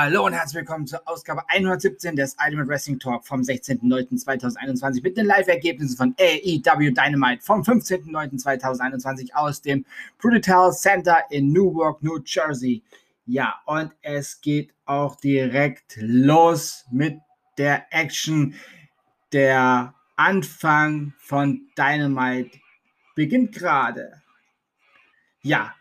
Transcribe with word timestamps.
Hallo 0.00 0.26
und 0.26 0.32
herzlich 0.32 0.60
willkommen 0.60 0.86
zur 0.86 1.02
Ausgabe 1.08 1.42
117 1.48 2.14
des 2.14 2.36
Ultimate 2.40 2.68
Wrestling 2.68 3.00
Talk 3.00 3.26
vom 3.26 3.40
16.09.2021 3.40 5.02
mit 5.02 5.16
den 5.16 5.26
Live-Ergebnissen 5.26 5.96
von 5.96 6.14
AEW 6.20 6.92
Dynamite 6.92 7.42
vom 7.42 7.62
15.09.2021 7.62 9.34
aus 9.34 9.60
dem 9.60 9.84
Brutal 10.18 10.72
Center 10.72 11.24
in 11.30 11.50
Newark, 11.52 12.00
New 12.00 12.20
Jersey. 12.24 12.80
Ja, 13.26 13.56
und 13.66 13.90
es 14.00 14.40
geht 14.40 14.72
auch 14.84 15.16
direkt 15.16 15.96
los 16.00 16.84
mit 16.92 17.18
der 17.56 17.84
Action. 17.90 18.54
Der 19.32 19.94
Anfang 20.14 21.12
von 21.18 21.72
Dynamite 21.76 22.56
beginnt 23.16 23.52
gerade. 23.52 24.22
Ja, 25.42 25.74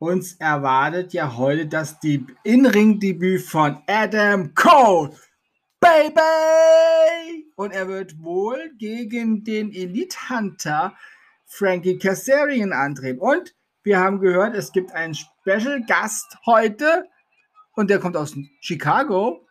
uns 0.00 0.32
erwartet 0.36 1.12
ja 1.12 1.36
heute 1.36 1.66
das 1.66 1.98
In-Ring-Debüt 2.42 3.42
von 3.42 3.82
Adam 3.86 4.54
Cole. 4.54 5.14
Baby! 5.78 7.52
Und 7.54 7.72
er 7.72 7.86
wird 7.86 8.18
wohl 8.18 8.72
gegen 8.78 9.44
den 9.44 9.70
Elite 9.72 10.16
Hunter 10.30 10.96
Frankie 11.46 11.98
Kazarian 11.98 12.72
antreten. 12.72 13.20
Und 13.20 13.54
wir 13.82 13.98
haben 14.00 14.20
gehört, 14.20 14.56
es 14.56 14.72
gibt 14.72 14.90
einen 14.92 15.14
Special 15.14 15.84
Gast 15.86 16.34
heute 16.46 17.04
und 17.74 17.90
der 17.90 17.98
kommt 17.98 18.16
aus 18.16 18.34
Chicago. 18.60 19.46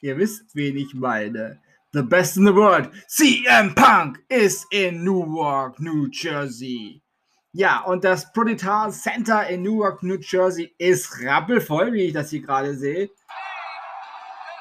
Ihr 0.00 0.18
wisst, 0.18 0.54
wen 0.54 0.76
ich 0.76 0.94
meine. 0.94 1.60
The 1.92 2.02
best 2.02 2.36
in 2.36 2.46
the 2.46 2.54
world. 2.54 2.90
CM 3.06 3.74
Punk 3.74 4.18
is 4.28 4.66
in 4.72 5.04
Newark, 5.04 5.78
New 5.78 6.08
Jersey. 6.10 7.02
Ja, 7.58 7.80
und 7.84 8.04
das 8.04 8.30
Prodital 8.34 8.92
Center 8.92 9.46
in 9.46 9.62
Newark, 9.62 10.02
New 10.02 10.18
Jersey 10.20 10.74
ist 10.76 11.22
rappelvoll, 11.22 11.90
wie 11.94 12.02
ich 12.02 12.12
das 12.12 12.28
hier 12.28 12.42
gerade 12.42 12.74
sehe. 12.74 13.08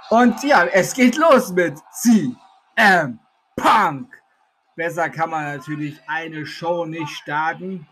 Und 0.10 0.42
ja, 0.44 0.64
es 0.68 0.94
geht 0.94 1.18
los 1.18 1.52
mit 1.52 1.78
CM 1.92 3.20
Punk. 3.58 4.16
Besser 4.78 5.10
kann 5.10 5.30
man 5.30 5.58
natürlich 5.58 6.00
eine 6.08 6.46
Show 6.46 6.86
nicht 6.86 7.10
starten. 7.10 7.86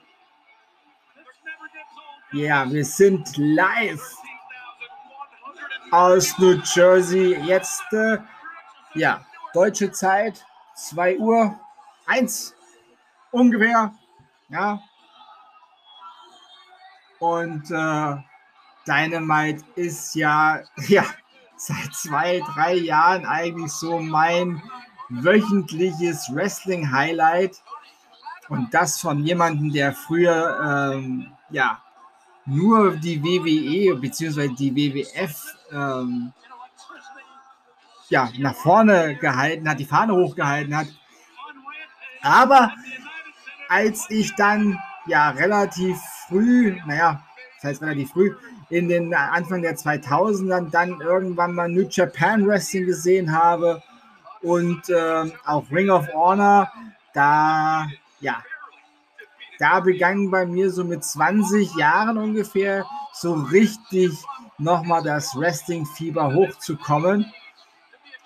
Ja, 2.32 2.72
wir 2.72 2.86
sind 2.86 3.28
live 3.36 4.16
aus 5.92 6.40
New 6.40 6.62
Jersey. 6.64 7.38
Jetzt, 7.44 7.92
äh, 7.92 8.20
ja, 8.94 9.26
deutsche 9.54 9.92
Zeit, 9.92 10.46
2 10.76 11.18
Uhr, 11.18 11.60
1 12.06 12.56
ungefähr. 13.32 13.94
Ja, 14.48 14.82
und 17.24 17.72
äh, 17.72 18.16
Dynamite 18.86 19.64
ist 19.76 20.14
ja, 20.14 20.60
ja 20.88 21.06
seit 21.56 21.94
zwei, 21.94 22.42
drei 22.54 22.76
Jahren 22.76 23.26
eigentlich 23.26 23.72
so 23.72 24.00
mein 24.00 24.62
wöchentliches 25.10 26.30
Wrestling-Highlight. 26.34 27.62
Und 28.50 28.74
das 28.74 29.00
von 29.00 29.24
jemandem, 29.26 29.72
der 29.72 29.94
früher 29.94 30.92
ähm, 30.94 31.32
ja 31.50 31.82
nur 32.46 32.98
die 32.98 33.24
WWE 33.24 33.96
bzw. 33.96 34.50
die 34.50 34.76
WWF 34.76 35.56
ähm, 35.72 36.34
ja, 38.10 38.30
nach 38.38 38.56
vorne 38.56 39.16
gehalten 39.16 39.70
hat, 39.70 39.80
die 39.80 39.86
Fahne 39.86 40.14
hochgehalten 40.14 40.76
hat. 40.76 40.88
Aber 42.22 42.74
als 43.70 44.10
ich 44.10 44.36
dann 44.36 44.78
ja 45.08 45.30
relativ 45.30 45.98
früh, 46.28 46.78
naja, 46.86 47.24
das 47.56 47.72
heißt 47.72 47.82
relativ 47.82 48.12
früh, 48.12 48.36
in 48.70 48.90
den 48.90 49.14
Anfang 49.14 49.62
der 49.62 49.76
2000ern 49.76 50.70
dann 50.72 51.00
irgendwann 51.02 51.54
mal 51.54 51.70
New 51.70 51.88
Japan 51.90 52.46
Wrestling 52.48 52.86
gesehen 52.86 53.32
habe 53.32 53.82
und 54.42 54.90
äh, 54.90 55.32
auch 55.46 55.66
Ring 55.72 55.90
of 55.90 56.08
Honor, 56.14 56.72
da, 57.14 57.88
ja, 58.20 58.44
da 59.60 59.80
begann 59.80 60.30
bei 60.30 60.46
mir 60.46 60.72
so 60.72 60.84
mit 60.84 61.04
20 61.04 61.76
Jahren 61.76 62.18
ungefähr 62.18 62.86
so 63.14 63.34
richtig 63.34 64.12
nochmal 64.58 65.04
das 65.04 65.36
Wrestling-Fieber 65.36 66.34
hochzukommen. 66.34 67.32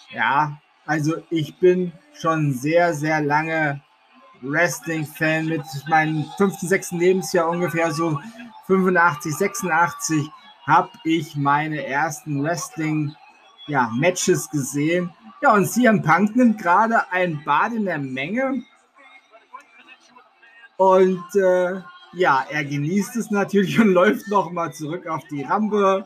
Ja, 0.09 0.59
also 0.85 1.17
ich 1.29 1.57
bin 1.57 1.91
schon 2.13 2.53
sehr, 2.53 2.93
sehr 2.93 3.21
lange 3.21 3.81
Wrestling-Fan 4.41 5.47
mit 5.47 5.63
meinem 5.89 6.25
fünften, 6.37 6.67
sechsten 6.67 6.99
Lebensjahr 6.99 7.49
ungefähr 7.49 7.91
so 7.91 8.19
85, 8.67 9.35
86 9.35 10.29
habe 10.65 10.89
ich 11.03 11.35
meine 11.35 11.85
ersten 11.85 12.43
Wrestling-Matches 12.43 14.45
ja, 14.45 14.51
gesehen. 14.51 15.11
Ja, 15.41 15.53
und 15.53 15.67
CM 15.67 16.01
Punk 16.01 16.35
nimmt 16.35 16.61
gerade 16.61 17.11
ein 17.11 17.41
Bad 17.45 17.73
in 17.73 17.85
der 17.85 17.99
Menge. 17.99 18.63
Und 20.77 21.23
äh, 21.35 21.81
ja, 22.13 22.45
er 22.49 22.65
genießt 22.65 23.15
es 23.15 23.31
natürlich 23.31 23.79
und 23.79 23.87
läuft 23.93 24.27
nochmal 24.27 24.73
zurück 24.73 25.07
auf 25.07 25.23
die 25.31 25.43
Rampe. 25.43 26.05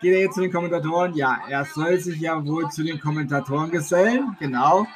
Geht 0.00 0.14
er 0.14 0.20
jetzt 0.20 0.34
zu 0.34 0.42
den 0.42 0.52
Kommentatoren? 0.52 1.14
Ja, 1.14 1.40
er 1.48 1.64
soll 1.64 1.98
sich 1.98 2.20
ja 2.20 2.44
wohl 2.46 2.70
zu 2.70 2.84
den 2.84 3.00
Kommentatoren 3.00 3.70
gesellen. 3.70 4.36
Genau. 4.38 4.86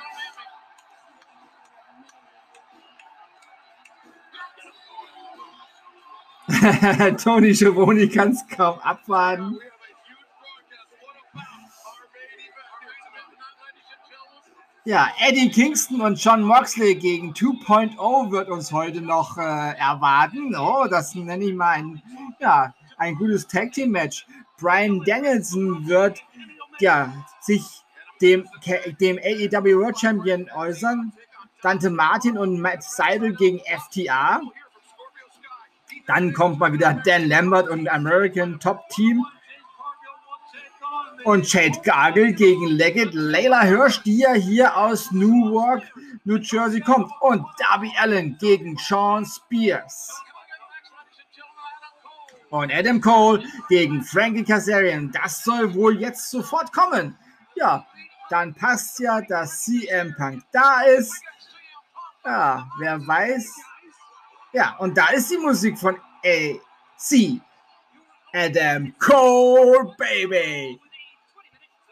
Tony 7.23 7.55
Schiavone 7.55 8.09
kann 8.09 8.31
es 8.33 8.47
kaum 8.49 8.79
abwarten. 8.81 9.59
Ja, 14.85 15.09
Eddie 15.21 15.51
Kingston 15.51 16.01
und 16.01 16.23
John 16.23 16.43
Moxley 16.43 16.97
gegen 16.97 17.33
2.0 17.33 18.31
wird 18.33 18.49
uns 18.49 18.73
heute 18.73 19.01
noch 19.01 19.39
äh, 19.39 19.41
erwarten. 19.41 20.57
Oh, 20.57 20.87
das 20.89 21.15
nenne 21.15 21.45
ich 21.45 21.55
mal 21.55 21.71
ein, 21.71 22.03
ja, 22.41 22.75
ein 22.97 23.15
gutes 23.15 23.47
Tag 23.47 23.73
Team 23.73 23.93
Match. 23.93 24.27
Brian 24.59 25.01
Danielson 25.05 25.87
wird 25.87 26.23
ja, 26.81 27.13
sich 27.41 27.65
dem, 28.21 28.49
dem 29.01 29.19
AEW 29.19 29.79
World 29.79 29.99
Champion 29.99 30.51
äußern. 30.55 31.13
Dante 31.63 31.91
Martin 31.91 32.37
und 32.37 32.61
Matt 32.61 32.83
Seidel 32.83 33.35
gegen 33.37 33.61
FTA. 33.61 34.41
Dann 36.15 36.35
kommt 36.35 36.59
mal 36.59 36.71
wieder 36.75 36.93
Dan 36.93 37.27
Lambert 37.27 37.71
und 37.71 37.89
American 37.89 38.61
Top 38.61 38.87
Team. 38.91 39.25
Und 41.25 41.51
Jade 41.51 41.81
Gargle 41.83 42.35
gegen 42.35 42.67
Leggett 42.67 43.15
Layla 43.15 43.63
Hirsch, 43.63 44.03
die 44.03 44.19
ja 44.19 44.35
hier 44.35 44.77
aus 44.77 45.11
Newark, 45.13 45.83
New 46.25 46.37
Jersey 46.37 46.81
kommt. 46.81 47.11
Und 47.21 47.47
Darby 47.59 47.91
Allen 47.99 48.37
gegen 48.39 48.77
Sean 48.77 49.25
Spears. 49.25 50.21
Und 52.51 52.71
Adam 52.71 53.01
Cole 53.01 53.43
gegen 53.71 54.03
Frankie 54.03 54.45
Kazarian. 54.45 55.11
Das 55.13 55.43
soll 55.43 55.73
wohl 55.75 55.99
jetzt 55.99 56.31
sofort 56.31 56.75
kommen. 56.75 57.17
Ja, 57.55 57.87
dann 58.29 58.53
passt 58.53 58.99
ja, 58.99 59.23
dass 59.23 59.63
CM 59.63 60.15
Punk 60.19 60.43
da 60.53 60.83
ist. 60.83 61.23
Ja, 62.23 62.69
wer 62.79 63.07
weiß, 63.07 63.51
ja, 64.53 64.77
und 64.79 64.97
da 64.97 65.09
ist 65.09 65.31
die 65.31 65.39
Musik 65.39 65.79
von 65.79 65.97
AC. 66.25 67.41
Adam 68.35 68.95
Cole, 68.99 69.95
Baby. 69.99 70.81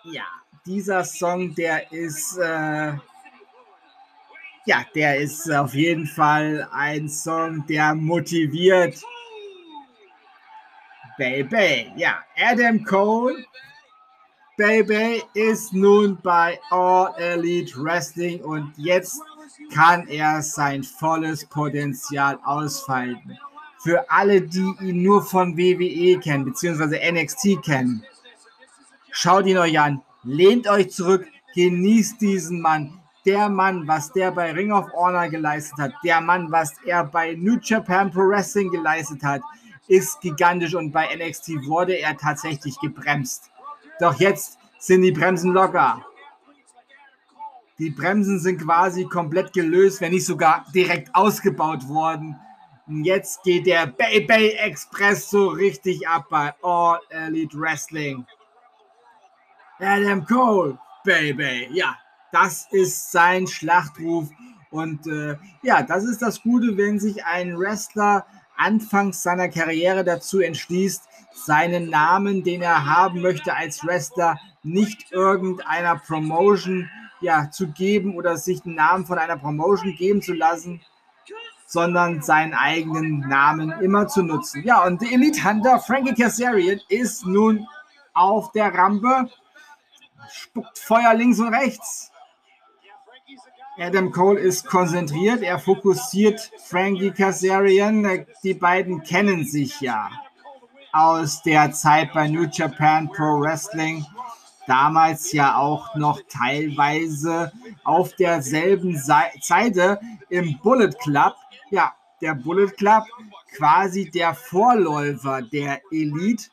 Ja, 0.04 0.25
dieser 0.65 1.04
Song, 1.04 1.54
der 1.54 1.91
ist, 1.93 2.38
äh, 2.38 2.94
ja, 4.65 4.84
der 4.95 5.16
ist 5.18 5.51
auf 5.51 5.74
jeden 5.74 6.07
Fall 6.07 6.66
ein 6.72 7.09
Song, 7.09 7.66
der 7.66 7.95
motiviert. 7.95 9.03
Baby, 11.18 11.92
ja, 11.97 12.24
Adam 12.36 12.83
Cole, 12.83 13.45
Baby 14.57 15.22
ist 15.34 15.72
nun 15.72 16.18
bei 16.22 16.59
All 16.71 17.15
Elite 17.18 17.74
Wrestling 17.83 18.42
und 18.42 18.72
jetzt 18.77 19.21
kann 19.72 20.07
er 20.09 20.42
sein 20.42 20.83
volles 20.83 21.45
Potenzial 21.47 22.39
ausfalten. 22.45 23.39
Für 23.83 24.10
alle, 24.10 24.42
die 24.42 24.74
ihn 24.80 25.03
nur 25.03 25.22
von 25.22 25.57
WWE 25.57 26.18
kennen, 26.21 26.45
beziehungsweise 26.45 27.01
NXT 27.03 27.62
kennen, 27.65 28.04
schaut 29.10 29.47
ihn 29.47 29.59
euch 29.59 29.78
an, 29.78 30.03
lehnt 30.22 30.68
euch 30.68 30.91
zurück, 30.91 31.27
genießt 31.54 32.21
diesen 32.21 32.60
Mann. 32.60 33.01
Der 33.27 33.48
Mann, 33.48 33.86
was 33.86 34.12
der 34.12 34.33
bei 34.33 34.53
Ring 34.53 34.72
of 34.72 34.92
Honor 34.92 35.28
geleistet 35.28 35.78
hat, 35.78 35.92
der 36.04 36.21
Mann, 36.21 36.51
was 36.51 36.74
er 36.84 37.04
bei 37.04 37.34
New 37.34 37.59
Japan 37.62 38.10
Pro 38.10 38.28
Wrestling 38.28 38.71
geleistet 38.71 39.22
hat, 39.22 39.42
ist 39.89 40.21
gigantisch 40.21 40.74
und 40.74 40.92
bei 40.92 41.09
NXT 41.15 41.66
wurde 41.66 41.95
er 41.95 42.16
tatsächlich 42.16 42.78
gebremst. 42.80 43.51
Doch 43.98 44.15
jetzt 44.21 44.59
sind 44.78 45.03
die 45.03 45.12
Bremsen 45.12 45.53
locker. 45.53 46.04
Die 47.80 47.91
Bremsen 47.91 48.38
sind 48.38 48.62
quasi 48.62 49.06
komplett 49.06 49.53
gelöst, 49.53 50.00
wenn 50.00 50.12
nicht 50.12 50.27
sogar 50.27 50.65
direkt 50.74 51.15
ausgebaut 51.15 51.88
worden, 51.88 52.36
Jetzt 52.92 53.44
geht 53.44 53.66
der 53.66 53.86
Bay 53.86 54.21
Bay 54.27 54.50
Express 54.50 55.30
so 55.30 55.47
richtig 55.47 56.09
ab 56.09 56.27
bei 56.28 56.53
All 56.60 56.98
Elite 57.10 57.56
Wrestling. 57.56 58.27
Adam 59.78 60.27
Cole, 60.27 60.77
Baby. 61.04 61.68
Ja, 61.71 61.97
das 62.32 62.66
ist 62.72 63.12
sein 63.12 63.47
Schlachtruf. 63.47 64.28
Und 64.71 65.06
äh, 65.06 65.36
ja, 65.62 65.83
das 65.83 66.03
ist 66.04 66.21
das 66.21 66.42
Gute, 66.42 66.76
wenn 66.76 66.98
sich 66.98 67.24
ein 67.24 67.56
Wrestler 67.56 68.26
anfangs 68.56 69.22
seiner 69.22 69.48
Karriere 69.48 70.03
dazu 70.03 70.41
entschließt, 70.41 71.04
seinen 71.33 71.91
Namen, 71.91 72.42
den 72.42 72.60
er 72.60 72.86
haben 72.86 73.21
möchte 73.21 73.54
als 73.54 73.84
Wrestler, 73.86 74.36
nicht 74.65 75.12
irgendeiner 75.12 75.97
Promotion 75.97 76.91
ja, 77.21 77.51
zu 77.51 77.69
geben 77.69 78.17
oder 78.17 78.37
sich 78.37 78.63
den 78.63 78.75
Namen 78.75 79.07
von 79.07 79.19
einer 79.19 79.37
Promotion 79.37 79.95
geben 79.95 80.22
zu 80.22 80.33
lassen, 80.33 80.81
sondern 81.67 82.22
seinen 82.22 82.55
eigenen 82.55 83.21
Namen 83.21 83.71
immer 83.81 84.09
zu 84.09 84.22
nutzen. 84.22 84.65
Ja, 84.65 84.84
und 84.84 85.01
der 85.01 85.13
Elite 85.13 85.45
Hunter 85.45 85.78
Frankie 85.78 86.15
Kazarian 86.15 86.81
ist 86.89 87.25
nun 87.25 87.67
auf 88.13 88.53
der 88.53 88.75
Rampe, 88.75 89.31
spuckt 90.33 90.78
Feuer 90.78 91.15
links 91.15 91.39
und 91.39 91.55
rechts. 91.55 92.11
Adam 93.78 94.11
Cole 94.11 94.39
ist 94.39 94.67
konzentriert, 94.67 95.43
er 95.43 95.59
fokussiert 95.59 96.51
Frankie 96.67 97.13
Kazarian. 97.13 98.27
Die 98.43 98.55
beiden 98.55 99.03
kennen 99.03 99.45
sich 99.47 99.81
ja 99.81 100.11
aus 100.93 101.43
der 101.43 101.72
Zeit 101.72 102.13
bei 102.13 102.28
New 102.28 102.47
Japan 102.51 103.09
Pro 103.09 103.41
Wrestling 103.41 104.05
damals 104.71 105.33
ja 105.33 105.57
auch 105.57 105.97
noch 105.97 106.21
teilweise 106.28 107.51
auf 107.83 108.15
derselben 108.15 108.97
Seite 108.97 109.99
im 110.28 110.57
Bullet 110.63 110.93
Club. 111.03 111.34
Ja, 111.71 111.93
der 112.21 112.34
Bullet 112.34 112.71
Club, 112.77 113.03
quasi 113.57 114.09
der 114.09 114.33
Vorläufer 114.33 115.43
der 115.43 115.81
Elite. 115.91 116.51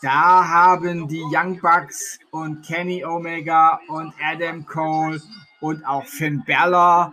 Da 0.00 0.46
haben 0.46 1.08
die 1.08 1.24
Young 1.32 1.60
Bucks 1.60 2.20
und 2.30 2.64
Kenny 2.64 3.04
Omega 3.04 3.80
und 3.88 4.14
Adam 4.22 4.64
Cole 4.64 5.20
und 5.60 5.84
auch 5.84 6.04
Finn 6.04 6.44
Balor, 6.46 7.12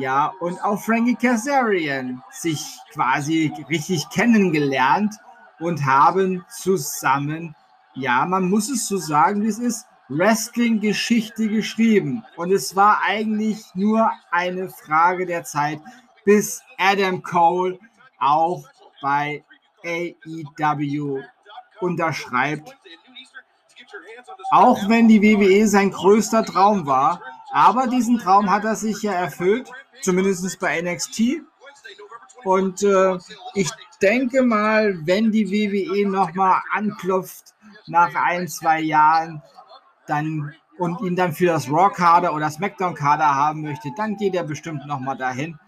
ja, 0.00 0.32
und 0.40 0.60
auch 0.64 0.80
Frankie 0.80 1.14
Kazarian 1.14 2.22
sich 2.30 2.78
quasi 2.92 3.52
richtig 3.68 4.08
kennengelernt 4.08 5.14
und 5.60 5.84
haben 5.84 6.44
zusammen 6.48 7.54
ja, 7.94 8.24
man 8.26 8.48
muss 8.48 8.70
es 8.70 8.88
so 8.88 8.96
sagen, 8.96 9.42
wie 9.42 9.48
es 9.48 9.58
ist, 9.58 9.86
Wrestling-Geschichte 10.08 11.48
geschrieben. 11.48 12.24
Und 12.36 12.52
es 12.52 12.76
war 12.76 13.00
eigentlich 13.06 13.62
nur 13.74 14.10
eine 14.30 14.68
Frage 14.68 15.26
der 15.26 15.44
Zeit, 15.44 15.80
bis 16.24 16.62
Adam 16.78 17.22
Cole 17.22 17.78
auch 18.18 18.64
bei 19.00 19.44
AEW 19.84 21.22
unterschreibt. 21.80 22.76
Auch 24.50 24.88
wenn 24.88 25.08
die 25.08 25.22
WWE 25.22 25.66
sein 25.66 25.90
größter 25.90 26.44
Traum 26.44 26.86
war. 26.86 27.20
Aber 27.52 27.86
diesen 27.86 28.18
Traum 28.18 28.50
hat 28.50 28.64
er 28.64 28.76
sich 28.76 29.02
ja 29.02 29.12
erfüllt, 29.12 29.70
zumindest 30.00 30.58
bei 30.60 30.80
NXT. 30.80 31.42
Und 32.44 32.82
äh, 32.82 33.18
ich 33.54 33.70
denke 34.00 34.42
mal, 34.42 34.98
wenn 35.06 35.30
die 35.30 35.50
WWE 35.50 36.08
nochmal 36.08 36.60
anklopft 36.72 37.54
nach 37.86 38.14
ein, 38.14 38.48
zwei 38.48 38.80
Jahren 38.80 39.42
dann 40.06 40.54
und 40.78 41.00
ihn 41.02 41.16
dann 41.16 41.32
für 41.32 41.46
das 41.46 41.70
Raw-Kader 41.70 42.34
oder 42.34 42.50
SmackDown-Kader 42.50 43.34
haben 43.34 43.62
möchte, 43.62 43.90
dann 43.96 44.16
geht 44.16 44.34
er 44.34 44.44
bestimmt 44.44 44.86
nochmal 44.86 45.16
dahin. 45.16 45.58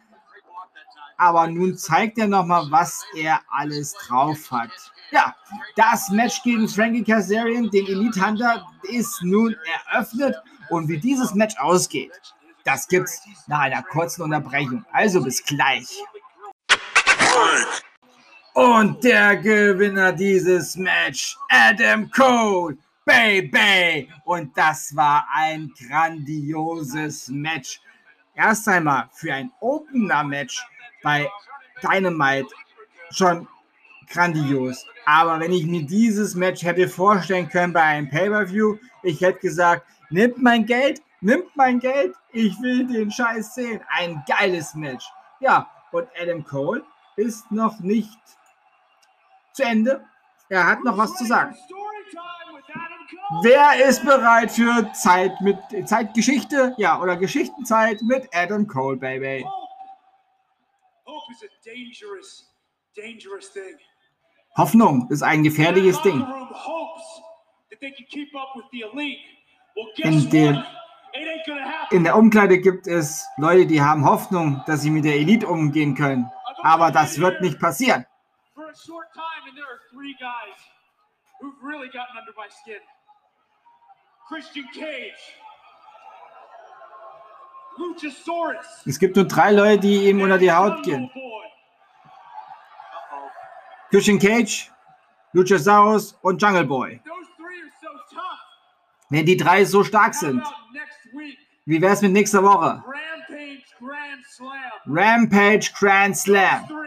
Aber 1.16 1.46
nun 1.46 1.76
zeigt 1.76 2.18
er 2.18 2.26
nochmal, 2.26 2.66
was 2.70 3.04
er 3.16 3.40
alles 3.48 3.92
drauf 3.92 4.50
hat. 4.50 4.70
Ja, 5.12 5.34
das 5.76 6.08
Match 6.08 6.42
gegen 6.42 6.68
Frankie 6.68 7.04
Kazarian, 7.04 7.70
den 7.70 7.86
Elite 7.86 8.26
Hunter, 8.26 8.66
ist 8.82 9.22
nun 9.22 9.54
eröffnet. 9.86 10.34
Und 10.70 10.88
wie 10.88 10.98
dieses 10.98 11.34
Match 11.34 11.56
ausgeht, 11.58 12.10
das 12.64 12.88
gibt's 12.88 13.22
nach 13.46 13.60
einer 13.60 13.82
kurzen 13.82 14.22
Unterbrechung. 14.22 14.84
Also 14.90 15.22
bis 15.22 15.44
gleich. 15.44 16.02
Und 18.54 19.02
der 19.02 19.36
Gewinner 19.36 20.12
dieses 20.12 20.76
Match, 20.76 21.36
Adam 21.48 22.08
Cole, 22.12 22.78
Baby. 23.04 24.08
Und 24.24 24.56
das 24.56 24.94
war 24.94 25.26
ein 25.34 25.72
grandioses 25.88 27.28
Match. 27.28 27.80
Erst 28.36 28.68
einmal 28.68 29.08
für 29.12 29.34
ein 29.34 29.50
Opener-Match 29.58 30.64
bei 31.02 31.28
Dynamite 31.82 32.48
schon 33.10 33.48
grandios. 34.08 34.86
Aber 35.04 35.40
wenn 35.40 35.52
ich 35.52 35.66
mir 35.66 35.82
dieses 35.82 36.36
Match 36.36 36.62
hätte 36.62 36.88
vorstellen 36.88 37.48
können 37.48 37.72
bei 37.72 37.82
einem 37.82 38.08
Pay-Per-View, 38.08 38.76
ich 39.02 39.20
hätte 39.20 39.40
gesagt, 39.40 39.84
nimmt 40.10 40.40
mein 40.40 40.64
Geld, 40.64 41.02
nimmt 41.20 41.54
mein 41.56 41.80
Geld, 41.80 42.14
ich 42.32 42.56
will 42.62 42.86
den 42.86 43.10
Scheiß 43.10 43.56
sehen. 43.56 43.80
Ein 43.88 44.22
geiles 44.28 44.76
Match. 44.76 45.04
Ja, 45.40 45.68
und 45.90 46.06
Adam 46.20 46.44
Cole 46.44 46.84
ist 47.16 47.50
noch 47.50 47.80
nicht 47.80 48.18
zu 49.54 49.62
Ende. 49.62 50.04
Er 50.48 50.66
hat 50.66 50.84
noch 50.84 50.98
was 50.98 51.14
zu 51.14 51.24
sagen. 51.24 51.56
Wer 53.42 53.88
ist 53.88 54.04
bereit 54.04 54.50
für 54.50 54.92
Zeit 54.92 55.40
mit 55.40 55.56
Zeitgeschichte? 55.88 56.74
Ja, 56.76 57.00
oder 57.00 57.16
Geschichtenzeit 57.16 58.02
mit 58.02 58.28
Adam 58.34 58.66
Cole, 58.66 58.96
Baby. 58.96 59.46
Hoffnung 64.56 65.08
ist 65.10 65.22
ein 65.22 65.42
gefährliches 65.42 66.00
Ding. 66.02 66.24
In, 69.96 70.30
dem, 70.30 70.64
in 71.90 72.04
der 72.04 72.16
Umkleide 72.16 72.60
gibt 72.60 72.86
es 72.86 73.26
Leute, 73.36 73.66
die 73.66 73.82
haben 73.82 74.04
Hoffnung, 74.04 74.62
dass 74.66 74.82
sie 74.82 74.90
mit 74.90 75.04
der 75.04 75.14
Elite 75.14 75.46
umgehen 75.48 75.94
können. 75.94 76.30
Aber 76.62 76.90
das 76.90 77.18
wird 77.18 77.40
nicht 77.40 77.58
passieren 77.58 78.06
a 78.74 78.86
short 78.86 79.06
time, 79.14 79.48
and 79.48 79.56
there 79.56 79.64
are 79.64 79.80
three 79.92 80.16
guys 80.20 80.58
who've 81.40 81.54
really 81.62 81.88
gotten 81.88 82.16
under 82.18 82.32
my 82.36 82.48
skin. 82.50 82.82
Christian 84.28 84.66
Cage. 84.74 85.22
Luchasaurus. 87.78 88.86
Es 88.86 88.98
gibt 88.98 89.16
nur 89.16 89.26
drei 89.26 89.52
Leute, 89.52 89.80
die 89.80 90.08
ihm 90.08 90.20
unter 90.20 90.38
die 90.38 90.50
Haut 90.50 90.82
gehen. 90.84 91.10
Christian 93.90 94.18
Cage, 94.18 94.70
Luchasaurus 95.32 96.16
und 96.22 96.40
Jungle 96.40 96.64
Boy. 96.64 97.00
Wenn 99.10 99.26
die 99.26 99.36
drei 99.36 99.64
so 99.64 99.84
stark 99.84 100.14
sind, 100.14 100.42
wie 101.66 101.80
wäre 101.80 101.92
es 101.92 102.02
mit 102.02 102.12
nächster 102.12 102.42
Woche? 102.42 102.82
Rampage 104.86 105.72
Grand 105.78 106.16
Slam. 106.16 106.83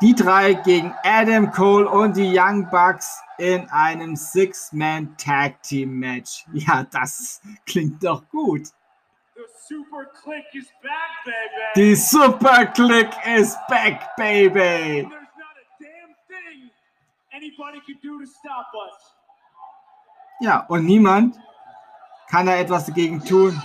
Die 0.00 0.14
drei 0.14 0.54
gegen 0.54 0.94
Adam 1.04 1.50
Cole 1.50 1.88
und 1.88 2.16
die 2.16 2.38
Young 2.38 2.70
Bucks 2.70 3.22
in 3.38 3.68
einem 3.68 4.16
Six-Man 4.16 5.16
Tag 5.18 5.62
Team 5.62 5.98
Match. 5.98 6.46
Ja, 6.54 6.84
das 6.84 7.42
klingt 7.66 8.02
doch 8.02 8.26
gut. 8.30 8.68
Die 11.76 11.94
Super 11.94 12.66
Click 12.66 13.10
is 13.26 13.58
back, 13.68 14.16
baby. 14.16 15.06
Ja, 20.40 20.60
und 20.68 20.84
niemand 20.84 21.38
kann 22.28 22.46
da 22.46 22.56
etwas 22.56 22.86
dagegen 22.86 23.22
tun, 23.22 23.60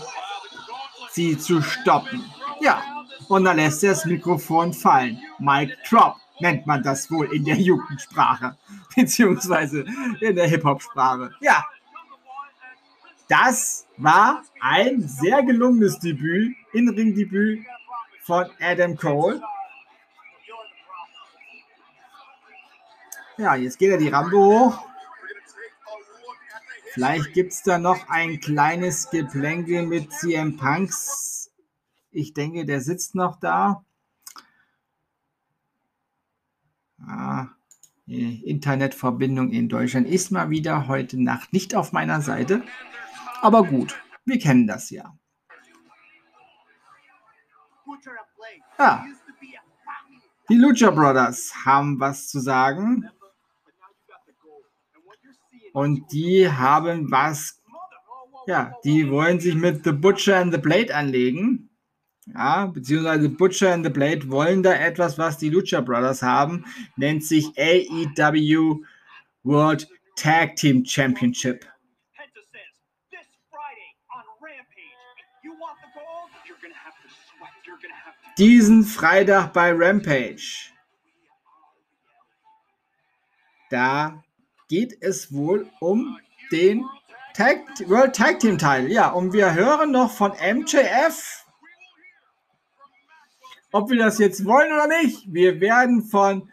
sie 1.12 1.38
zu 1.38 1.62
stoppen. 1.62 2.30
Ja, 2.60 2.97
und 3.30 3.46
dann 3.46 3.58
lässt 3.58 3.84
er 3.84 3.92
das 3.92 4.06
Mikrofon 4.06 4.74
fallen. 4.74 5.22
Mic 5.40 5.76
Drop 5.90 6.16
nennt 6.40 6.66
man 6.66 6.84
das 6.84 7.10
wohl 7.12 7.34
in 7.34 7.46
der 7.46 7.56
Jugendsprache, 7.56 8.58
beziehungsweise 8.96 9.86
in 10.22 10.36
der 10.36 10.48
Hip-Hop-Sprache. 10.48 11.32
Ja, 11.42 11.66
das 13.28 13.88
war 13.98 14.44
ein 14.62 15.02
sehr 15.02 15.44
gelungenes 15.44 16.00
Debüt, 16.00 16.56
In-Ring-Debüt 16.74 17.66
von 18.24 18.46
Adam 18.60 18.96
Cole. 18.96 19.42
Ja, 23.38 23.56
jetzt 23.56 23.78
geht 23.78 23.92
er 23.92 23.98
die 23.98 24.10
Rampe 24.10 24.38
hoch. 24.38 24.84
Vielleicht 26.94 27.34
gibt 27.34 27.54
es 27.54 27.62
da 27.62 27.78
noch 27.78 28.10
ein 28.10 28.40
kleines 28.40 29.10
Geplänkel 29.12 29.86
mit 29.86 30.12
CM 30.12 30.58
Punks 30.58 31.37
ich 32.18 32.34
denke, 32.34 32.66
der 32.66 32.82
sitzt 32.82 33.16
noch 33.16 33.40
da. 33.40 33.86
Ah, 37.00 37.48
Internetverbindung 38.08 39.52
in 39.52 39.70
Deutschland 39.70 40.08
ist 40.08 40.32
mal 40.32 40.50
wieder 40.50 40.88
heute 40.88 41.22
Nacht 41.22 41.54
nicht 41.54 41.76
auf 41.76 41.92
meiner 41.92 42.22
Seite. 42.22 42.64
Aber 43.42 43.64
gut, 43.64 43.96
wir 44.26 44.40
kennen 44.40 44.66
das 44.66 44.90
ja. 44.90 45.16
Ja. 48.80 49.06
Die 50.50 50.56
Lucha 50.56 50.90
Brothers 50.90 51.54
haben 51.66 52.00
was 52.00 52.30
zu 52.30 52.40
sagen. 52.40 53.10
Und 55.74 56.12
die 56.12 56.50
haben 56.50 57.12
was, 57.12 57.62
ja, 58.48 58.74
die 58.84 59.12
wollen 59.12 59.40
sich 59.40 59.54
mit 59.54 59.84
The 59.84 59.92
Butcher 59.92 60.38
and 60.38 60.54
the 60.54 60.60
Blade 60.60 60.96
anlegen. 60.96 61.67
Ja, 62.34 62.66
beziehungsweise 62.66 63.30
Butcher 63.30 63.74
and 63.74 63.86
the 63.86 63.92
Blade 63.92 64.30
wollen 64.30 64.62
da 64.62 64.74
etwas, 64.74 65.18
was 65.18 65.38
die 65.38 65.50
Lucha 65.50 65.82
Brothers 65.82 66.22
haben, 66.22 66.66
nennt 66.98 67.24
sich 67.24 67.46
AEW 67.58 68.84
World 69.44 69.88
Tag 70.18 70.56
Team 70.56 70.84
Championship. 70.86 71.66
Diesen 78.38 78.84
Freitag 78.84 79.54
bei 79.54 79.72
Rampage. 79.74 80.72
Da 83.72 84.24
geht 84.70 84.96
es 85.02 85.34
wohl 85.34 85.70
um 85.80 86.20
den 86.52 86.86
Tag, 87.34 87.58
World 87.88 88.16
Tag 88.16 88.40
Team 88.40 88.58
Teil. 88.58 88.92
Ja, 88.92 89.10
und 89.10 89.34
wir 89.34 89.54
hören 89.54 89.92
noch 89.92 90.12
von 90.12 90.32
MJF. 90.32 91.47
Ob 93.78 93.92
wir 93.92 94.00
das 94.00 94.18
jetzt 94.18 94.44
wollen 94.44 94.74
oder 94.74 94.88
nicht, 94.88 95.32
wir 95.32 95.62
werden 95.62 96.02
von 96.02 96.50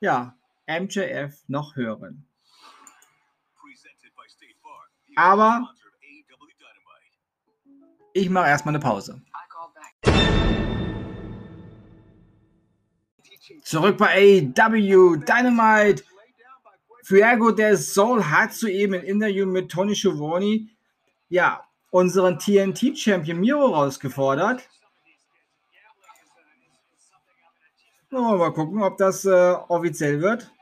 ja, 0.00 0.34
MJF 0.66 1.34
noch 1.46 1.76
hören. 1.76 2.26
Aber 5.14 5.68
ich 8.14 8.30
mache 8.30 8.48
erstmal 8.48 8.74
eine 8.74 8.82
Pause. 8.82 9.20
Zurück 13.62 13.98
bei 13.98 14.40
AEW 14.56 15.16
Dynamite. 15.16 16.02
Fuego 17.02 17.50
del 17.50 17.76
Sol 17.76 18.24
hat 18.24 18.54
soeben 18.54 18.94
ein 18.94 19.02
Interview 19.02 19.44
mit 19.44 19.70
Tony 19.70 19.94
Schiavone, 19.94 20.70
ja, 21.28 21.62
unseren 21.90 22.38
TNT-Champion 22.38 23.38
Miro 23.38 23.66
rausgefordert. 23.66 24.66
Mal 28.14 28.52
gucken, 28.52 28.80
ob 28.80 28.96
das 28.96 29.24
äh, 29.24 29.56
offiziell 29.68 30.20
wird. 30.20 30.52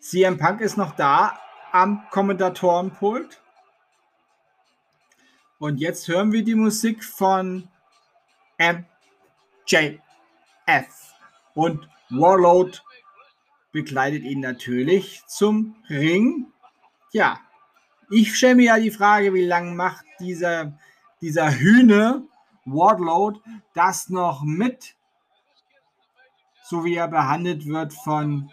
CM 0.00 0.36
Punk 0.36 0.60
ist 0.60 0.76
noch 0.76 0.94
da 0.94 1.38
am 1.72 2.02
Kommentatorenpult. 2.10 3.40
Und 5.58 5.78
jetzt 5.78 6.06
hören 6.08 6.30
wir 6.30 6.44
die 6.44 6.56
Musik 6.56 7.02
von 7.02 7.68
MJF. 8.58 8.84
Und 11.54 11.88
Warlord 12.10 12.84
begleitet 13.72 14.24
ihn 14.24 14.40
natürlich 14.40 15.24
zum 15.26 15.74
Ring. 15.88 16.52
Ja, 17.12 17.40
ich 18.10 18.36
stelle 18.36 18.56
mir 18.56 18.64
ja 18.64 18.78
die 18.78 18.90
Frage, 18.90 19.32
wie 19.32 19.46
lange 19.46 19.70
macht 19.70 20.04
dieser, 20.20 20.78
dieser 21.22 21.50
Hühne 21.50 22.28
Wardload 22.66 23.40
das 23.72 24.10
noch 24.10 24.42
mit, 24.42 24.96
so 26.64 26.82
wie 26.82 26.96
er 26.96 27.08
behandelt 27.08 27.66
wird 27.66 27.92
von 27.92 28.50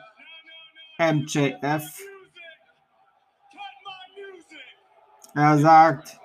MJF. 1.00 1.98
Er 5.34 5.58
sagt, 5.58 6.20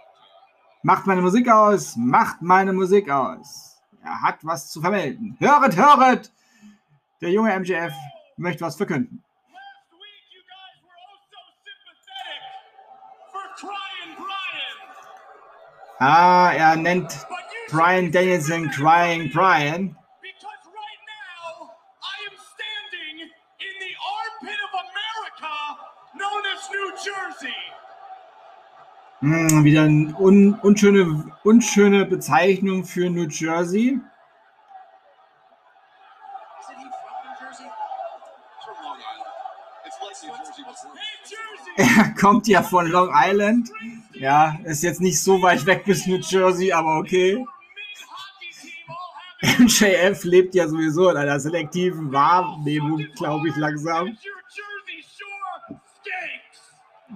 macht 0.82 1.06
meine 1.06 1.22
Musik 1.22 1.48
aus, 1.48 1.94
macht 1.96 2.42
meine 2.42 2.72
Musik 2.72 3.08
aus. 3.08 3.80
Er 4.02 4.20
hat 4.20 4.38
was 4.42 4.70
zu 4.70 4.80
vermelden. 4.80 5.36
Höret, 5.38 5.76
höret! 5.76 6.32
Der 7.20 7.30
junge 7.30 7.56
MJF 7.58 7.94
möchte 8.36 8.64
was 8.64 8.76
verkünden. 8.76 9.22
Ah, 15.98 16.52
er 16.52 16.76
nennt 16.76 17.26
Brian 17.70 18.10
Danielson 18.10 18.70
Crying 18.70 19.30
Brian. 19.32 19.96
Hm, 29.26 29.64
wieder 29.64 29.82
eine 29.82 30.14
un 30.20 30.54
unschöne, 30.54 31.24
unschöne 31.42 32.06
Bezeichnung 32.06 32.84
für 32.84 33.10
New 33.10 33.26
Jersey. 33.28 33.98
Er 41.76 42.14
kommt 42.18 42.46
ja 42.46 42.62
von 42.62 42.86
Long 42.86 43.10
Island. 43.12 43.68
Ja, 44.12 44.56
ist 44.62 44.84
jetzt 44.84 45.00
nicht 45.00 45.20
so 45.20 45.42
weit 45.42 45.66
weg 45.66 45.84
bis 45.84 46.06
New 46.06 46.20
Jersey, 46.20 46.70
aber 46.70 46.98
okay. 46.98 47.44
MJF 49.58 50.22
lebt 50.24 50.54
ja 50.54 50.68
sowieso 50.68 51.10
in 51.10 51.16
einer 51.16 51.40
selektiven 51.40 52.12
Wahrnehmung, 52.12 53.04
glaube 53.16 53.48
ich, 53.48 53.56
langsam. 53.56 54.16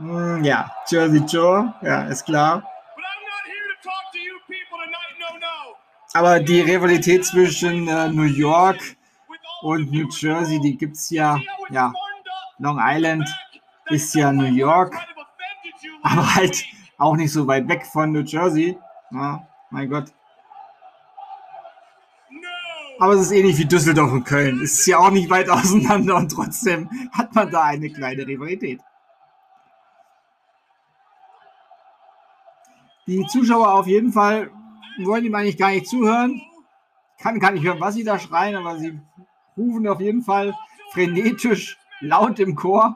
Mm, 0.00 0.42
ja, 0.42 0.73
Jersey 0.88 1.21
Joe, 1.26 1.75
ja, 1.83 2.04
ist 2.04 2.25
klar. 2.25 2.62
Aber 6.14 6.40
die 6.40 6.62
Rivalität 6.62 7.26
zwischen 7.26 7.87
äh, 7.87 8.09
New 8.09 8.23
York 8.23 8.80
und 9.61 9.92
New 9.92 10.09
Jersey, 10.09 10.59
die 10.59 10.78
gibt 10.78 10.97
es 10.97 11.11
ja, 11.11 11.38
ja, 11.69 11.92
Long 12.59 12.78
Island 12.80 13.28
ist 13.90 14.14
ja 14.14 14.33
New 14.33 14.47
York, 14.54 14.97
aber 16.02 16.35
halt 16.35 16.64
auch 16.97 17.16
nicht 17.16 17.33
so 17.33 17.47
weit 17.47 17.69
weg 17.69 17.85
von 17.85 18.11
New 18.11 18.23
Jersey. 18.23 18.78
Ja, 19.11 19.47
mein 19.69 19.90
Gott. 19.90 20.07
Aber 22.99 23.12
es 23.12 23.21
ist 23.21 23.33
ähnlich 23.33 23.59
wie 23.59 23.66
Düsseldorf 23.66 24.12
und 24.12 24.25
Köln. 24.25 24.62
Es 24.62 24.80
ist 24.80 24.87
ja 24.87 24.99
auch 24.99 25.11
nicht 25.11 25.28
weit 25.28 25.50
auseinander 25.50 26.16
und 26.16 26.30
trotzdem 26.30 26.88
hat 27.12 27.35
man 27.35 27.50
da 27.50 27.64
eine 27.64 27.90
kleine 27.90 28.26
Rivalität. 28.26 28.80
Die 33.11 33.26
Zuschauer 33.26 33.75
auf 33.75 33.88
jeden 33.88 34.12
Fall 34.12 34.52
wollen 34.99 35.25
ihm 35.25 35.35
eigentlich 35.35 35.59
gar 35.59 35.71
nicht 35.71 35.88
zuhören. 35.88 36.40
Kann 37.19 37.40
gar 37.40 37.50
nicht 37.50 37.64
hören, 37.64 37.81
was 37.81 37.95
sie 37.97 38.05
da 38.05 38.21
schreien, 38.21 38.55
aber 38.55 38.79
sie 38.79 39.00
rufen 39.57 39.88
auf 39.88 40.00
jeden 40.00 40.23
Fall 40.23 40.55
frenetisch 40.93 41.76
laut 42.00 42.38
im 42.38 42.55
Chor. 42.55 42.95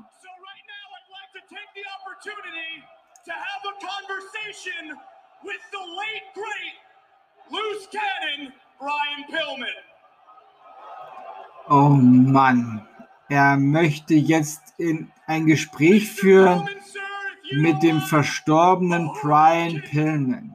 with 5.42 5.60
the 5.72 5.84
late 6.00 6.26
great 6.32 6.76
loose 7.50 7.88
cannon 7.92 8.52
Brian 8.78 9.24
Pillman. 9.28 9.68
Oh 11.68 11.88
Mann, 11.88 12.86
er 13.28 13.56
möchte 13.56 14.14
jetzt 14.14 14.74
in 14.78 15.10
ein 15.26 15.46
Gespräch 15.46 16.10
führen 16.10 16.68
mit 17.56 17.82
dem 17.82 18.00
verstorbenen 18.00 19.10
Brian 19.20 19.82
Pillman. 19.82 20.54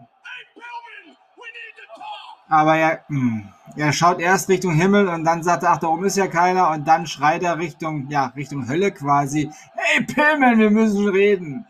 Aber 2.48 2.76
er, 2.76 3.04
hm, 3.08 3.48
er 3.76 3.94
schaut 3.94 4.20
erst 4.20 4.50
Richtung 4.50 4.74
Himmel 4.74 5.08
und 5.08 5.24
dann 5.24 5.44
sagt 5.44 5.64
er, 5.64 5.72
ach, 5.72 5.78
da 5.78 5.88
oben 5.88 6.06
ist 6.06 6.18
ja 6.18 6.28
keiner 6.28 6.72
und 6.72 6.88
dann 6.88 7.06
schreit 7.06 7.44
er 7.44 7.60
Richtung, 7.60 8.08
ja, 8.10 8.34
Richtung 8.36 8.68
Hölle 8.68 8.92
quasi. 8.92 9.52
Hey 9.76 10.04
Pillman, 10.04 10.58
wir 10.58 10.72
müssen 10.72 11.08
reden. 11.08 11.66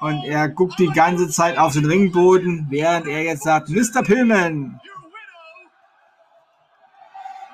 Und 0.00 0.24
er 0.24 0.48
guckt 0.48 0.78
die 0.78 0.90
ganze 0.90 1.28
Zeit 1.28 1.58
auf 1.58 1.72
den 1.72 1.84
Ringboden, 1.84 2.66
während 2.70 3.06
er 3.08 3.22
jetzt 3.22 3.42
sagt, 3.42 3.68
Mr. 3.68 4.02
Pillman. 4.02 4.80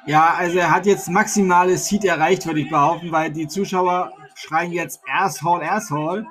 Ja, 0.06 0.34
also 0.34 0.58
er 0.58 0.70
hat 0.70 0.84
jetzt 0.84 1.08
maximales 1.08 1.90
Heat 1.90 2.04
erreicht, 2.04 2.46
würde 2.46 2.60
ich 2.60 2.68
behaupten, 2.68 3.10
weil 3.12 3.30
die 3.30 3.48
Zuschauer 3.48 4.12
schreien 4.34 4.72
jetzt 4.72 5.00
Asshole, 5.08 5.70
Asshole. 5.70 6.26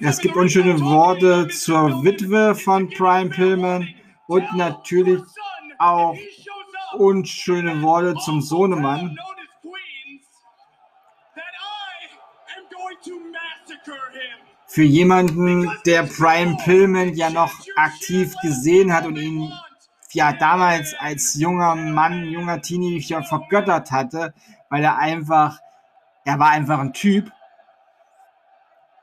Es 0.00 0.18
gibt 0.18 0.36
unschöne 0.36 0.80
Worte 0.80 1.48
zur 1.48 2.04
Witwe 2.04 2.54
von 2.54 2.88
Brian 2.88 3.30
Pillman 3.30 3.88
und 4.26 4.52
natürlich 4.54 5.22
auch 5.78 6.16
unschöne 6.94 7.80
Worte 7.82 8.14
zum 8.20 8.40
Sohnemann. 8.40 9.16
Für 14.66 14.82
jemanden, 14.82 15.70
der 15.86 16.04
Brian 16.04 16.56
Pillman 16.58 17.14
ja 17.14 17.30
noch 17.30 17.52
aktiv 17.76 18.34
gesehen 18.42 18.92
hat 18.92 19.06
und 19.06 19.16
ihn 19.16 19.52
ja 20.14 20.32
damals 20.32 20.94
als 20.98 21.34
junger 21.34 21.74
Mann, 21.74 22.24
junger 22.24 22.60
Teenager 22.60 23.22
vergöttert 23.22 23.90
hatte, 23.90 24.34
weil 24.68 24.84
er 24.84 24.98
einfach, 24.98 25.58
er 26.24 26.38
war 26.38 26.50
einfach 26.50 26.78
ein 26.78 26.92
Typ. 26.92 27.30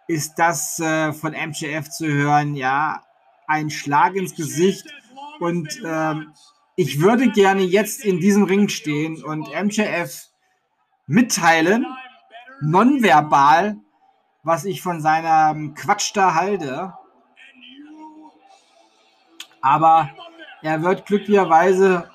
ist 0.08 0.40
das 0.40 0.80
äh, 0.80 1.14
von 1.14 1.34
MJF 1.34 1.90
zu 1.90 2.08
hören, 2.08 2.56
ja, 2.56 3.04
ein 3.48 3.70
Schlag 3.70 4.16
ins 4.16 4.36
Gesicht. 4.36 4.88
Und 5.40 5.82
ähm, 5.86 6.34
ich 6.76 7.00
würde 7.00 7.30
gerne 7.30 7.62
jetzt 7.62 8.04
in 8.04 8.20
diesem 8.20 8.44
Ring 8.44 8.70
stehen 8.70 9.24
und 9.24 9.50
MJF 9.50 10.30
mitteilen, 11.08 11.86
nonverbal, 12.62 13.78
was 14.44 14.66
ich 14.66 14.82
von 14.82 15.02
seinem 15.02 15.74
Quatsch 15.74 16.12
da 16.14 16.36
halte. 16.36 16.94
Aber 19.62 20.10
er 20.62 20.82
wird 20.84 21.06
glücklicherweise 21.06 22.10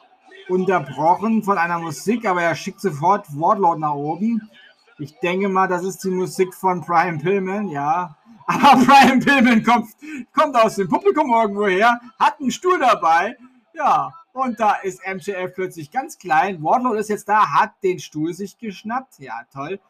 unterbrochen 0.48 1.42
von 1.42 1.58
einer 1.58 1.78
Musik, 1.78 2.26
aber 2.26 2.42
er 2.42 2.54
schickt 2.54 2.80
sofort 2.80 3.26
Wardlord 3.38 3.78
nach 3.78 3.94
oben. 3.94 4.50
Ich 4.98 5.18
denke 5.20 5.48
mal, 5.48 5.66
das 5.66 5.82
ist 5.84 6.04
die 6.04 6.10
Musik 6.10 6.54
von 6.54 6.80
Brian 6.82 7.18
Pillman, 7.18 7.68
ja. 7.68 8.16
Aber 8.46 8.84
Brian 8.84 9.20
Pillman 9.20 9.62
kommt, 9.64 9.88
kommt 10.34 10.54
aus 10.54 10.76
dem 10.76 10.88
Publikum 10.88 11.32
irgendwoher, 11.32 11.98
hat 12.18 12.38
einen 12.40 12.50
Stuhl 12.50 12.78
dabei, 12.78 13.36
ja. 13.72 14.12
Und 14.34 14.58
da 14.60 14.74
ist 14.74 15.00
MJF 15.06 15.54
plötzlich 15.54 15.90
ganz 15.90 16.18
klein. 16.18 16.62
Wardlord 16.62 16.98
ist 16.98 17.08
jetzt 17.08 17.28
da, 17.28 17.54
hat 17.54 17.72
den 17.82 18.00
Stuhl 18.00 18.34
sich 18.34 18.58
geschnappt. 18.58 19.20
Ja, 19.20 19.42
toll. 19.52 19.80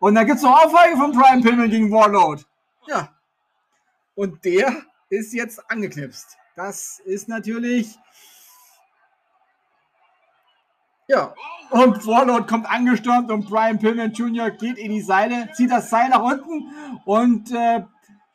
Und 0.00 0.16
da 0.16 0.24
gibt 0.24 0.38
es 0.38 0.42
noch 0.42 0.64
Aufweige 0.64 0.96
von 0.96 1.12
Brian 1.12 1.42
Pillman 1.42 1.70
gegen 1.70 1.90
Warlord. 1.90 2.44
Ja. 2.86 3.08
Und 4.16 4.44
der 4.44 4.82
ist 5.08 5.32
jetzt 5.32 5.70
angeknipst. 5.70 6.36
Das 6.56 7.00
ist 7.04 7.28
natürlich. 7.28 7.98
Ja. 11.08 11.34
Und 11.70 12.06
Warlord 12.06 12.48
kommt 12.48 12.70
angestürmt 12.70 13.30
und 13.30 13.48
Brian 13.48 13.78
Pillman 13.78 14.12
Jr. 14.12 14.50
geht 14.50 14.78
in 14.78 14.92
die 14.92 15.00
Seile, 15.00 15.50
zieht 15.52 15.70
das 15.70 15.90
Seil 15.90 16.08
nach 16.10 16.22
unten 16.22 16.70
und 17.04 17.50
äh, 17.50 17.84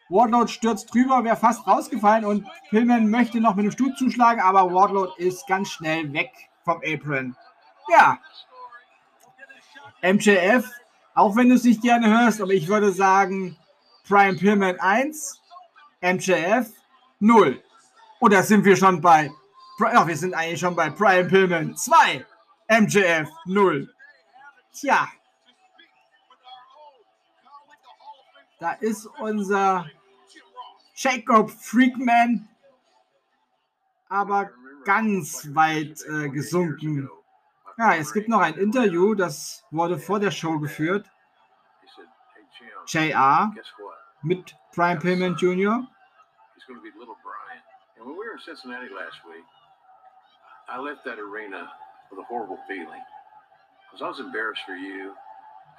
Wardlord 0.09 0.49
stürzt 0.49 0.93
drüber, 0.93 1.23
wäre 1.23 1.37
fast 1.37 1.65
rausgefallen 1.65 2.25
und 2.25 2.45
Pillman 2.69 3.09
möchte 3.09 3.39
noch 3.39 3.55
mit 3.55 3.65
dem 3.65 3.71
Stuhl 3.71 3.93
zuschlagen, 3.95 4.41
aber 4.41 4.73
Wardlord 4.73 5.17
ist 5.19 5.47
ganz 5.47 5.69
schnell 5.69 6.11
weg 6.11 6.31
vom 6.65 6.81
Apron. 6.83 7.35
Ja. 7.89 8.19
MJF, 10.01 10.69
auch 11.13 11.35
wenn 11.35 11.49
du 11.49 11.55
es 11.55 11.63
nicht 11.63 11.81
gerne 11.81 12.07
hörst, 12.07 12.41
aber 12.41 12.51
ich 12.51 12.67
würde 12.67 12.91
sagen, 12.91 13.55
Brian 14.07 14.37
Pillman 14.37 14.79
1, 14.79 15.39
MJF 16.01 16.71
0. 17.19 17.63
Oder 18.19 18.43
sind 18.43 18.65
wir 18.65 18.75
schon 18.75 19.01
bei, 19.01 19.31
ja, 19.79 20.07
wir 20.07 20.17
sind 20.17 20.33
eigentlich 20.33 20.59
schon 20.59 20.75
bei 20.75 20.89
Brian 20.89 21.27
Pillman 21.27 21.75
2, 21.75 22.25
MJF 22.81 23.29
0. 23.45 23.93
Tja. 24.73 25.07
Da 28.59 28.71
ist 28.73 29.05
unser 29.19 29.89
Jacob 30.95 31.49
Freakman 31.49 32.49
aber 34.09 34.49
ganz 34.83 35.47
weit 35.53 36.01
äh, 36.09 36.29
gesunken. 36.29 37.09
Ja, 37.77 37.95
es 37.95 38.11
gibt 38.11 38.27
noch 38.27 38.41
ein 38.41 38.55
Interview, 38.55 39.13
das 39.15 39.63
wurde 39.71 39.97
vor 39.97 40.19
der 40.19 40.31
Show 40.31 40.59
geführt. 40.59 41.09
JR 42.87 43.53
mit 44.23 44.55
Brian 44.75 44.99
Pillman 44.99 45.35
Jr. 45.35 45.87
And 47.99 48.07
when 48.07 48.15
we 48.17 48.25
were 48.25 48.33
in 48.33 48.39
Cincinnati 48.39 48.87
last 48.95 49.19
week, 49.27 49.43
I 50.69 50.79
left 50.79 51.03
that 51.03 51.19
arena 51.19 51.67
with 52.09 52.19
a 52.19 52.23
horrible 52.23 52.57
feeling. 52.65 53.03
Because 53.91 54.01
I 54.01 54.07
was 54.07 54.19
embarrassed 54.19 54.61
for 54.65 54.75
you. 54.75 55.11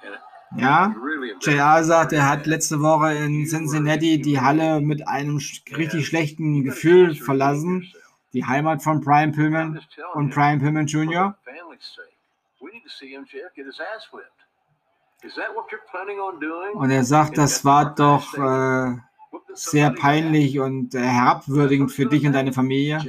And 0.05 0.17
ja, 0.57 0.93
JR 1.39 1.83
sagt, 1.83 2.11
er 2.13 2.27
hat 2.27 2.45
letzte 2.45 2.81
Woche 2.81 3.13
in 3.13 3.47
Cincinnati 3.47 4.21
die 4.21 4.39
Halle 4.39 4.81
mit 4.81 5.07
einem 5.07 5.37
richtig 5.77 6.07
schlechten 6.07 6.63
Gefühl 6.63 7.15
verlassen. 7.15 7.91
Die 8.33 8.45
Heimat 8.45 8.83
von 8.83 9.01
Brian 9.01 9.31
Pillman 9.31 9.81
und 10.13 10.33
Brian 10.33 10.59
Pillman 10.59 10.87
Jr. 10.87 11.35
Und 16.73 16.91
er 16.91 17.03
sagt, 17.03 17.37
das 17.37 17.65
war 17.65 17.95
doch 17.95 18.33
äh, 18.33 18.97
sehr 19.53 19.91
peinlich 19.91 20.59
und 20.59 20.95
äh, 20.95 20.99
herabwürdigend 20.99 21.91
für 21.91 22.05
dich 22.05 22.25
und 22.25 22.33
deine 22.33 22.53
Familie. 22.53 22.99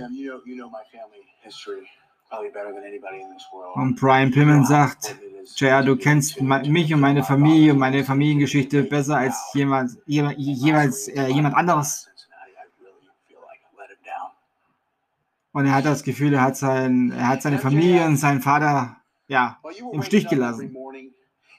Und 3.74 4.00
Brian 4.00 4.30
Pillman 4.30 4.64
sagt, 4.64 5.16
JR, 5.56 5.82
du 5.82 5.96
kennst 5.96 6.40
mich 6.40 6.94
und 6.94 7.00
meine 7.00 7.22
Familie 7.22 7.72
und 7.72 7.78
meine 7.78 8.04
Familiengeschichte 8.04 8.85
besser 8.85 9.18
als 9.18 9.50
jemand, 9.54 9.98
jemand, 10.06 10.38
jeweils 10.38 11.08
äh, 11.08 11.26
jemand 11.26 11.56
anderes. 11.56 12.08
Und 15.52 15.66
er 15.66 15.74
hat 15.74 15.85
das 15.85 16.02
Gefühl, 16.02 16.32
er 16.32 16.42
hat, 16.42 16.56
sein, 16.56 17.12
er 17.12 17.28
hat 17.28 17.42
seine 17.42 17.58
Familie 17.58 18.06
und 18.06 18.16
seinen 18.16 18.40
Vater 18.40 18.96
ja, 19.28 19.58
im 19.92 20.02
Stich 20.02 20.26
gelassen. 20.28 20.74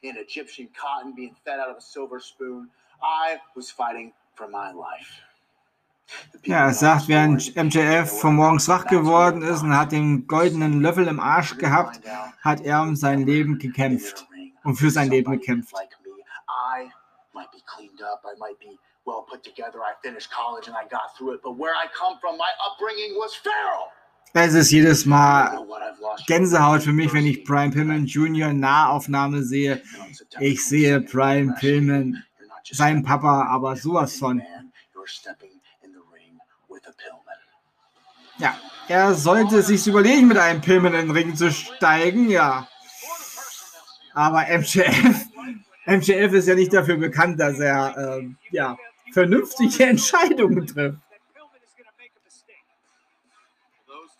In 0.02 0.17
Egyptian 0.17 0.67
cotton 0.73 1.15
being 1.15 1.34
fed 1.45 1.60
out 1.60 1.69
of 1.69 1.78
a 1.78 1.82
silver 1.82 2.19
spoon. 2.19 2.69
I 3.02 3.38
was 3.56 3.71
fighting 3.71 4.12
ja, 6.43 6.67
er 6.67 6.74
sagt, 6.74 7.08
während 7.08 7.56
MJF 7.56 8.19
von 8.19 8.36
morgens 8.36 8.67
wach 8.67 8.86
geworden 8.88 9.41
ist 9.41 9.63
und 9.63 9.78
hat 9.78 9.91
den 9.91 10.28
goldenen 10.28 10.82
Löffel 10.82 11.08
im 11.08 11.19
Arsch 11.19 11.58
gehabt, 11.58 12.02
hat 12.41 12.62
er 12.62 12.82
um 12.82 12.96
sein 12.96 13.26
Leben 13.26 13.58
gekämpft 13.60 14.28
und 14.63 14.76
für 14.76 14.89
sein 14.89 15.10
Leben 15.10 15.32
gekämpft. 15.32 15.74
Es 24.36 24.54
ist 24.56 24.72
jedes 24.72 25.06
Mal 25.06 25.67
Gänsehaut 26.26 26.82
für 26.82 26.91
mich, 26.91 27.13
wenn 27.13 27.26
ich 27.26 27.43
Brian 27.43 27.72
Pillman 27.72 28.06
Jr. 28.06 28.52
Nahaufnahme 28.52 29.43
sehe. 29.43 29.82
Ich 30.39 30.65
sehe 30.65 31.02
Brian 31.02 31.54
Pillman 31.56 32.24
sein 32.71 33.04
Papa 33.04 33.47
aber 33.47 33.76
sowas 33.76 34.17
von. 34.17 34.41
Ja, 38.39 38.58
er 38.88 39.13
sollte 39.13 39.62
sich 39.62 39.88
überlegen, 39.88 40.28
mit 40.28 40.38
einem 40.38 40.62
Pillman 40.62 40.93
in 40.93 41.08
den 41.08 41.12
Ring 41.12 41.36
zu 41.36 41.52
steigen, 41.52 42.30
ja. 42.30 42.67
Aber 44.13 44.45
MJF, 44.49 45.28
MJF 45.86 46.34
ist 46.34 46.47
ja 46.47 46.56
nicht 46.56 46.73
dafür 46.73 46.97
bekannt, 46.97 47.39
dass 47.39 47.60
er 47.60 47.97
äh, 47.97 48.28
ja, 48.52 48.78
vernünftige 49.12 49.86
Entscheidungen 49.86 50.67
trifft. 50.67 50.99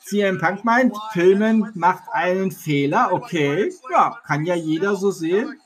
CM 0.06 0.38
Punk 0.38 0.64
meint, 0.64 0.96
Pillman 1.14 1.72
macht 1.76 2.04
einen 2.12 2.52
Fehler, 2.52 3.12
okay, 3.12 3.74
ja, 3.90 4.20
kann 4.26 4.46
ja 4.46 4.54
jeder 4.54 4.96
so 4.96 5.12
sehen. 5.12 5.60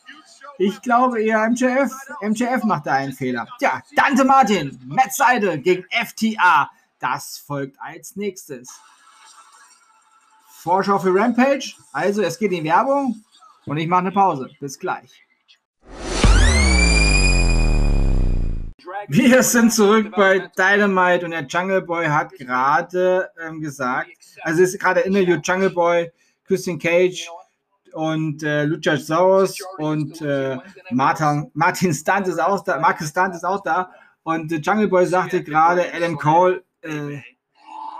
Ich 0.59 0.81
glaube 0.81 1.21
eher 1.21 1.47
MJF. 1.49 1.91
MJF 2.21 2.63
macht 2.63 2.87
da 2.87 2.93
einen 2.93 3.13
Fehler. 3.13 3.47
Tja, 3.59 3.81
Dante 3.95 4.25
Martin, 4.25 4.79
Matt 4.85 5.13
Seidel 5.13 5.59
gegen 5.59 5.85
FTA. 5.91 6.69
Das 6.99 7.37
folgt 7.37 7.77
als 7.79 8.15
nächstes. 8.15 8.79
Vorschau 10.47 10.97
für 10.97 11.13
Rampage. 11.13 11.75
Also, 11.91 12.23
es 12.23 12.39
geht 12.39 12.51
in 12.51 12.63
Werbung 12.63 13.23
und 13.65 13.77
ich 13.77 13.87
mache 13.87 14.01
eine 14.01 14.11
Pause. 14.11 14.49
Bis 14.59 14.79
gleich. 14.79 15.23
Wir 19.09 19.43
sind 19.43 19.71
zurück 19.71 20.11
bei 20.15 20.49
Dynamite 20.57 21.25
und 21.25 21.31
der 21.31 21.45
Jungle 21.45 21.81
Boy 21.83 22.07
hat 22.07 22.31
gerade 22.33 23.29
ähm, 23.39 23.61
gesagt, 23.61 24.09
also 24.41 24.63
ist 24.63 24.79
gerade 24.79 25.01
Interview 25.01 25.37
Jungle 25.43 25.69
Boy, 25.69 26.11
Christian 26.45 26.79
Cage 26.79 27.29
und 27.97 28.43
äh, 28.43 28.63
Luchasaurus 28.65 29.59
und 29.79 30.21
äh, 30.21 30.59
Martin, 30.91 31.49
Martin 31.55 31.91
Stunt 31.91 32.27
ist 32.27 32.39
auch 32.39 32.63
da, 32.63 32.79
Marcus 32.79 33.09
Stunt 33.09 33.33
ist 33.33 33.43
auch 33.43 33.63
da. 33.63 33.89
Und 34.21 34.51
äh, 34.51 34.57
Jungle 34.57 34.87
Boy 34.87 35.07
sagte 35.07 35.43
gerade, 35.43 35.83
Adam 35.91 36.15
Cole, 36.15 36.63
äh, 36.81 37.17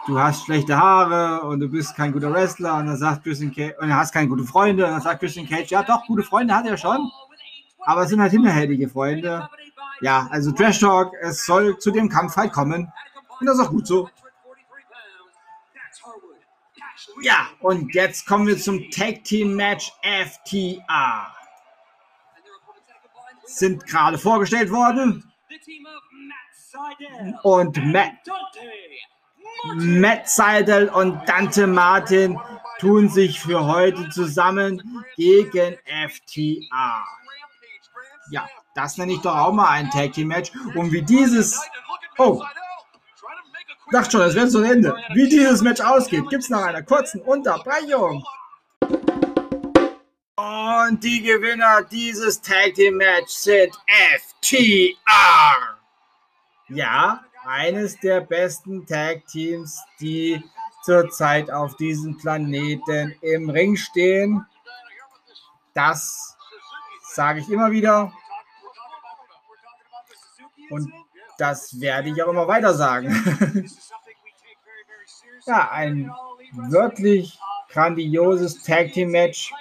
du 0.06 0.20
hast 0.20 0.46
schlechte 0.46 0.78
Haare 0.78 1.42
und 1.48 1.62
du 1.62 1.68
bist 1.68 1.96
kein 1.96 2.12
guter 2.12 2.32
Wrestler. 2.32 2.78
Und 2.78 2.86
dann 2.86 2.98
sagt 2.98 3.24
Christian 3.24 3.52
Cage, 3.52 3.74
und 3.80 3.96
hast 3.96 4.14
keine 4.14 4.28
guten 4.28 4.46
Freunde. 4.46 4.86
Und 4.86 4.92
dann 4.92 5.02
sagt 5.02 5.20
Christian 5.20 5.50
Cage, 5.50 5.72
ja 5.72 5.82
doch, 5.82 6.06
gute 6.06 6.22
Freunde 6.22 6.54
hat 6.54 6.68
er 6.68 6.78
schon, 6.78 7.10
aber 7.80 8.04
es 8.04 8.10
sind 8.10 8.22
halt 8.22 8.32
hinterhältige 8.32 8.88
Freunde. 8.88 9.50
Ja, 10.02 10.28
also 10.30 10.52
Trash 10.52 10.80
Talk, 10.80 11.12
es 11.22 11.44
soll 11.44 11.80
zu 11.80 11.90
dem 11.90 12.08
Kampf 12.08 12.36
halt 12.36 12.54
kommen. 12.54 12.94
Und 13.40 13.48
das 13.48 13.58
ist 13.58 13.66
auch 13.66 13.72
gut 13.72 13.88
so. 13.88 14.08
Ja, 17.22 17.48
und 17.62 17.96
jetzt 17.96 18.28
kommen 18.28 18.48
wir 18.48 18.58
zum 18.58 18.92
Tag 18.92 19.24
Team 19.24 19.56
Match 19.56 19.92
FTA. 20.02 21.34
Sind 23.46 23.86
gerade 23.88 24.18
vorgestellt 24.18 24.72
worden. 24.72 25.24
Und 27.44 27.78
Matt, 27.86 28.12
Matt 29.76 30.30
Seidel 30.30 30.90
und 30.90 31.28
Dante 31.28 31.66
Martin 31.66 32.40
tun 32.80 33.10
sich 33.10 33.40
für 33.40 33.66
heute 33.66 34.10
zusammen 34.10 35.06
gegen 35.16 35.78
FTA. 35.86 37.04
Ja, 38.30 38.48
das 38.76 38.98
nenne 38.98 39.14
ich 39.14 39.22
doch 39.22 39.36
auch 39.36 39.54
mal 39.54 39.70
ein 39.70 39.90
Tag 39.90 40.14
Team 40.14 40.28
Match. 40.28 40.52
Und 40.76 40.92
wie 40.92 41.02
dieses. 41.02 41.60
Oh, 42.20 42.44
dachte 43.92 44.12
schon, 44.12 44.22
es 44.22 44.36
wäre 44.36 44.48
zu 44.48 44.62
Ende. 44.62 44.96
Wie 45.14 45.30
dieses 45.30 45.62
Match 45.62 45.82
ausgeht, 45.82 46.30
gibt 46.30 46.44
es 46.44 46.50
nach 46.50 46.66
einer 46.66 46.84
kurzen 46.84 47.22
Unterbrechung. 47.22 48.24
Und 50.36 51.04
die 51.04 51.22
Gewinner 51.24 51.84
dieses 51.84 52.42
Tag 52.42 52.76
Team 52.76 52.98
Match 52.98 53.34
sind 53.34 53.76
FTR. 53.88 54.96
Ja, 56.70 57.24
eines 57.46 58.00
der 58.00 58.22
besten 58.22 58.86
Tag 58.86 59.26
Teams, 59.28 59.82
die 60.00 60.44
zurzeit 60.84 61.50
auf 61.50 61.76
diesem 61.78 62.18
Planeten 62.18 63.16
im 63.22 63.50
Ring 63.50 63.76
stehen. 63.76 64.46
Das 65.74 66.38
sage 67.14 67.40
ich 67.40 67.50
immer 67.50 67.72
wieder. 67.72 68.14
Und 70.70 70.92
das 71.38 71.80
werde 71.80 72.10
ich 72.10 72.22
auch 72.22 72.30
immer 72.30 72.48
weiter 72.48 72.74
sagen. 72.74 73.08
ja, 75.46 75.72
ein 75.72 76.12
wirklich 76.52 77.40
grandioses 77.70 78.64
Tag 78.64 78.94
Team 78.94 79.12
Match. 79.12 79.52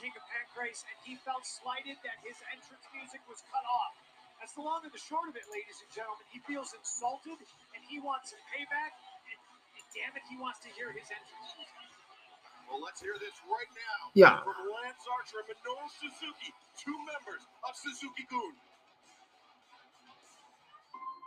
king 0.00 0.16
of 0.16 0.24
Pancrase, 0.32 0.80
and 0.88 0.96
he 1.04 1.20
felt 1.20 1.44
slighted 1.44 2.00
that 2.08 2.16
his 2.24 2.40
entrance 2.48 2.80
music 2.96 3.20
was 3.28 3.44
cut 3.52 3.60
off. 3.68 3.92
That's 4.40 4.56
the 4.56 4.64
long 4.64 4.80
and 4.80 4.88
the 4.88 5.04
short 5.04 5.28
of 5.28 5.36
it, 5.36 5.44
ladies 5.52 5.76
and 5.84 5.92
gentlemen. 5.92 6.24
He 6.32 6.40
feels 6.48 6.72
insulted, 6.72 7.36
and 7.76 7.80
he 7.84 8.00
wants 8.00 8.32
payback, 8.48 8.96
and, 9.28 9.38
and 9.76 9.84
damn 9.92 10.16
it, 10.16 10.24
he 10.32 10.40
wants 10.40 10.64
to 10.64 10.72
hear 10.72 10.88
his 10.96 11.04
entrance 11.12 11.52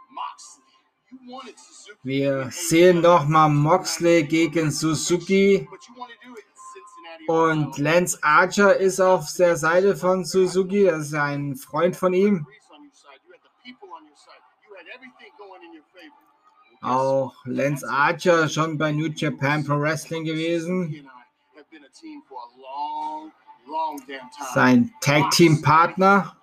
Moxley. 0.09 0.63
Wir 2.03 2.49
sehen 2.51 3.01
nochmal 3.01 3.49
Moxley 3.49 4.23
gegen 4.23 4.71
Suzuki. 4.71 5.67
Und 7.27 7.77
Lance 7.77 8.17
Archer 8.21 8.75
ist 8.77 8.99
auf 8.99 9.31
der 9.37 9.55
Seite 9.55 9.95
von 9.95 10.25
Suzuki, 10.25 10.85
das 10.85 11.07
ist 11.07 11.13
ein 11.13 11.55
Freund 11.55 11.95
von 11.95 12.13
ihm. 12.13 12.45
Auch 16.81 17.33
Lance 17.45 17.87
Archer 17.87 18.49
schon 18.49 18.77
bei 18.77 18.91
New 18.91 19.07
Japan 19.07 19.63
Pro 19.63 19.79
Wrestling 19.79 20.25
gewesen. 20.25 21.09
Sein 24.53 24.93
Tag 25.01 25.31
Team 25.31 25.61
Partner. 25.61 26.37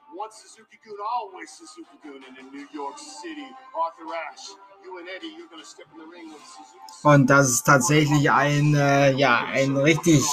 Und 7.03 7.31
das 7.31 7.51
ist 7.51 7.63
tatsächlich 7.65 8.31
ein, 8.31 8.75
äh, 8.75 9.13
ja, 9.13 9.45
ein 9.47 9.77
richtig 9.77 10.25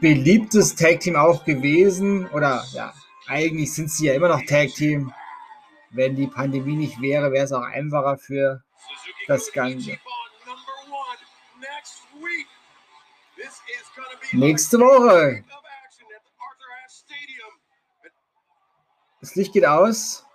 beliebtes 0.00 0.74
Tag 0.74 1.00
Team 1.00 1.16
auch 1.16 1.44
gewesen. 1.44 2.26
Oder 2.30 2.64
ja, 2.72 2.92
eigentlich 3.26 3.72
sind 3.72 3.90
sie 3.90 4.06
ja 4.06 4.14
immer 4.14 4.28
noch 4.28 4.42
Tag 4.46 4.68
Team. 4.74 5.12
Wenn 5.90 6.16
die 6.16 6.26
Pandemie 6.26 6.76
nicht 6.76 7.00
wäre, 7.00 7.32
wäre 7.32 7.44
es 7.44 7.52
auch 7.52 7.62
einfacher 7.62 8.18
für 8.18 8.62
das 9.28 9.52
Ganze. 9.52 9.98
Nächste 14.32 14.78
Woche. 14.78 15.44
Das 19.20 19.34
Licht 19.34 19.52
geht 19.52 19.66
aus. 19.66 20.26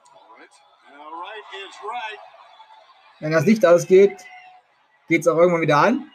Wenn 3.19 3.31
das 3.31 3.45
Licht 3.45 3.65
ausgeht, 3.65 4.25
geht 5.07 5.21
es 5.21 5.27
auch 5.27 5.37
irgendwann 5.37 5.61
wieder 5.61 5.77
an 5.77 6.11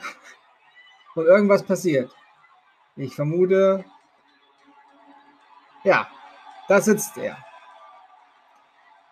und 1.14 1.26
irgendwas 1.26 1.62
passiert. 1.62 2.12
Ich 2.96 3.14
vermute, 3.14 3.84
ja, 5.84 6.10
da 6.68 6.80
sitzt 6.80 7.16
er. 7.16 7.36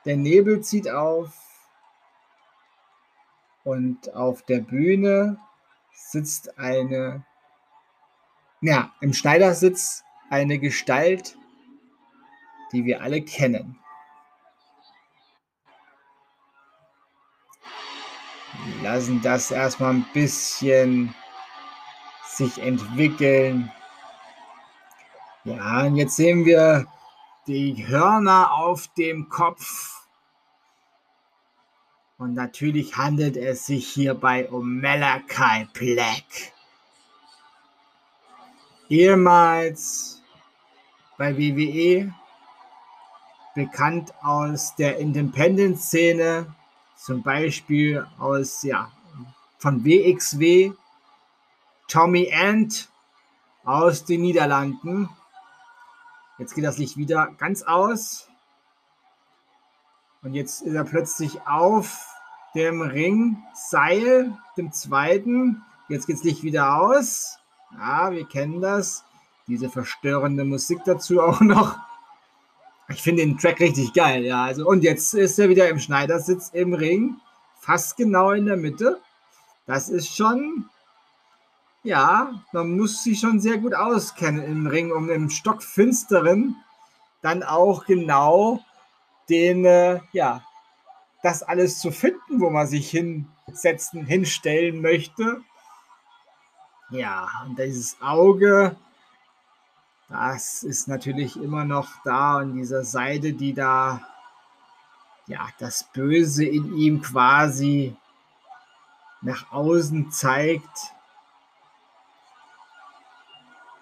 Der 0.05 0.17
Nebel 0.17 0.61
zieht 0.61 0.89
auf 0.89 1.33
und 3.63 4.13
auf 4.15 4.43
der 4.43 4.61
Bühne 4.61 5.39
sitzt 5.93 6.59
eine, 6.59 7.25
ja, 8.65 8.95
im 9.03 9.13
Schneidersitz 9.13 10.05
eine 10.31 10.59
Gestalt, 10.59 11.37
die 12.73 12.87
wir 12.87 13.03
alle 13.03 13.21
kennen. 13.21 13.79
Lassen 18.83 19.21
das 19.21 19.51
erstmal 19.51 19.93
ein 19.93 20.07
bisschen 20.15 21.15
sich 22.27 22.59
entwickeln. 22.63 23.71
Ja, 25.45 25.83
und 25.83 25.97
jetzt 25.97 26.17
sehen 26.17 26.47
wir 26.47 26.87
die 27.47 27.87
Hörner 27.87 28.51
auf 28.53 28.89
dem 28.97 29.29
Kopf. 29.29 30.07
Und 32.17 32.33
natürlich 32.33 32.97
handelt 32.97 33.37
es 33.37 33.67
sich 33.67 33.87
hierbei 33.89 34.49
um 34.49 34.81
Malachi 34.81 35.67
Black. 35.75 36.54
Ehemals 38.95 40.23
bei 41.19 41.37
WWE, 41.37 42.15
bekannt 43.57 44.15
aus 44.23 44.77
der 44.77 44.99
Independent-Szene, 44.99 46.55
zum 46.97 47.25
Beispiel 47.25 48.07
aus, 48.21 48.63
ja, 48.63 48.93
von 49.59 49.85
WXW, 49.85 50.75
Tommy 51.89 52.33
Ant 52.33 52.89
aus 53.65 54.05
den 54.05 54.21
Niederlanden. 54.23 55.09
Jetzt 56.39 56.55
geht 56.55 56.65
das 56.65 56.79
Licht 56.79 56.97
wieder 56.97 57.33
ganz 57.37 57.65
aus. 57.65 58.29
Und 60.23 60.35
jetzt 60.35 60.63
ist 60.63 60.75
er 60.75 60.85
plötzlich 60.85 61.45
auf 61.49 62.07
dem 62.55 62.81
Ringseil, 62.81 64.39
dem 64.57 64.71
zweiten. 64.71 65.65
Jetzt 65.89 66.07
geht 66.07 66.15
das 66.19 66.25
Licht 66.25 66.45
wieder 66.45 66.77
aus. 66.81 67.41
Ja, 67.79 68.11
wir 68.13 68.27
kennen 68.27 68.61
das. 68.61 69.05
Diese 69.47 69.69
verstörende 69.69 70.45
Musik 70.45 70.81
dazu 70.85 71.21
auch 71.23 71.41
noch. 71.41 71.79
Ich 72.89 73.03
finde 73.03 73.25
den 73.25 73.39
Track 73.39 73.61
richtig 73.61 73.93
geil, 73.95 74.25
ja. 74.25 74.45
Also, 74.45 74.67
und 74.67 74.85
jetzt 74.85 75.15
ist 75.15 75.39
er 75.39 75.49
wieder 75.49 75.69
im 75.69 75.79
Schneidersitz 75.79 76.51
im 76.53 76.75
Ring. 76.75 77.17
Fast 77.59 77.97
genau 77.97 78.33
in 78.33 78.47
der 78.47 78.57
Mitte. 78.57 79.01
Das 79.67 79.89
ist 79.89 80.15
schon 80.15 80.69
ja, 81.85 82.43
man 82.53 82.77
muss 82.77 83.05
sich 83.05 83.21
schon 83.21 83.41
sehr 83.41 83.59
gut 83.59 83.75
auskennen 83.75 84.43
im 84.43 84.67
Ring, 84.67 84.91
um 84.91 85.11
im 85.11 85.29
Stockfinsteren 85.29 86.57
dann 87.21 87.43
auch 87.43 87.85
genau 87.85 88.61
den, 89.29 89.67
äh, 89.67 90.01
ja, 90.13 90.43
das 91.23 91.43
alles 91.43 91.79
zu 91.79 91.91
finden, 91.91 92.41
wo 92.41 92.51
man 92.51 92.67
sich 92.67 92.91
hinsetzen, 92.91 94.07
hinstellen 94.07 94.81
möchte. 94.81 95.43
Ja, 96.95 97.29
und 97.45 97.59
dieses 97.59 98.01
Auge, 98.01 98.77
das 100.09 100.63
ist 100.63 100.87
natürlich 100.87 101.37
immer 101.37 101.65
noch 101.65 101.89
da 102.05 102.37
und 102.37 102.55
dieser 102.55 102.85
Seite, 102.85 103.33
die 103.33 103.53
da, 103.53 104.01
ja, 105.27 105.49
das 105.59 105.91
Böse 105.93 106.45
in 106.45 106.73
ihm 106.77 107.03
quasi 107.03 107.97
nach 109.23 109.51
außen 109.51 110.13
zeigt. 110.13 110.93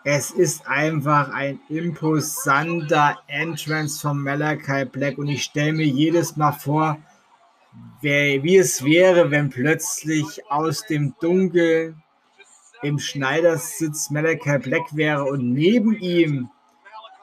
Es 0.04 0.30
ist 0.30 0.66
einfach 0.66 1.28
ein 1.34 1.60
imposanter 1.68 3.18
Entrance 3.26 4.00
von 4.00 4.22
Malachi 4.22 4.86
Black 4.86 5.18
und 5.18 5.28
ich 5.28 5.42
stelle 5.44 5.74
mir 5.74 5.86
jedes 5.86 6.36
Mal 6.36 6.52
vor, 6.52 6.96
wie 8.00 8.56
es 8.56 8.82
wäre, 8.82 9.30
wenn 9.30 9.50
plötzlich 9.50 10.50
aus 10.50 10.86
dem 10.86 11.14
Dunkeln 11.20 12.02
im 12.82 12.98
Schneidersitz 12.98 14.10
Malachi 14.10 14.58
Black 14.58 14.94
wäre 14.94 15.24
und 15.24 15.52
neben 15.52 15.96
ihm 15.96 16.50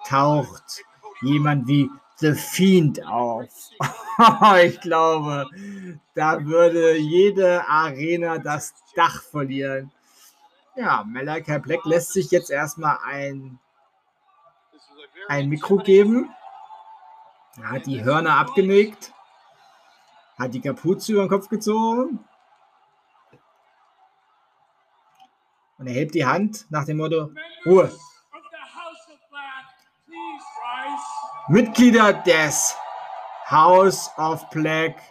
taucht 0.07 0.83
jemand 1.21 1.67
wie 1.67 1.89
The 2.17 2.33
Fiend 2.33 3.05
auf. 3.05 3.49
ich 4.63 4.81
glaube, 4.81 5.47
da 6.15 6.45
würde 6.45 6.97
jede 6.97 7.67
Arena 7.67 8.37
das 8.37 8.73
Dach 8.95 9.21
verlieren. 9.21 9.91
Ja, 10.75 11.03
Malachi 11.05 11.59
Black 11.59 11.85
lässt 11.85 12.13
sich 12.13 12.31
jetzt 12.31 12.49
erstmal 12.49 12.97
ein, 13.05 13.59
ein 15.27 15.49
Mikro 15.49 15.77
geben. 15.77 16.29
Er 17.57 17.71
hat 17.71 17.85
die 17.85 18.03
Hörner 18.03 18.37
abgenickt, 18.37 19.13
hat 20.37 20.53
die 20.53 20.61
Kapuze 20.61 21.13
über 21.13 21.23
den 21.23 21.29
Kopf 21.29 21.49
gezogen. 21.49 22.19
Und 25.79 25.87
er 25.87 25.93
hebt 25.93 26.13
die 26.13 26.25
Hand 26.25 26.65
nach 26.69 26.83
dem 26.85 26.97
Motto, 26.97 27.31
Ruhe. 27.65 27.89
Mitglieder 31.47 32.13
des 32.13 32.77
House 33.49 34.11
of 34.17 34.47
Black, 34.49 35.01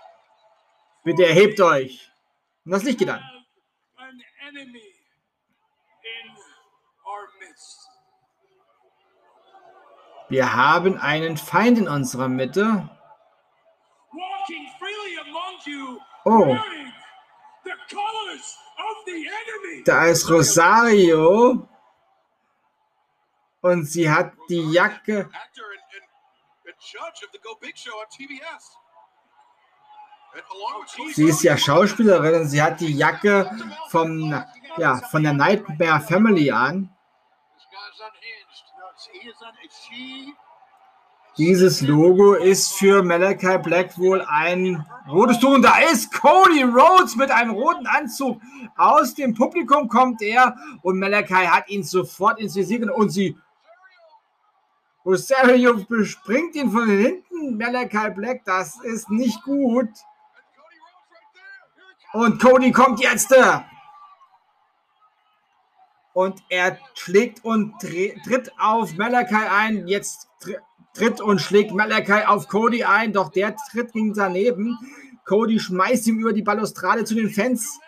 bitte 1.02 1.26
erhebt 1.26 1.60
euch. 1.60 2.12
Und 2.64 2.72
das 2.72 2.82
Licht 2.82 2.98
geht 2.98 3.08
an. 3.08 3.22
Wir 10.28 10.54
haben 10.54 10.98
einen 10.98 11.38
Feind 11.38 11.78
in 11.78 11.88
unserer 11.88 12.28
Mitte. 12.28 12.90
Oh. 16.24 16.58
Da 19.84 20.06
ist 20.06 20.28
Rosario. 20.30 21.68
Und 23.60 23.84
sie 23.86 24.10
hat 24.10 24.32
die 24.48 24.70
Jacke. 24.70 25.30
Sie 31.14 31.24
ist 31.24 31.42
ja 31.42 31.56
Schauspielerin 31.56 32.42
und 32.42 32.48
sie 32.48 32.62
hat 32.62 32.80
die 32.80 32.94
Jacke 32.96 33.50
vom, 33.88 34.44
ja, 34.76 34.96
von 35.10 35.22
der 35.22 35.32
Nightmare 35.32 36.00
Family 36.00 36.50
an. 36.50 36.94
Dieses 41.38 41.82
Logo 41.82 42.34
ist 42.34 42.72
für 42.72 43.04
Malachi 43.04 43.58
Black 43.58 43.96
wohl 43.96 44.20
ein 44.22 44.84
rotes 45.08 45.38
Tuch. 45.38 45.54
Und 45.54 45.62
da 45.62 45.78
ist 45.78 46.12
Cody 46.12 46.64
Rhodes 46.64 47.14
mit 47.14 47.30
einem 47.30 47.52
roten 47.52 47.86
Anzug. 47.86 48.40
Aus 48.76 49.14
dem 49.14 49.34
Publikum 49.34 49.88
kommt 49.88 50.20
er 50.20 50.56
und 50.82 50.98
Malachi 50.98 51.46
hat 51.46 51.68
ihn 51.68 51.84
sofort 51.84 52.40
ins 52.40 52.56
Visier 52.56 52.92
und 52.92 53.10
sie. 53.10 53.38
Rosario 55.06 55.74
bespringt 55.84 56.56
ihn 56.56 56.72
von 56.72 56.88
hinten. 56.88 57.56
Malachi 57.56 58.10
Black, 58.16 58.44
das 58.44 58.80
ist 58.82 59.08
nicht 59.08 59.40
gut. 59.44 59.90
Und 62.14 62.42
Cody 62.42 62.72
kommt 62.72 62.98
jetzt. 62.98 63.32
Und 66.14 66.42
er 66.48 66.78
schlägt 66.94 67.44
und 67.44 67.78
tritt 67.78 68.50
auf 68.58 68.96
Malachi 68.96 69.36
ein. 69.36 69.86
Jetzt 69.86 70.28
tritt 70.98 71.20
und 71.20 71.40
schlägt 71.40 71.72
Malachi 71.72 72.24
auf 72.26 72.48
Cody 72.48 72.84
ein, 72.84 73.12
doch 73.12 73.30
der 73.30 73.54
tritt 73.70 73.92
ging 73.92 74.12
daneben. 74.14 74.76
Cody 75.24 75.60
schmeißt 75.60 76.06
ihm 76.08 76.18
über 76.18 76.32
die 76.32 76.42
Balustrade 76.42 77.04
zu 77.04 77.14
den 77.14 77.30
Fans. 77.30 77.78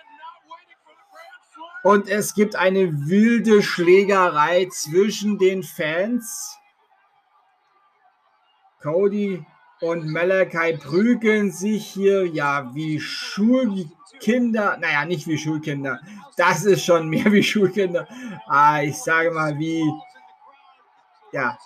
Und 1.83 2.09
es 2.09 2.35
gibt 2.35 2.57
eine 2.57 3.09
wilde 3.09 3.63
Schlägerei 3.63 4.69
zwischen 4.71 5.39
den 5.39 5.63
Fans. 5.63 6.59
Cody 8.83 9.45
und 9.81 10.07
Malachi 10.07 10.77
prügeln 10.77 11.51
sich 11.51 11.87
hier 11.87 12.27
ja 12.27 12.75
wie 12.75 13.01
Schulkinder. 13.01 14.77
Naja, 14.79 15.05
nicht 15.07 15.27
wie 15.27 15.39
Schulkinder. 15.39 16.01
Das 16.37 16.65
ist 16.65 16.85
schon 16.85 17.09
mehr 17.09 17.33
wie 17.33 17.43
Schulkinder. 17.43 18.07
Ah, 18.47 18.83
ich 18.83 18.97
sage 18.97 19.31
mal 19.31 19.59
wie 19.59 19.83
ja, 21.33 21.57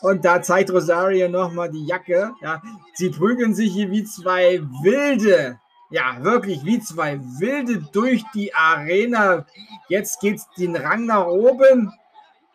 und 0.00 0.24
da 0.24 0.42
zeigt 0.42 0.70
Rosario 0.70 1.28
nochmal 1.28 1.70
die 1.70 1.86
Jacke. 1.86 2.32
Ja. 2.40 2.62
Sie 2.94 3.10
prügeln 3.10 3.54
sich 3.54 3.72
hier 3.72 3.90
wie 3.90 4.04
zwei 4.04 4.60
Wilde. 4.82 5.58
Ja, 5.90 6.22
wirklich 6.22 6.64
wie 6.64 6.80
zwei 6.80 7.20
Wilde 7.20 7.86
durch 7.92 8.24
die 8.34 8.54
Arena. 8.54 9.46
Jetzt 9.88 10.20
geht 10.20 10.36
es 10.36 10.48
den 10.58 10.76
Rang 10.76 11.06
nach 11.06 11.26
oben. 11.26 11.92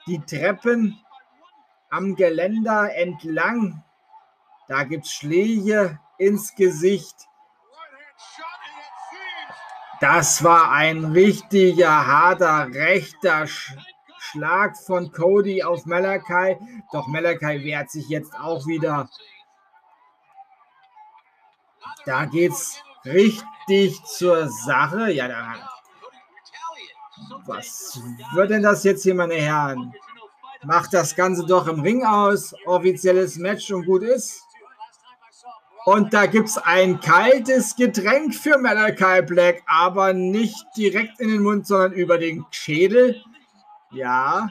Die 0.08 0.20
Treppen 0.20 1.00
am 1.90 2.16
Geländer 2.16 2.94
entlang. 2.96 3.84
Da 4.68 4.84
gibt 4.84 5.06
es 5.06 5.14
Schläge 5.14 6.00
ins 6.18 6.56
Gesicht. 6.56 7.16
Das 10.00 10.44
war 10.44 10.72
ein 10.72 11.06
richtiger, 11.06 12.08
harter, 12.08 12.68
rechter 12.74 13.46
Sch 13.46 13.76
Schlag 14.32 14.78
von 14.78 15.12
Cody 15.12 15.64
auf 15.64 15.86
Malakai. 15.86 16.58
Doch 16.92 17.08
Malakai 17.08 17.64
wehrt 17.64 17.92
sich 17.92 18.08
jetzt 18.10 18.34
auch 18.40 18.66
wieder. 18.66 19.10
Da 22.06 22.26
geht's 22.26 22.82
richtig 23.06 24.04
zur 24.06 24.48
Sache. 24.50 25.12
Ja, 25.12 25.28
da. 25.28 25.54
Was 27.46 28.00
wird 28.34 28.52
denn 28.52 28.64
das 28.64 28.84
jetzt 28.84 29.04
hier, 29.04 29.16
meine 29.16 29.36
Herren? 29.36 29.94
Macht 30.64 30.94
das 30.94 31.16
Ganze 31.16 31.46
doch 31.46 31.68
im 31.68 31.82
Ring 31.82 32.06
aus. 32.06 32.56
Offizielles 32.66 33.38
Match 33.38 33.72
und 33.72 33.86
gut 33.86 34.04
ist. 34.04 34.44
Und 35.86 36.14
da 36.14 36.28
gibt 36.28 36.48
es 36.48 36.58
ein 36.60 37.00
kaltes 37.00 37.76
Getränk 37.76 38.36
für 38.36 38.60
Malachi 38.60 39.24
Black, 39.24 39.64
aber 39.66 40.14
nicht 40.14 40.64
direkt 40.78 41.20
in 41.20 41.30
den 41.30 41.42
Mund, 41.42 41.66
sondern 41.66 41.94
über 41.94 42.20
den 42.20 42.46
Schädel. 42.52 43.24
Ja, 43.92 44.50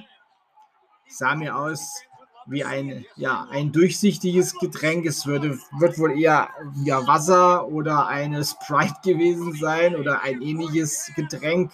sah 1.09 1.35
mir 1.35 1.57
aus 1.57 2.03
wie 2.47 2.65
ein, 2.65 3.07
ja, 3.17 3.47
ein 3.51 3.73
durchsichtiges 3.73 4.55
Getränk. 4.59 5.07
Es 5.07 5.27
würde, 5.27 5.59
wird 5.79 5.99
wohl 5.99 6.21
eher 6.21 6.51
ja, 6.85 7.07
Wasser 7.07 7.69
oder 7.69 8.07
eine 8.07 8.45
Sprite 8.45 9.01
gewesen 9.05 9.55
sein 9.55 9.97
oder 9.97 10.23
ein 10.23 10.43
ähnliches 10.43 11.11
Getränk. 11.17 11.73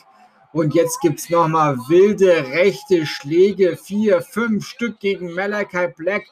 Und 0.53 0.75
jetzt 0.75 1.01
gibt 1.01 1.19
es 1.19 1.29
nochmal 1.29 1.77
wilde 1.89 2.47
rechte 2.51 3.05
Schläge, 3.05 3.77
vier, 3.77 4.23
fünf 4.23 4.67
Stück 4.67 5.01
gegen 5.01 5.35
Malachi 5.35 5.89
Black. 5.97 6.23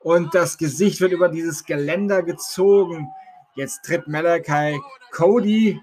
Und 0.00 0.34
das 0.34 0.58
Gesicht 0.58 1.00
wird 1.00 1.12
über 1.12 1.28
dieses 1.28 1.64
Geländer 1.64 2.22
gezogen. 2.22 3.08
Jetzt 3.54 3.84
tritt 3.84 4.06
Malachi 4.08 4.80
Cody 5.10 5.80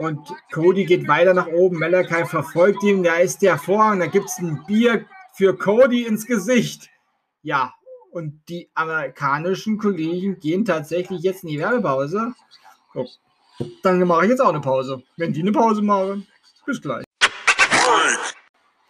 und 0.00 0.32
Cody 0.50 0.86
geht 0.86 1.06
weiter 1.08 1.34
nach 1.34 1.48
oben. 1.48 1.78
Malachi 1.78 2.24
verfolgt 2.24 2.82
ihn. 2.82 3.02
Da 3.02 3.16
ist 3.16 3.42
der 3.42 3.58
Vorhang. 3.58 4.00
Da 4.00 4.06
gibt 4.06 4.30
es 4.30 4.38
ein 4.38 4.64
Bier 4.66 5.04
für 5.34 5.54
Cody 5.56 6.06
ins 6.06 6.24
Gesicht. 6.24 6.88
Ja, 7.42 7.74
und 8.10 8.40
die 8.48 8.70
amerikanischen 8.74 9.76
Kollegen 9.76 10.40
gehen 10.40 10.64
tatsächlich 10.64 11.20
jetzt 11.20 11.44
in 11.44 11.50
die 11.50 11.58
Werbepause. 11.58 12.32
So. 12.94 13.06
Dann 13.82 14.02
mache 14.06 14.24
ich 14.24 14.30
jetzt 14.30 14.40
auch 14.40 14.48
eine 14.48 14.60
Pause. 14.60 15.02
Wenn 15.18 15.34
die 15.34 15.42
eine 15.42 15.52
Pause 15.52 15.82
machen, 15.82 16.26
bis 16.64 16.80
gleich. 16.80 17.04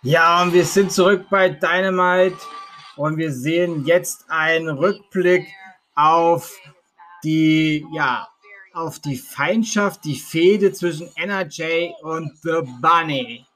Ja, 0.03 0.43
und 0.43 0.53
wir 0.53 0.65
sind 0.65 0.93
zurück 0.93 1.27
bei 1.29 1.49
Dynamite 1.49 2.39
und 2.97 3.17
wir 3.17 3.33
sehen 3.33 3.85
jetzt 3.85 4.31
einen 4.31 4.69
Rückblick 4.69 5.49
auf 5.97 6.57
die 7.25 7.85
ja, 7.93 8.29
auf 8.73 8.99
die 8.99 9.17
Feindschaft, 9.17 10.05
die 10.05 10.17
Fehde 10.17 10.73
zwischen 10.73 11.11
NRJ 11.17 11.93
und 12.03 12.37
The 12.43 12.63
Bunny. 12.81 13.47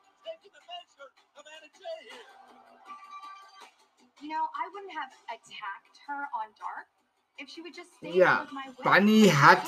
Ja, 8.01 8.47
Bunny 8.83 9.29
hat, 9.29 9.67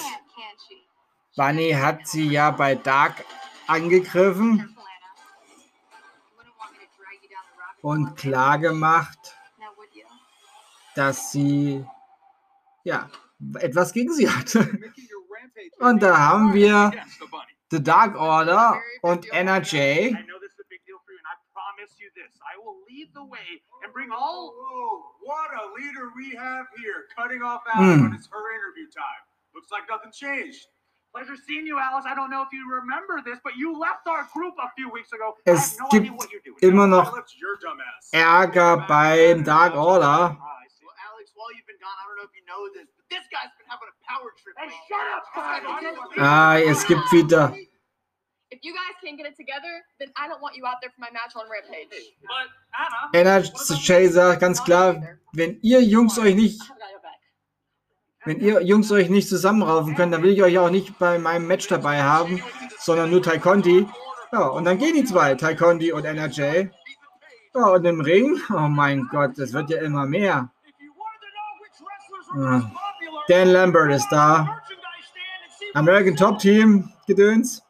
Bunny 1.37 1.73
hat 1.73 2.07
sie 2.07 2.29
ja 2.29 2.51
bei 2.51 2.75
Dark. 2.75 3.25
Angegriffen 3.67 4.77
und 7.83 8.17
klar 8.17 8.59
gemacht, 8.59 9.37
dass 10.95 11.33
sie 11.33 11.85
ja 12.85 13.11
etwas 13.59 13.93
gegen 13.93 14.13
sie 14.13 14.31
hatte. 14.31 14.93
Und 15.79 16.03
da 16.03 16.19
haben 16.19 16.55
wir 16.55 16.93
The 17.71 17.83
Dark 17.83 18.17
Order 18.17 18.81
und 19.03 19.27
NRJ. 19.33 20.15
and 23.87 23.95
bring 23.95 24.11
all. 24.11 24.53
Whoa, 24.53 25.15
what 25.23 25.49
a 25.55 25.65
leader 25.79 26.11
we 26.19 26.35
have 26.37 26.67
here. 26.83 27.07
Cutting 27.15 27.43
off 27.43 27.63
Alice 27.73 27.97
mm. 27.97 28.03
when 28.03 28.15
it's 28.15 28.29
her 28.31 28.45
interview 28.59 28.91
time. 28.91 29.23
Looks 29.55 29.71
like 29.71 29.87
nothing 29.89 30.13
changed. 30.13 30.67
Pleasure 31.15 31.39
seeing 31.49 31.67
you, 31.67 31.79
Alice. 31.79 32.05
I 32.07 32.15
don't 32.15 32.29
know 32.29 32.43
if 32.43 32.53
you 32.53 32.69
remember 32.69 33.23
this, 33.25 33.39
but 33.43 33.57
you 33.57 33.79
left 33.79 34.05
our 34.07 34.29
group 34.35 34.55
a 34.61 34.69
few 34.77 34.91
weeks 34.91 35.13
ago. 35.13 35.35
Es 35.47 35.79
no 35.79 35.89
gibt 35.89 36.13
immer 36.61 36.87
noch 36.87 37.15
Ärger 38.13 38.87
beim 38.87 39.45
Dark 39.45 39.75
Order. 39.75 40.37
Well, 40.37 40.95
Alex, 41.09 41.33
while 41.35 41.55
you've 41.57 41.67
been 41.67 41.81
gone, 41.81 41.97
I 41.97 42.05
don't 42.05 42.19
know 42.19 42.29
if 42.29 42.35
you 42.37 42.45
know 42.45 42.69
this, 42.75 42.91
Ah, 46.19 46.59
es 46.59 46.87
gibt 46.87 47.13
wieder. 47.13 47.55
Energy 53.13 53.51
Chaser, 53.85 54.37
ganz 54.37 54.63
klar, 54.63 55.03
wenn 55.33 55.61
ihr 55.63 55.83
Jungs 55.83 56.19
euch 56.19 56.35
nicht, 56.35 56.63
wenn 58.25 58.41
ihr 58.41 58.63
Jungs 58.63 58.91
euch 58.93 59.09
nicht 59.09 59.29
zusammenraufen 59.29 59.95
könnt, 59.97 60.15
dann 60.15 60.23
will 60.23 60.33
ich 60.33 60.43
euch 60.43 60.59
auch 60.59 60.71
nicht 60.71 60.99
bei 60.99 61.19
meinem 61.19 61.47
Match 61.47 61.67
dabei 61.69 62.03
haben, 62.03 62.43
sondern 62.79 63.11
nur 63.11 63.23
Tai 63.23 63.39
Conti. 63.39 63.87
Ja, 64.33 64.47
und 64.49 64.65
dann 64.65 64.79
gehen 64.79 64.95
die 64.95 65.05
zwei, 65.05 65.35
Taekwondo 65.35 65.97
und 65.97 66.05
NRJ. 66.05 66.69
Ja, 67.55 67.69
und 67.69 67.85
im 67.85 68.01
Ring, 68.01 68.41
oh 68.51 68.69
mein 68.69 69.09
Gott, 69.11 69.33
das 69.39 69.53
wird 69.53 69.71
ja 69.71 69.81
immer 69.81 70.07
mehr. 70.07 70.51
Ja. 72.37 72.71
Dan 73.29 73.49
Lambert 73.49 73.93
ist 73.93 74.09
da. 74.11 74.63
American 75.75 76.17
Top 76.17 76.39
Team 76.39 76.91
Gedöns. 77.07 77.63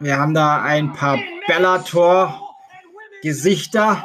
Wir 0.00 0.18
haben 0.18 0.34
da 0.34 0.60
ein 0.62 0.92
paar 0.92 1.16
Bellator-Gesichter. 1.46 4.04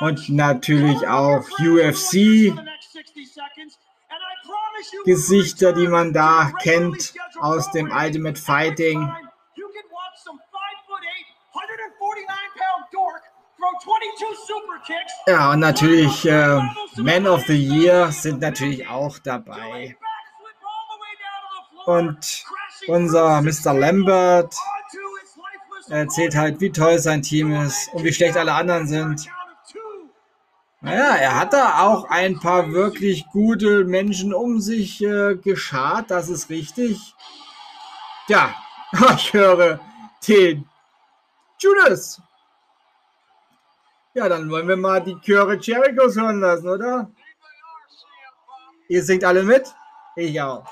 Und 0.00 0.28
natürlich 0.30 1.06
auch 1.06 1.44
UFC. 1.60 2.54
Gesichter, 5.04 5.72
die 5.72 5.88
man 5.88 6.12
da 6.12 6.52
kennt 6.62 7.14
aus 7.38 7.70
dem 7.72 7.90
Ultimate 7.90 8.40
Fighting. 8.40 9.10
Ja, 15.26 15.52
und 15.52 15.60
natürlich 15.60 16.26
äh, 16.26 16.60
Man 16.96 17.26
of 17.26 17.44
the 17.46 17.56
Year 17.56 18.10
sind 18.12 18.40
natürlich 18.40 18.88
auch 18.88 19.18
dabei. 19.18 19.96
Und 21.86 22.44
unser 22.86 23.42
Mr. 23.42 23.72
Lambert 23.74 24.54
erzählt 25.88 26.36
halt, 26.36 26.60
wie 26.60 26.70
toll 26.70 26.98
sein 26.98 27.22
Team 27.22 27.52
ist 27.52 27.92
und 27.92 28.04
wie 28.04 28.12
schlecht 28.12 28.36
alle 28.36 28.52
anderen 28.52 28.86
sind. 28.86 29.28
Naja, 30.82 31.14
er 31.16 31.38
hat 31.38 31.52
da 31.52 31.82
auch 31.82 32.08
ein 32.08 32.40
paar 32.40 32.72
wirklich 32.72 33.26
gute 33.32 33.84
Menschen 33.84 34.32
um 34.32 34.60
sich 34.60 35.02
äh, 35.02 35.36
geschart, 35.36 36.10
das 36.10 36.30
ist 36.30 36.48
richtig. 36.48 37.14
Ja, 38.28 38.54
ich 39.14 39.32
höre 39.32 39.78
den 40.26 40.66
Judas. 41.58 42.22
Ja, 44.14 44.28
dann 44.28 44.50
wollen 44.50 44.68
wir 44.68 44.76
mal 44.76 45.00
die 45.02 45.20
Chöre 45.20 45.56
Jerichos 45.56 46.16
hören 46.16 46.40
lassen, 46.40 46.68
oder? 46.68 47.10
Ihr 48.88 49.04
singt 49.04 49.22
alle 49.22 49.42
mit? 49.42 49.72
Ich 50.16 50.40
auch. 50.40 50.64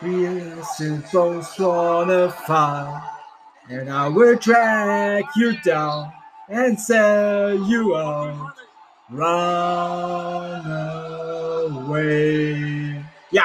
Wir 0.00 0.62
sind 0.76 1.10
both 1.12 1.58
wanna 1.58 2.28
fight, 2.28 3.02
and 3.70 3.88
I 3.88 4.08
will 4.08 4.36
drag 4.36 5.24
you 5.36 5.52
down 5.64 6.12
and 6.48 6.78
sell 6.78 7.54
you 7.54 7.96
out. 7.96 8.52
Run 9.16 10.66
away. 11.70 13.04
Ja, 13.30 13.44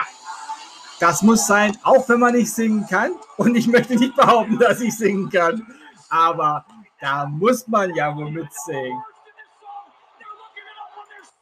das 1.00 1.22
muss 1.22 1.46
sein, 1.46 1.78
auch 1.84 2.10
wenn 2.10 2.20
man 2.20 2.34
nicht 2.34 2.52
singen 2.52 2.88
kann. 2.88 3.12
Und 3.38 3.56
ich 3.56 3.68
möchte 3.68 3.96
nicht 3.96 4.16
behaupten, 4.16 4.58
dass 4.58 4.82
ich 4.82 4.98
singen 4.98 5.30
kann. 5.30 5.66
Aber 6.10 6.66
da 7.00 7.28
muss 7.28 7.68
man 7.68 7.94
ja 7.94 8.16
wohl 8.16 8.32
mitsingen. 8.32 9.04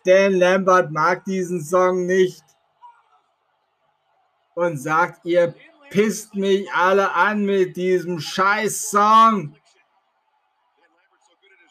Dan 0.06 0.34
Lambert 0.34 0.92
mag 0.92 1.24
diesen 1.24 1.64
Song 1.64 2.06
nicht 2.06 2.44
und 4.56 4.78
sagt, 4.78 5.26
ihr 5.26 5.56
pisst 5.90 6.36
mich 6.36 6.70
alle 6.74 7.14
an 7.14 7.46
mit 7.46 7.78
diesem 7.78 8.20
scheiß 8.20 8.90
Song. 8.90 9.56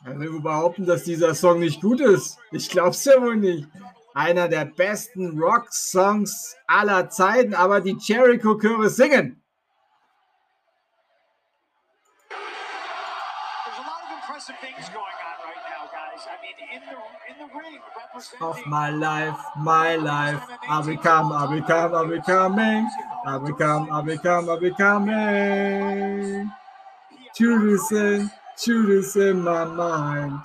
Also 0.06 0.20
wir 0.20 0.40
behaupten, 0.40 0.86
dass 0.86 1.02
dieser 1.02 1.34
Song 1.34 1.58
nicht 1.58 1.80
gut 1.82 2.00
ist. 2.00 2.38
Ich 2.52 2.70
glaub's 2.70 3.04
ja 3.04 3.20
wohl 3.20 3.36
nicht. 3.36 3.68
Einer 4.14 4.46
der 4.46 4.66
besten 4.66 5.36
Rock-Songs 5.36 6.56
aller 6.68 7.10
Zeiten, 7.10 7.54
aber 7.54 7.80
die 7.80 7.96
Jericho-Chöre 7.98 8.88
singen. 8.88 9.42
Of 18.40 18.64
my 18.66 18.90
life, 18.90 19.36
my 19.56 19.96
life, 19.96 20.40
I 20.68 20.82
become, 20.82 21.32
I 21.32 21.46
become, 21.60 21.94
I 21.94 22.06
becoming, 22.06 22.86
I 23.26 23.38
become, 23.38 23.90
I 23.90 24.02
become, 24.02 24.48
I 24.48 24.56
becoming. 24.58 26.50
To 27.36 27.56
listen 27.58 28.30
Judas 28.58 29.16
in 29.16 29.42
my 29.42 29.64
mind. 29.64 30.40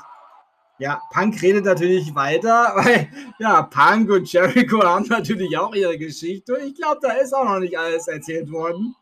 Ja, 0.79 0.99
Punk 1.11 1.41
redet 1.41 1.65
natürlich 1.65 2.13
weiter, 2.15 2.73
weil 2.75 3.07
ja, 3.39 3.61
Punk 3.61 4.09
und 4.09 4.31
Jericho 4.31 4.81
haben 4.83 5.05
natürlich 5.05 5.57
auch 5.57 5.73
ihre 5.75 5.97
Geschichte. 5.97 6.57
Ich 6.57 6.75
glaube, 6.75 6.99
da 7.01 7.13
ist 7.13 7.33
auch 7.33 7.45
noch 7.45 7.59
nicht 7.59 7.77
alles 7.77 8.07
erzählt 8.07 8.51
worden. 8.51 8.95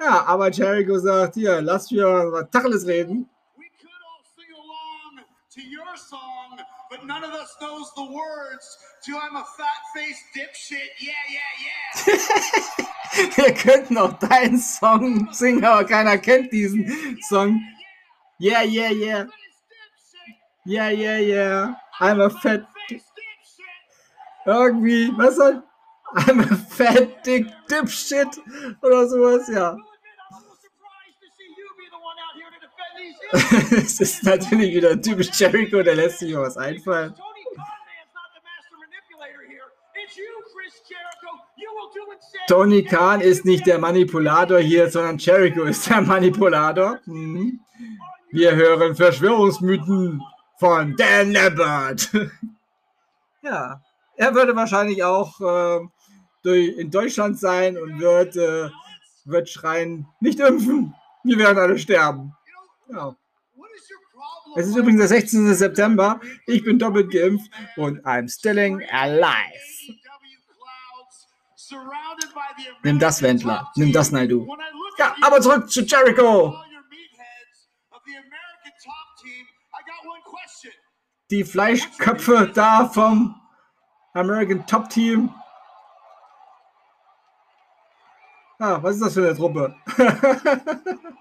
Ja, 0.00 0.24
aber 0.26 0.50
Jericho 0.50 0.98
sagt, 0.98 1.34
hier, 1.34 1.60
lass 1.60 1.90
wir 1.90 2.06
was 2.06 2.50
Tacheles 2.50 2.86
reden. 2.86 3.28
but 6.90 7.04
none 7.04 7.22
of 7.22 7.32
us 7.32 7.54
knows 7.60 7.92
the 7.96 8.02
words 8.02 8.78
to 9.04 9.12
I'm 9.12 9.36
a 9.36 9.44
fat-faced 9.44 10.24
dipshit, 10.34 10.88
yeah, 11.00 11.12
yeah, 11.30 11.50
yeah. 11.66 13.36
Wir 13.36 13.54
könnten 13.54 13.98
auch 13.98 14.12
deinen 14.14 14.58
Song 14.58 15.28
singen, 15.32 15.64
aber 15.64 15.84
keiner 15.84 16.18
kennt 16.18 16.52
diesen 16.52 17.18
Song. 17.28 17.60
Yeah, 18.40 18.62
yeah, 18.62 18.90
yeah. 18.90 19.24
Yeah, 20.64 20.90
yeah, 20.90 21.18
yeah. 21.18 21.74
I'm 22.00 22.20
a 22.20 22.30
fat. 22.30 22.66
Irgendwie, 24.46 25.10
was 25.10 25.36
soll. 25.36 25.62
I'm 26.14 26.40
a 26.40 26.56
fat 26.56 27.24
dick 27.24 27.46
dipshit 27.68 28.38
oder 28.82 29.06
sowas, 29.08 29.48
ja. 29.48 29.76
es 33.72 34.00
ist 34.00 34.22
natürlich 34.24 34.74
wieder 34.74 35.00
typisch 35.02 35.28
Jericho, 35.38 35.82
der 35.82 35.96
lässt 35.96 36.20
sich 36.20 36.34
was 36.34 36.56
einfallen. 36.56 37.14
Tony 42.46 42.82
Khan 42.84 43.20
ist 43.20 43.44
nicht 43.44 43.66
der 43.66 43.78
Manipulator 43.78 44.60
hier, 44.60 44.88
sondern 44.90 45.18
Jericho 45.18 45.64
ist 45.64 45.90
der 45.90 46.00
Manipulator. 46.00 47.00
Mhm. 47.04 47.60
Wir 48.30 48.54
hören 48.54 48.94
Verschwörungsmythen 48.94 50.22
von 50.58 50.94
Dan 50.96 51.32
Lambert. 51.32 52.10
ja, 53.42 53.80
er 54.16 54.34
würde 54.34 54.54
wahrscheinlich 54.54 55.02
auch 55.02 55.40
äh, 55.40 55.80
durch, 56.42 56.76
in 56.76 56.90
Deutschland 56.90 57.38
sein 57.38 57.78
und 57.78 57.98
wird, 58.00 58.36
äh, 58.36 58.68
wird 59.24 59.48
schreien, 59.48 60.06
nicht 60.20 60.40
impfen, 60.40 60.94
wir 61.24 61.38
werden 61.38 61.58
alle 61.58 61.78
sterben. 61.78 62.34
Ja. 62.92 63.16
Es 64.56 64.66
ist 64.66 64.76
übrigens 64.76 65.00
der 65.00 65.08
16. 65.08 65.54
September. 65.54 66.20
Ich 66.46 66.64
bin 66.64 66.78
doppelt 66.78 67.10
geimpft 67.10 67.50
und 67.76 68.04
I'm 68.04 68.28
stilling 68.28 68.82
alive. 68.90 69.68
Nimm 72.82 72.98
das, 72.98 73.22
Wendler. 73.22 73.70
Nimm 73.76 73.92
das, 73.92 74.10
Naidu. 74.10 74.48
Ja, 74.98 75.14
aber 75.20 75.40
zurück 75.40 75.70
zu 75.70 75.82
Jericho. 75.82 76.54
Die 81.30 81.44
Fleischköpfe 81.44 82.50
da 82.54 82.88
vom 82.88 83.40
American 84.14 84.66
Top 84.66 84.88
Team. 84.88 85.32
Ah, 88.58 88.82
was 88.82 88.96
ist 88.96 89.04
das 89.04 89.14
für 89.14 89.26
eine 89.26 89.36
Truppe? 89.36 89.76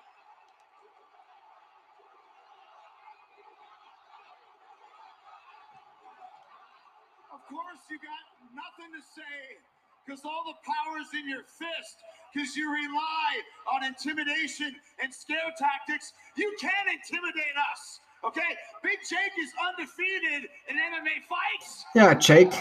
because 10.07 10.23
all 10.23 10.43
the 10.47 10.55
power's 10.63 11.07
in 11.13 11.29
your 11.29 11.43
fist 11.43 11.99
because 12.33 12.55
you 12.55 12.71
rely 12.71 13.29
on 13.75 13.83
intimidation 13.83 14.73
and 15.03 15.13
scare 15.13 15.51
tactics. 15.59 16.13
You 16.35 16.55
can't 16.59 16.87
intimidate 16.87 17.57
us. 17.71 17.99
Okay, 18.23 18.41
Big 18.83 18.97
Jake 19.09 19.37
is 19.39 19.51
undefeated 19.69 20.49
in 20.69 20.75
MMA 20.75 21.21
fights. 21.29 21.85
Ja, 21.95 22.13
Jake, 22.13 22.51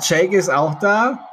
Jake 0.00 0.32
ist 0.36 0.48
auch 0.48 0.78
da. 0.78 1.26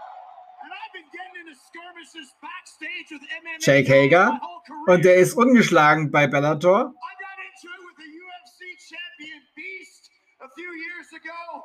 Jake 3.59 3.88
Hager. 3.89 4.39
Und 4.88 5.03
der 5.03 5.15
ist 5.15 5.34
ungeschlagen 5.34 6.11
bei 6.11 6.28
Bellator. 6.28 6.80
I 6.80 7.13
got 7.19 7.38
into 7.41 7.67
it 7.67 7.82
with 7.86 7.97
a 7.99 8.09
UFC 8.09 8.61
champion 8.78 9.41
Beast 9.55 10.09
a 10.41 10.49
few 10.55 10.71
years 10.73 11.09
ago. 11.13 11.63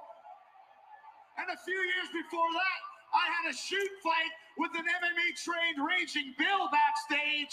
And 1.39 1.49
a 1.51 1.59
few 1.65 1.77
years 1.77 2.09
before 2.13 2.51
that, 2.53 2.81
I 3.13 3.25
had 3.29 3.45
a 3.53 3.57
shoot 3.57 3.93
fight 4.03 4.33
with 4.59 4.73
an 4.77 4.85
MMA 4.85 5.29
trained 5.37 5.79
Raging 5.85 6.35
Bill 6.39 6.69
backstage. 6.73 7.53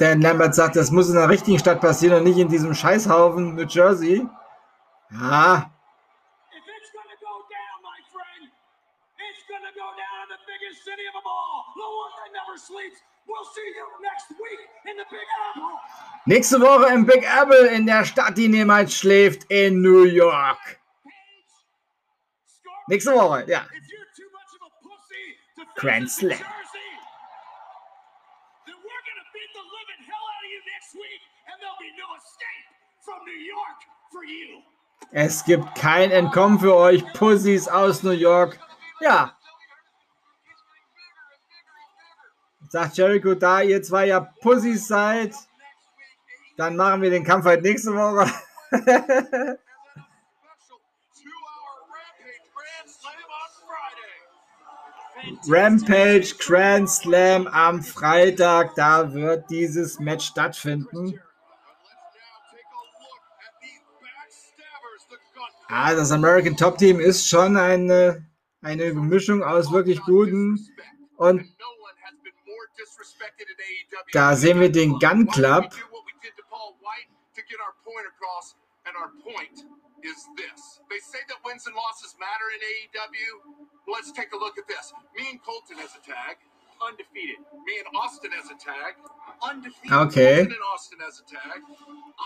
Dan 0.00 0.20
Lambert 0.20 0.54
sagt, 0.54 0.76
das 0.76 0.90
muss 0.90 1.08
in 1.08 1.16
einer 1.16 1.28
richtigen 1.28 1.58
Stadt 1.58 1.80
passieren 1.80 2.18
und 2.18 2.24
nicht 2.24 2.38
in 2.38 2.48
diesem 2.48 2.74
Scheißhaufen 2.74 3.54
New 3.54 3.66
Jersey. 3.66 4.26
Ja, 5.10 5.70
Nächste 16.24 16.60
Woche 16.60 16.92
im 16.92 17.06
Big 17.06 17.24
Apple 17.24 17.68
in 17.68 17.86
der 17.86 18.04
Stadt, 18.04 18.36
die 18.36 18.48
niemals 18.48 18.94
schläft, 18.94 19.44
in 19.50 19.80
New 19.80 20.04
York. 20.04 20.78
Nächste 22.86 23.14
Woche, 23.14 23.44
ja. 23.48 23.66
Grand 25.78 26.10
Slam. 26.10 26.38
Es 35.10 35.44
gibt 35.44 35.74
kein 35.74 36.10
Entkommen 36.10 36.58
für 36.60 36.76
euch, 36.76 37.02
Pussys 37.14 37.66
aus 37.66 38.02
New 38.02 38.10
York. 38.10 38.58
Ja, 39.00 39.38
Sagt 42.70 42.98
Jericho, 42.98 43.34
da 43.34 43.62
ihr 43.62 43.82
zwei 43.82 44.06
ja 44.08 44.20
Pussys 44.20 44.88
seid, 44.88 45.34
dann 46.58 46.76
machen 46.76 47.00
wir 47.00 47.08
den 47.08 47.24
Kampf 47.24 47.46
halt 47.46 47.62
nächste 47.62 47.94
Woche. 47.94 48.30
Rampage 55.48 56.34
Grand 56.38 56.88
Slam 56.88 57.46
am 57.46 57.82
Freitag, 57.82 58.74
da 58.74 59.12
wird 59.12 59.48
dieses 59.50 59.98
Match 59.98 60.26
stattfinden. 60.26 61.20
Ah, 65.68 65.94
das 65.94 66.12
American 66.12 66.56
Top 66.56 66.78
Team 66.78 66.98
ist 66.98 67.28
schon 67.28 67.56
eine, 67.56 68.24
eine 68.62 68.92
Mischung 68.94 69.42
aus 69.42 69.70
wirklich 69.70 70.00
guten 70.00 70.58
und 71.16 71.44
da 74.12 74.34
sehen 74.34 74.60
wir 74.60 74.72
den 74.72 74.98
Gun 74.98 75.26
Club. 75.26 75.70
They 80.88 81.00
say 81.04 81.20
that 81.28 81.36
wins 81.44 81.66
and 81.66 81.76
losses 81.76 82.16
matter 82.16 82.48
in 82.56 82.60
AEW. 82.64 83.92
Let's 83.92 84.12
take 84.12 84.32
a 84.32 84.38
look 84.38 84.56
at 84.56 84.66
this. 84.68 84.92
Me 85.16 85.28
and 85.30 85.40
Colton 85.44 85.76
as 85.84 85.92
a 85.96 86.02
tag, 86.04 86.40
undefeated. 86.80 87.44
Me 87.66 87.74
and 87.84 87.88
Austin 87.92 88.32
as 88.32 88.48
a 88.48 88.56
tag, 88.56 88.96
undefeated. 89.42 89.92
Okay. 89.92 90.48
Colton 90.48 90.56
and 90.56 90.66
Austin 90.72 90.98
as 91.06 91.20
a 91.20 91.26
tag, 91.28 91.60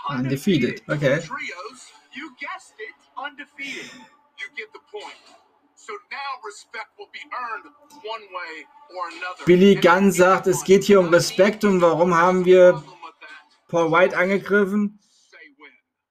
undefeated. 0.09 0.79
undefeated. 0.79 0.81
Okay. 0.87 1.19
Trios, 1.27 1.91
you 2.15 2.31
guessed 2.39 2.79
it, 2.79 2.95
undefeated. 3.17 3.91
You 4.39 4.47
get 4.55 4.71
the 4.71 4.83
point. 4.91 5.19
So 5.75 5.91
now 6.11 6.39
respect 6.45 6.95
will 6.97 7.11
be 7.11 7.19
earned 7.35 7.67
one 8.03 8.23
way 8.31 8.63
or 8.95 9.09
another. 9.11 9.43
Billy 9.45 9.75
Gunn 9.75 10.11
sagt, 10.11 10.47
es 10.47 10.63
geht 10.63 10.85
hier 10.85 10.99
um 11.01 11.09
Respekt 11.09 11.65
und 11.65 11.81
warum 11.81 12.13
haben 12.15 12.45
wir 12.45 12.81
Paul 13.67 13.91
White 13.91 14.15
angegriffen? 14.17 14.99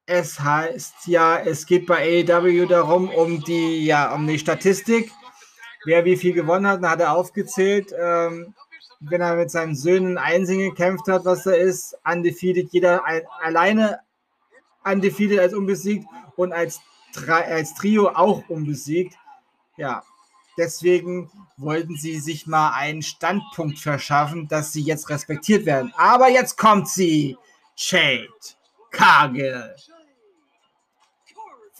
Es 0.07 0.41
heißt 0.41 1.07
ja, 1.07 1.39
es 1.39 1.65
geht 1.65 1.87
bei 1.87 2.25
AEW 2.29 2.67
darum, 2.67 3.09
um 3.09 3.43
die, 3.45 3.85
ja, 3.85 4.13
um 4.15 4.27
die 4.27 4.39
Statistik, 4.39 5.13
wer 5.85 6.05
wie 6.05 6.17
viel 6.17 6.33
gewonnen 6.33 6.67
hat. 6.67 6.83
Dann 6.83 6.91
hat 6.91 7.01
er 7.01 7.13
aufgezählt, 7.13 7.95
ähm, 7.99 8.55
wenn 9.01 9.21
er 9.21 9.37
mit 9.37 9.51
seinen 9.51 9.75
Söhnen 9.75 10.19
Einzeln 10.19 10.59
gekämpft 10.59 11.07
hat, 11.09 11.25
was 11.25 11.47
er 11.47 11.57
ist, 11.57 11.97
undefeated, 12.05 12.69
jeder 12.73 13.05
ein, 13.05 13.23
alleine 13.41 14.01
undefeated 14.85 15.39
als 15.39 15.55
unbesiegt 15.55 16.07
und 16.37 16.53
als, 16.53 16.81
als 17.29 17.75
Trio 17.75 18.09
auch 18.09 18.49
unbesiegt. 18.49 19.17
Ja, 19.77 20.03
deswegen 20.59 21.31
wollten 21.57 21.97
sie 21.97 22.19
sich 22.19 22.47
mal 22.47 22.73
einen 22.75 23.03
Standpunkt 23.03 23.79
verschaffen, 23.79 24.49
dass 24.49 24.73
sie 24.73 24.83
jetzt 24.83 25.09
respektiert 25.11 25.65
werden. 25.67 25.93
Aber 25.97 26.29
jetzt 26.29 26.57
kommt 26.59 26.89
sie, 26.89 27.37
Jade 27.77 28.29
Cargill. 28.91 29.75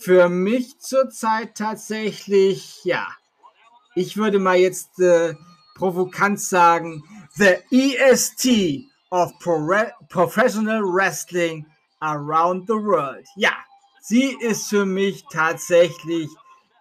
Für 0.03 0.29
mich 0.29 0.81
zurzeit 0.81 1.55
tatsächlich, 1.55 2.85
ja, 2.85 3.07
ich 3.95 4.17
würde 4.17 4.41
mal 4.41 4.57
jetzt 4.57 4.99
äh, 4.99 5.35
provokant 5.77 6.41
sagen, 6.41 7.05
the 7.35 7.59
EST 7.71 8.89
of 9.11 9.31
Pro 9.39 9.61
Professional 10.09 10.83
Wrestling 10.83 11.67
around 12.01 12.67
the 12.67 12.75
world. 12.75 13.25
Ja, 13.37 13.53
sie 14.01 14.37
ist 14.41 14.71
für 14.71 14.85
mich 14.85 15.25
tatsächlich 15.31 16.29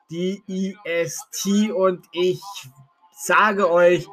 die 0.10 0.42
IST 0.48 1.72
und 1.72 2.08
ich 2.14 2.42
sage 3.16 3.70
euch, 3.70 4.08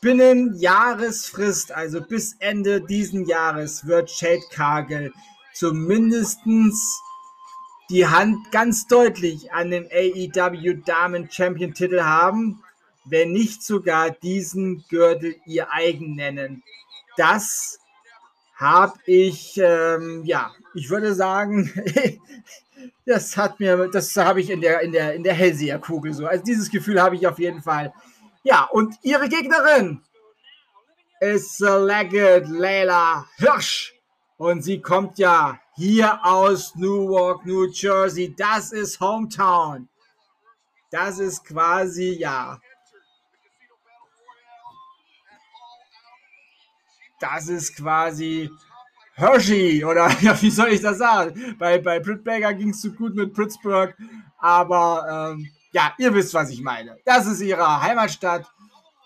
binnen 0.00 0.54
Jahresfrist, 0.58 1.70
also 1.70 2.00
bis 2.00 2.34
Ende 2.38 2.80
diesen 2.80 3.26
Jahres, 3.26 3.86
wird 3.86 4.10
Shade 4.10 4.44
Cargill 4.50 5.12
zumindest 5.52 6.46
die 7.90 8.06
Hand 8.06 8.50
ganz 8.50 8.86
deutlich 8.86 9.52
an 9.52 9.70
den 9.70 9.86
AEW 9.90 10.82
Damen 10.84 11.30
Champion 11.30 11.74
Titel 11.74 12.02
haben, 12.02 12.62
wenn 13.04 13.32
nicht 13.32 13.62
sogar 13.62 14.10
diesen 14.10 14.84
Gürtel 14.88 15.36
ihr 15.46 15.70
eigen 15.70 16.14
nennen. 16.14 16.62
Das 17.16 17.78
habe 18.54 18.94
ich, 19.06 19.60
ähm, 19.62 20.22
ja, 20.24 20.52
ich 20.74 20.88
würde 20.88 21.14
sagen, 21.14 21.70
das 23.06 23.36
hat 23.36 23.60
mir, 23.60 23.88
das 23.88 24.16
habe 24.16 24.40
ich 24.40 24.50
in 24.50 24.60
der, 24.60 24.80
in 24.80 24.92
der, 24.92 25.14
in 25.14 25.22
der 25.22 25.34
Hellseherkugel 25.34 26.14
so. 26.14 26.26
Also 26.26 26.44
dieses 26.44 26.70
Gefühl 26.70 27.02
habe 27.02 27.16
ich 27.16 27.26
auf 27.26 27.38
jeden 27.38 27.62
Fall. 27.62 27.92
Ja, 28.42 28.64
und 28.64 28.94
ihre 29.02 29.28
Gegnerin 29.28 30.00
ist 31.20 31.60
Legged 31.60 32.48
Layla 32.48 33.26
Hirsch. 33.36 33.94
Und 34.36 34.62
sie 34.62 34.80
kommt 34.80 35.18
ja 35.18 35.60
hier 35.76 36.24
aus 36.24 36.74
Newark, 36.76 37.44
New 37.44 37.66
Jersey. 37.70 38.34
Das 38.36 38.72
ist 38.72 39.00
Hometown. 39.00 39.88
Das 40.90 41.18
ist 41.18 41.44
quasi, 41.44 42.16
ja. 42.18 42.60
Das 47.20 47.48
ist 47.48 47.76
quasi 47.76 48.50
Hershey 49.14 49.84
oder 49.84 50.10
ja, 50.20 50.40
wie 50.40 50.50
soll 50.50 50.68
ich 50.68 50.80
das 50.80 50.98
sagen? 50.98 51.56
Bei, 51.58 51.78
bei 51.78 52.00
Britt 52.00 52.24
ging 52.24 52.70
es 52.70 52.82
so 52.82 52.92
gut 52.92 53.14
mit 53.14 53.32
Pittsburgh, 53.32 53.94
aber 54.38 55.34
ähm, 55.34 55.48
ja, 55.72 55.94
ihr 55.98 56.14
wisst, 56.14 56.34
was 56.34 56.50
ich 56.50 56.62
meine. 56.62 56.96
Das 57.04 57.26
ist 57.26 57.40
ihre 57.40 57.82
Heimatstadt. 57.82 58.46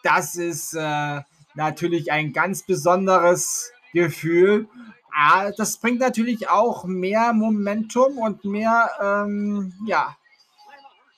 Das 0.02 0.36
ist 0.36 0.74
äh, 0.74 1.20
natürlich 1.54 2.12
ein 2.12 2.32
ganz 2.32 2.64
besonderes 2.64 3.72
Gefühl. 3.92 4.68
Ah, 5.12 5.50
das 5.50 5.78
bringt 5.78 6.00
natürlich 6.00 6.48
auch 6.48 6.84
mehr 6.84 7.32
Momentum 7.32 8.18
und 8.18 8.44
mehr, 8.44 8.90
ähm, 9.00 9.74
ja, 9.86 10.16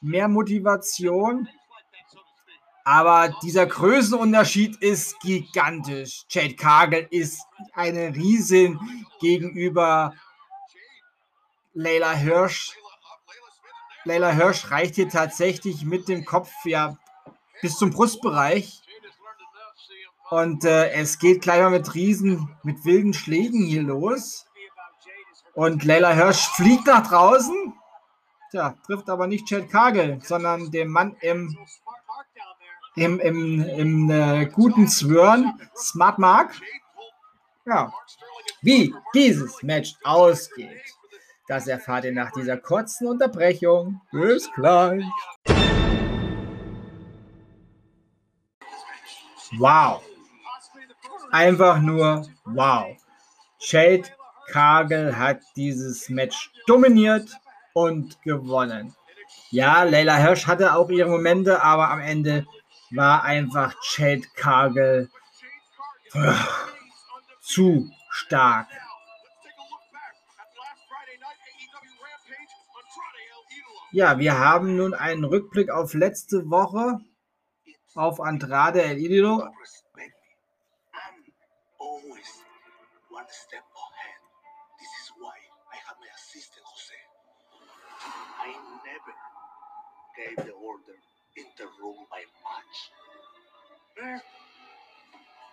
mehr 0.01 0.29
Motivation. 0.29 1.49
Aber 2.85 3.35
dieser 3.43 3.67
Größenunterschied 3.67 4.77
ist 4.83 5.21
gigantisch. 5.21 6.25
Jade 6.31 6.57
Kagel 6.57 7.07
ist 7.11 7.43
eine 7.73 8.15
Riesin 8.15 8.81
gegenüber 9.21 10.15
Leila 11.75 12.13
Hirsch. 12.13 12.77
Leila 14.05 14.31
Hirsch 14.31 14.71
reicht 14.71 14.95
hier 14.95 15.09
tatsächlich 15.09 15.85
mit 15.85 16.09
dem 16.09 16.25
Kopf 16.25 16.51
ja 16.65 16.97
bis 17.61 17.77
zum 17.77 17.91
Brustbereich. 17.91 18.80
Und 20.31 20.65
äh, 20.65 20.91
es 20.93 21.19
geht 21.19 21.43
gleich 21.43 21.61
mal 21.61 21.71
mit 21.71 21.93
Riesen, 21.95 22.49
mit 22.63 22.85
wilden 22.85 23.13
Schlägen 23.13 23.65
hier 23.65 23.83
los. 23.83 24.47
Und 25.55 25.83
Leila 25.85 26.13
Hirsch 26.13 26.49
fliegt 26.51 26.87
nach 26.87 27.07
draußen. 27.07 27.75
Tja, 28.53 28.77
trifft 28.87 29.11
aber 29.11 29.27
nicht 29.27 29.47
Chad 29.47 29.69
Kagel, 29.69 30.21
sondern 30.23 30.71
den 30.71 30.89
Mann 30.89 31.17
im, 31.21 31.59
im, 32.95 33.19
im, 33.19 33.61
im 33.61 34.11
äh, 34.11 34.47
guten 34.47 34.87
Zwirn, 34.87 35.61
Smart 35.77 36.19
Mark. 36.19 36.55
Ja, 37.67 37.93
wie 38.63 38.95
dieses 39.15 39.63
Match 39.65 39.95
ausgeht, 40.05 40.95
das 41.49 41.67
erfahrt 41.67 42.05
ihr 42.05 42.13
nach 42.13 42.31
dieser 42.31 42.57
kurzen 42.57 43.09
Unterbrechung. 43.09 44.01
Bis 44.13 44.49
gleich. 44.55 45.05
Wow. 49.59 50.03
Einfach 51.31 51.81
nur 51.81 52.27
wow. 52.45 52.97
Shade 53.59 54.05
Kagel 54.49 55.17
hat 55.17 55.41
dieses 55.57 56.09
Match 56.09 56.51
dominiert 56.67 57.31
und 57.73 58.21
gewonnen. 58.23 58.95
Ja, 59.51 59.85
Leila 59.85 60.17
Hirsch 60.17 60.47
hatte 60.47 60.75
auch 60.75 60.91
ihre 60.91 61.09
Momente, 61.09 61.63
aber 61.63 61.91
am 61.91 62.01
Ende 62.01 62.47
war 62.91 63.23
einfach 63.23 63.75
Chad 63.81 64.35
Kagel 64.35 65.09
äh, 66.15 66.33
zu 67.41 67.91
stark. 68.11 68.69
Ja, 73.93 74.19
wir 74.19 74.39
haben 74.39 74.77
nun 74.77 74.95
einen 74.95 75.25
Rückblick 75.25 75.71
auf 75.71 75.95
letzte 75.95 76.49
Woche 76.49 76.99
auf 77.95 78.21
Andrade 78.21 78.83
El 78.83 78.99
Idolo. 78.99 79.49
Gave 90.21 90.37
the 90.45 90.53
order 90.53 90.97
in 91.37 91.47
the 91.57 91.67
room 91.81 91.97
by 92.11 92.21
match. 92.45 92.77
Blair? 93.97 94.23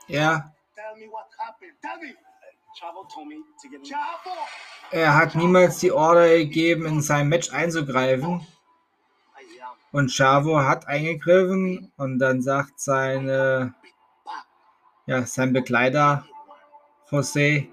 Yeah. 0.08 0.42
Tell 0.76 0.96
me 1.00 1.08
what 1.10 1.28
happened. 1.40 1.76
Tell 1.82 2.00
me. 2.02 2.14
Chavo 2.80 3.10
told 3.12 3.28
me 3.28 3.38
to 3.62 3.70
get 3.70 3.82
Chavo! 3.84 4.34
Er 4.92 5.16
hat 5.16 5.36
niemals 5.36 5.80
die 5.80 5.92
Order 5.92 6.28
gegeben, 6.28 6.86
in 6.86 7.02
sein 7.02 7.28
Match 7.28 7.52
einzugreifen. 7.52 8.46
Und 9.92 10.12
Chavo 10.12 10.60
hat 10.60 10.88
eingegriffen 10.88 11.92
und 11.98 12.20
dann 12.20 12.42
sagt 12.42 12.80
seine, 12.80 13.74
ja, 15.08 15.26
sein 15.26 15.54
Begleiter 15.54 16.26
Jose, 17.10 17.68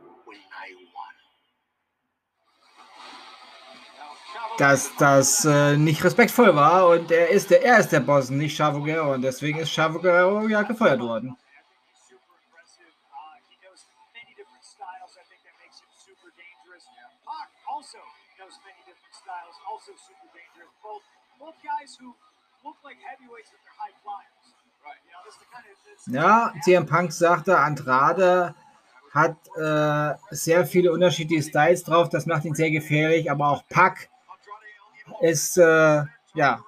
dass 4.59 4.95
das 4.97 5.45
äh, 5.45 5.77
nicht 5.77 6.05
respektvoll 6.05 6.55
war 6.55 6.89
und 6.89 7.11
er 7.11 7.29
ist 7.31 7.51
der, 7.51 7.65
er 7.65 7.79
ist 7.79 7.91
der 7.91 8.01
Boss, 8.01 8.31
nicht 8.31 8.57
Chavo 8.57 8.81
Guerrero 8.81 9.15
und 9.15 9.23
deswegen 9.23 9.59
ist 9.59 9.73
Chavo 9.73 9.99
Guerrero 9.99 10.47
ja 10.49 10.63
gefeuert 10.63 11.01
worden. 11.01 11.37
Ja, 26.07 26.53
CM 26.63 26.87
Punk 26.87 27.13
sagte, 27.13 27.59
Andrade 27.59 28.55
hat 29.13 29.37
äh, 29.57 30.15
sehr 30.31 30.67
viele 30.67 30.93
unterschiedliche 30.93 31.43
Styles 31.43 31.85
drauf, 31.85 32.09
das 32.09 32.27
macht 32.27 32.45
ihn 32.45 32.55
sehr 32.55 32.71
gefährlich, 32.71 33.31
aber 33.31 33.49
auch 33.49 33.65
Pack 33.69 34.11
ist, 35.21 35.57
äh, 35.57 36.03
ja, 36.35 36.61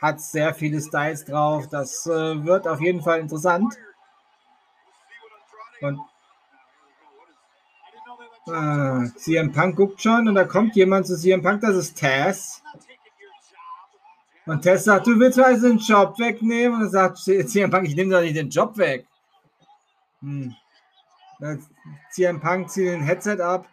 hat 0.00 0.20
sehr 0.20 0.54
viele 0.54 0.80
Styles 0.80 1.24
drauf. 1.24 1.68
Das 1.68 2.06
äh, 2.06 2.44
wird 2.44 2.68
auf 2.68 2.80
jeden 2.80 3.02
Fall 3.02 3.20
interessant. 3.20 3.74
Und 5.80 6.00
äh, 8.46 9.06
CM 9.16 9.52
Punk 9.52 9.76
guckt 9.76 10.02
schon 10.02 10.28
und 10.28 10.34
da 10.34 10.44
kommt 10.44 10.74
jemand 10.76 11.06
zu 11.06 11.16
CM 11.16 11.42
Punk, 11.42 11.60
das 11.60 11.76
ist 11.76 11.98
Taz. 11.98 12.62
Und 14.48 14.62
Tess 14.62 14.84
sagt, 14.84 15.06
du 15.06 15.18
willst 15.18 15.38
also 15.38 15.68
den 15.68 15.76
Job 15.76 16.18
wegnehmen? 16.18 16.80
Und 16.80 16.90
sagt 16.90 17.18
CM 17.18 17.70
Punk, 17.70 17.86
ich 17.86 17.94
nehme 17.94 18.14
doch 18.14 18.22
nicht 18.22 18.36
den 18.36 18.48
Job 18.48 18.78
weg. 18.78 19.06
Hm. 20.22 20.54
CM 22.10 22.40
Punk 22.40 22.70
zieht 22.70 22.88
den 22.88 23.02
Headset 23.02 23.40
ab. 23.40 23.66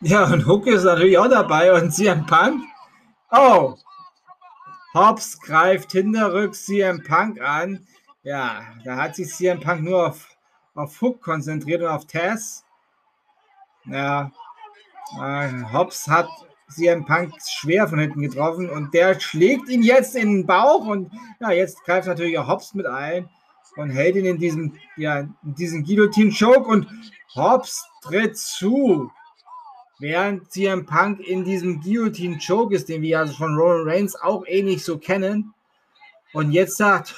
Ja, 0.00 0.24
und 0.24 0.46
Hook 0.46 0.66
ist 0.66 0.84
natürlich 0.84 1.16
auch 1.16 1.28
dabei 1.28 1.72
und 1.72 1.90
CM 1.90 2.26
Punk. 2.26 2.62
Oh! 3.30 3.74
Hobbs 4.92 5.40
greift 5.40 5.92
hinterrücks 5.92 6.66
CM 6.66 7.02
Punk 7.02 7.40
an. 7.40 7.86
Ja, 8.22 8.62
da 8.84 8.96
hat 8.96 9.16
sich 9.16 9.32
CM 9.32 9.58
Punk 9.58 9.82
nur 9.82 10.08
auf, 10.08 10.36
auf 10.74 11.00
Hook 11.00 11.22
konzentriert 11.22 11.80
und 11.80 11.88
auf 11.88 12.06
Tess. 12.06 12.64
Ja, 13.86 14.30
äh, 15.18 15.48
Hobbs 15.72 16.06
hat 16.08 16.28
CM 16.68 17.06
Punk 17.06 17.32
schwer 17.48 17.88
von 17.88 17.98
hinten 17.98 18.20
getroffen 18.20 18.68
und 18.68 18.92
der 18.92 19.18
schlägt 19.18 19.70
ihn 19.70 19.82
jetzt 19.82 20.14
in 20.14 20.28
den 20.28 20.46
Bauch 20.46 20.84
und 20.84 21.10
ja, 21.40 21.52
jetzt 21.52 21.82
greift 21.84 22.06
natürlich 22.06 22.38
auch 22.38 22.48
Hobbs 22.48 22.74
mit 22.74 22.86
ein 22.86 23.30
und 23.76 23.90
hält 23.90 24.16
ihn 24.16 24.26
in 24.26 24.38
diesem, 24.38 24.76
ja, 24.98 25.20
in 25.20 25.54
diesem 25.54 25.84
Guillotine-Choke 25.84 26.68
und 26.68 26.86
Hobbs 27.34 27.88
tritt 28.02 28.36
zu. 28.36 29.10
Während 29.98 30.50
CM 30.52 30.84
Punk 30.84 31.20
in 31.20 31.44
diesem 31.44 31.80
Guillotine-Choke 31.80 32.74
ist, 32.74 32.88
den 32.88 33.00
wir 33.00 33.18
also 33.18 33.34
von 33.34 33.56
Roman 33.56 33.88
Reigns 33.88 34.14
auch 34.14 34.44
ähnlich 34.46 34.84
so 34.84 34.98
kennen. 34.98 35.54
Und 36.34 36.52
jetzt 36.52 36.76
sagt 36.76 37.14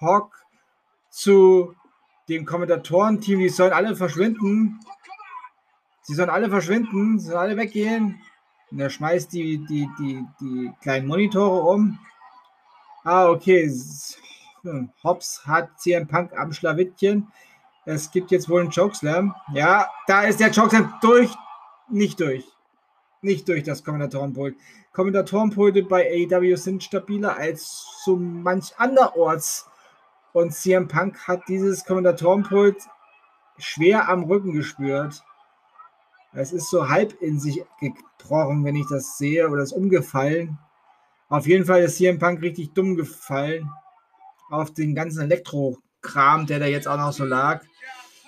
Hawk 0.00 0.32
zu 1.10 1.74
dem 2.28 2.44
Kommentatorenteam, 2.44 3.40
die 3.40 3.48
sollen 3.48 3.72
alle 3.72 3.96
verschwinden. 3.96 4.78
Sie 6.02 6.14
sollen 6.14 6.30
alle 6.30 6.48
verschwinden, 6.48 7.18
sie 7.18 7.26
sollen 7.26 7.38
alle 7.38 7.56
weggehen. 7.56 8.20
Und 8.70 8.78
er 8.78 8.90
schmeißt 8.90 9.32
die, 9.32 9.58
die, 9.66 9.88
die, 9.98 10.24
die 10.40 10.72
kleinen 10.80 11.08
Monitore 11.08 11.60
um. 11.62 11.98
Ah, 13.02 13.28
okay. 13.28 13.68
Hobbs 15.02 15.44
hat 15.44 15.80
CM 15.80 16.06
Punk 16.06 16.32
am 16.38 16.52
Schlawittchen. 16.52 17.26
Es 17.84 18.12
gibt 18.12 18.30
jetzt 18.30 18.48
wohl 18.48 18.60
einen 18.60 18.70
Chokeslam. 18.70 19.34
Ja, 19.52 19.88
da 20.06 20.22
ist 20.22 20.38
der 20.38 20.52
Chokeslam 20.52 20.94
durch. 21.00 21.30
Nicht 21.90 22.20
durch. 22.20 22.44
Nicht 23.22 23.48
durch 23.48 23.64
das 23.64 23.84
Kommentatorenpult. 23.84 24.56
Kommentatorenpulte 24.92 25.82
bei 25.82 26.28
AEW 26.30 26.56
sind 26.56 26.82
stabiler 26.82 27.36
als 27.36 27.84
so 28.04 28.16
manch 28.16 28.72
anderorts. 28.78 29.66
Und 30.32 30.54
CM 30.54 30.88
Punk 30.88 31.26
hat 31.26 31.42
dieses 31.48 31.84
Kommentatorenpult 31.84 32.76
schwer 33.58 34.08
am 34.08 34.24
Rücken 34.24 34.52
gespürt. 34.52 35.22
Es 36.32 36.52
ist 36.52 36.70
so 36.70 36.88
halb 36.88 37.20
in 37.20 37.40
sich 37.40 37.64
gebrochen, 37.80 38.64
wenn 38.64 38.76
ich 38.76 38.86
das 38.88 39.18
sehe, 39.18 39.48
oder 39.48 39.64
ist 39.64 39.72
umgefallen. 39.72 40.58
Auf 41.28 41.46
jeden 41.46 41.64
Fall 41.64 41.82
ist 41.82 41.96
CM 41.96 42.18
Punk 42.18 42.40
richtig 42.40 42.72
dumm 42.72 42.94
gefallen 42.94 43.68
auf 44.48 44.72
den 44.72 44.94
ganzen 44.94 45.22
Elektro-Kram, 45.22 46.46
der 46.46 46.60
da 46.60 46.66
jetzt 46.66 46.86
auch 46.86 46.96
noch 46.96 47.12
so 47.12 47.24
lag. 47.24 47.62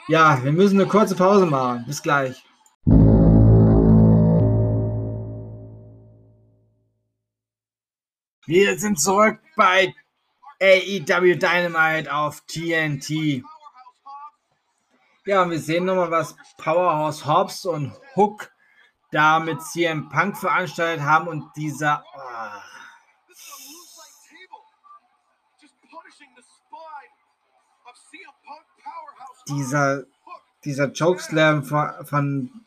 Ja, 0.08 0.42
wir 0.42 0.52
müssen 0.52 0.80
eine 0.80 0.88
kurze 0.88 1.14
Pause 1.14 1.46
machen. 1.46 1.84
Bis 1.86 2.02
gleich. 2.02 2.44
Wir 8.53 8.78
sind 8.78 9.00
zurück 9.00 9.38
bei 9.57 9.94
AEW 10.61 11.36
Dynamite 11.38 12.14
auf 12.14 12.42
TNT. 12.42 13.42
Ja, 15.24 15.48
wir 15.48 15.59
sehen 15.59 15.86
nochmal, 15.86 16.11
was 16.11 16.36
Powerhouse 16.59 17.24
Hobbs 17.24 17.64
und 17.64 17.94
Hook 18.14 18.53
da 19.11 19.40
mit 19.40 19.62
CM 19.62 20.11
Punk 20.11 20.36
veranstaltet 20.36 21.03
haben 21.03 21.28
und 21.28 21.50
dieser. 21.57 22.05
Oh, 22.14 22.61
dieser, 29.48 30.05
dieser 30.62 30.92
Chokeslam 30.92 31.64
von, 31.64 31.90
von 32.05 32.66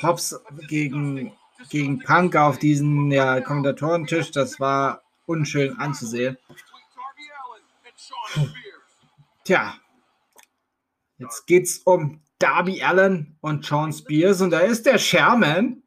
Hobbs 0.00 0.40
gegen, 0.68 1.36
gegen 1.70 1.98
Punk 1.98 2.36
auf 2.36 2.58
diesen 2.60 3.10
ja, 3.10 3.40
Kommentatorentisch, 3.40 4.30
das 4.30 4.60
war 4.60 5.03
unschön 5.26 5.78
anzusehen. 5.78 6.38
Tja, 9.44 9.74
jetzt 11.18 11.46
geht's 11.46 11.78
um 11.78 12.22
Darby 12.38 12.82
Allen 12.82 13.38
und 13.40 13.64
Sean 13.64 13.92
Spears 13.92 14.40
und 14.40 14.50
da 14.50 14.60
ist 14.60 14.86
der 14.86 14.98
Sherman. 14.98 15.82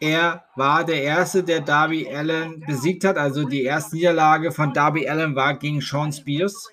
Er 0.00 0.44
war 0.56 0.84
der 0.84 1.00
Erste, 1.00 1.44
der 1.44 1.60
Darby 1.60 2.12
Allen 2.12 2.58
besiegt 2.66 3.04
hat. 3.04 3.16
Also 3.16 3.44
die 3.44 3.62
erste 3.62 3.94
Niederlage 3.94 4.50
von 4.50 4.72
Darby 4.72 5.08
Allen 5.08 5.36
war 5.36 5.54
gegen 5.54 5.80
Sean 5.80 6.12
Spears. 6.12 6.68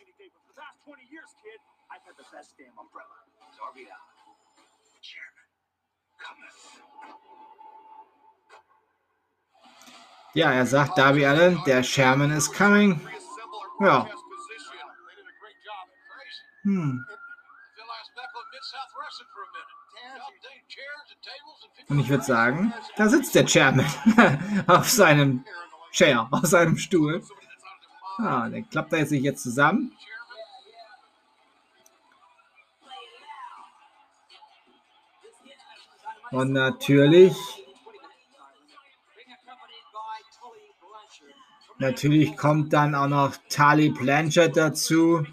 Ja, 10.34 10.52
er 10.52 10.66
sagt 10.66 10.98
Darby 10.98 11.26
Allen, 11.26 11.62
der 11.66 11.84
Sherman 11.84 12.32
is 12.32 12.52
coming. 12.52 13.02
Ja. 13.80 14.08
Hm. 16.64 17.06
Und 21.88 22.00
ich 22.00 22.10
würde 22.10 22.24
sagen, 22.24 22.72
da 22.98 23.10
sitzt 23.10 23.34
der 23.34 23.46
Chairman 23.48 23.86
auf 24.68 24.88
seinem 24.88 25.44
Chair, 25.92 26.28
auf 26.30 26.46
seinem 26.46 26.78
Stuhl. 26.78 27.24
Ah, 28.20 28.48
dann 28.48 28.70
klappt 28.70 28.94
er 28.94 29.06
sich 29.08 29.24
jetzt 29.24 29.42
zusammen. 29.42 29.96
Und 36.32 36.52
natürlich 36.52 37.36
Natürlich 41.80 42.36
kommt 42.36 42.74
dann 42.74 42.94
auch 42.94 43.08
noch 43.08 43.38
Tali 43.50 43.90
Blanchard 43.90 44.56
dazu. 44.58 45.26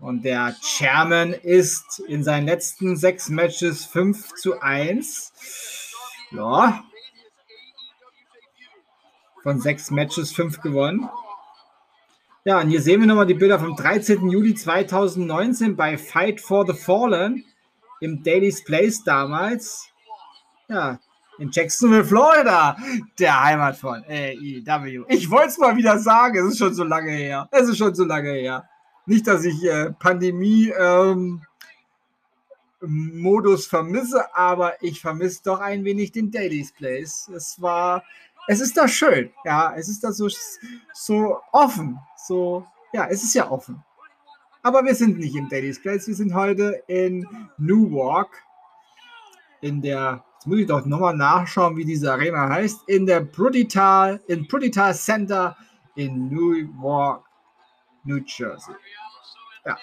Und 0.00 0.24
der 0.24 0.56
Chairman 0.62 1.32
ist 1.32 2.00
in 2.00 2.24
seinen 2.24 2.46
letzten 2.46 2.96
sechs 2.96 3.28
Matches 3.28 3.84
5 3.84 4.34
zu 4.34 4.60
1. 4.60 5.32
Ja. 6.30 6.84
Von 9.42 9.60
sechs 9.60 9.90
Matches 9.90 10.32
fünf 10.32 10.60
gewonnen. 10.60 11.08
Ja, 12.44 12.60
und 12.60 12.70
hier 12.70 12.80
sehen 12.80 13.00
wir 13.00 13.06
nochmal 13.06 13.26
die 13.26 13.34
Bilder 13.34 13.60
vom 13.60 13.76
13. 13.76 14.28
Juli 14.30 14.54
2019 14.54 15.76
bei 15.76 15.98
Fight 15.98 16.40
for 16.40 16.66
the 16.66 16.72
Fallen 16.72 17.44
im 18.00 18.22
Daily's 18.22 18.64
Place 18.64 19.04
damals. 19.04 19.88
Ja, 20.68 21.00
in 21.38 21.50
Jacksonville, 21.50 22.04
Florida, 22.04 22.76
der 23.18 23.44
Heimat 23.44 23.76
von 23.76 24.02
AEW. 24.08 25.04
Ich 25.08 25.30
wollte 25.30 25.48
es 25.48 25.58
mal 25.58 25.76
wieder 25.76 25.98
sagen, 25.98 26.38
es 26.38 26.52
ist 26.52 26.58
schon 26.58 26.74
so 26.74 26.84
lange 26.84 27.12
her. 27.12 27.48
Es 27.50 27.68
ist 27.68 27.78
schon 27.78 27.94
so 27.94 28.04
lange 28.04 28.32
her. 28.32 28.68
Nicht, 29.06 29.26
dass 29.26 29.44
ich 29.44 29.62
äh, 29.64 29.92
Pandemie 29.92 30.72
ähm, 30.78 31.42
Modus 32.80 33.66
vermisse, 33.66 34.34
aber 34.34 34.82
ich 34.82 35.00
vermisse 35.00 35.42
doch 35.44 35.60
ein 35.60 35.84
wenig 35.84 36.12
den 36.12 36.30
Daily's 36.30 36.72
Place. 36.72 37.28
Es 37.34 37.60
war, 37.60 38.02
es 38.48 38.60
ist 38.60 38.76
da 38.76 38.86
schön, 38.86 39.30
ja, 39.44 39.74
es 39.76 39.88
ist 39.88 40.04
da 40.04 40.12
so, 40.12 40.28
so 40.92 41.38
offen, 41.52 41.98
so, 42.16 42.66
ja, 42.92 43.06
es 43.06 43.22
ist 43.22 43.34
ja 43.34 43.50
offen. 43.50 43.82
Aber 44.62 44.84
wir 44.84 44.94
sind 44.94 45.18
nicht 45.18 45.36
im 45.36 45.48
Daily's 45.48 45.80
Place, 45.80 46.06
wir 46.06 46.14
sind 46.14 46.34
heute 46.34 46.82
in 46.86 47.26
Newark, 47.56 48.42
in 49.60 49.80
der 49.80 50.24
Jetzt 50.36 50.46
muss 50.46 50.58
ich 50.58 50.66
doch 50.66 50.84
nochmal 50.84 51.16
nachschauen, 51.16 51.76
wie 51.76 51.84
diese 51.84 52.12
Arena 52.12 52.48
heißt. 52.48 52.88
In 52.88 53.06
der 53.06 53.20
Prutital, 53.20 54.22
in 54.26 54.46
Prutital 54.46 54.94
Center 54.94 55.56
in 55.96 56.28
Newark, 56.28 57.24
New 58.04 58.20
Jersey. 58.24 58.74
Ja. 59.64 59.76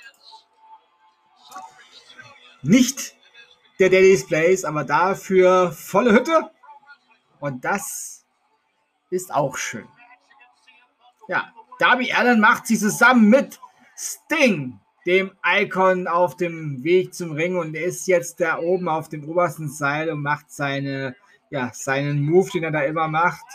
Nicht 2.62 3.16
der 3.80 3.90
Daddy's 3.90 4.26
Place, 4.26 4.64
aber 4.64 4.84
dafür 4.84 5.72
volle 5.72 6.14
Hütte. 6.14 6.52
Und 7.40 7.66
das 7.66 8.26
ist 9.10 9.34
auch 9.34 9.58
schön. 9.58 9.88
Ja, 11.28 11.52
Darby 11.80 12.14
Allen 12.14 12.40
macht 12.40 12.68
sie 12.68 12.78
zusammen 12.78 13.30
mit 13.30 13.60
Sting 13.98 14.80
dem 15.06 15.32
Icon 15.46 16.08
auf 16.08 16.38
dem 16.38 16.84
Weg 16.84 17.14
zum 17.14 17.34
Ring 17.34 17.56
und 17.58 17.76
ist 17.76 18.08
jetzt 18.08 18.40
da 18.40 18.60
oben 18.60 18.88
auf 18.88 19.10
dem 19.10 19.28
obersten 19.28 19.70
Seil 19.70 20.10
und 20.10 20.22
macht 20.22 20.50
seine, 20.50 21.16
ja, 21.50 21.72
seinen 21.74 22.22
Move, 22.22 22.50
den 22.52 22.64
er 22.64 22.72
da 22.72 22.82
immer 22.82 23.08
macht. 23.08 23.46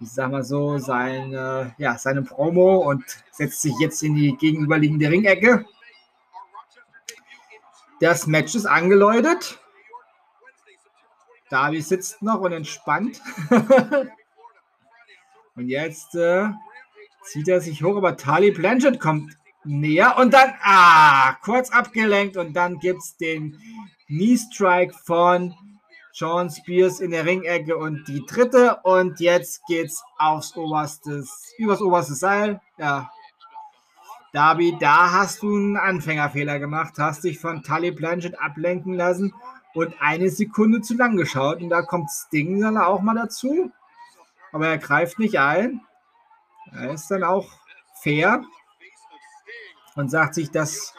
Ich 0.00 0.12
sag 0.12 0.30
mal 0.30 0.44
so, 0.44 0.78
seine, 0.78 1.74
ja, 1.78 1.98
seine 1.98 2.22
Promo 2.22 2.88
und 2.88 3.04
setzt 3.30 3.62
sich 3.62 3.74
jetzt 3.80 4.02
in 4.02 4.14
die 4.14 4.36
gegenüberliegende 4.36 5.10
Ringecke. 5.10 5.64
Das 8.00 8.26
Match 8.26 8.54
ist 8.54 8.66
angeläutet. 8.66 9.60
Darby 11.50 11.82
sitzt 11.82 12.22
noch 12.22 12.40
und 12.40 12.52
entspannt. 12.52 13.20
und 15.56 15.68
jetzt 15.68 16.14
äh, 16.14 16.48
zieht 17.24 17.48
er 17.48 17.60
sich 17.60 17.82
hoch, 17.82 17.96
aber 17.96 18.16
Tali 18.16 18.52
Blanchett 18.52 19.00
kommt 19.00 19.36
näher 19.64 20.16
und 20.18 20.32
dann, 20.32 20.54
ah, 20.62 21.34
kurz 21.42 21.70
abgelenkt 21.70 22.36
und 22.36 22.54
dann 22.54 22.78
gibt 22.78 23.00
es 23.00 23.16
den 23.16 23.58
Knee 24.06 24.36
Strike 24.36 24.94
von 25.04 25.54
Sean 26.12 26.50
Spears 26.50 27.00
in 27.00 27.12
der 27.12 27.24
Ringecke 27.24 27.76
und 27.76 28.04
die 28.08 28.24
dritte 28.26 28.80
und 28.82 29.20
jetzt 29.20 29.64
geht's 29.66 30.02
aufs 30.18 30.56
oberste, 30.56 31.24
übers 31.58 31.80
oberste 31.80 32.14
Seil. 32.14 32.60
Ja. 32.78 33.10
Darby, 34.32 34.76
da 34.78 35.12
hast 35.12 35.42
du 35.42 35.54
einen 35.54 35.76
Anfängerfehler 35.76 36.58
gemacht, 36.58 36.94
hast 36.98 37.24
dich 37.24 37.38
von 37.38 37.62
Tully 37.62 37.90
Blanchett 37.90 38.40
ablenken 38.40 38.94
lassen 38.94 39.34
und 39.74 39.94
eine 40.00 40.30
Sekunde 40.30 40.80
zu 40.80 40.94
lang 40.94 41.16
geschaut 41.16 41.60
und 41.60 41.68
da 41.68 41.82
kommt 41.82 42.10
Sting 42.10 42.60
dann 42.60 42.76
auch 42.76 43.00
mal 43.02 43.14
dazu. 43.14 43.70
Aber 44.52 44.68
er 44.68 44.78
greift 44.78 45.18
nicht 45.18 45.38
ein. 45.38 45.80
Er 46.72 46.92
ist 46.92 47.10
dann 47.10 47.24
auch 47.24 47.48
fair 48.02 48.42
und 50.00 50.10
sagt 50.10 50.34
sich, 50.34 50.50
das 50.50 50.94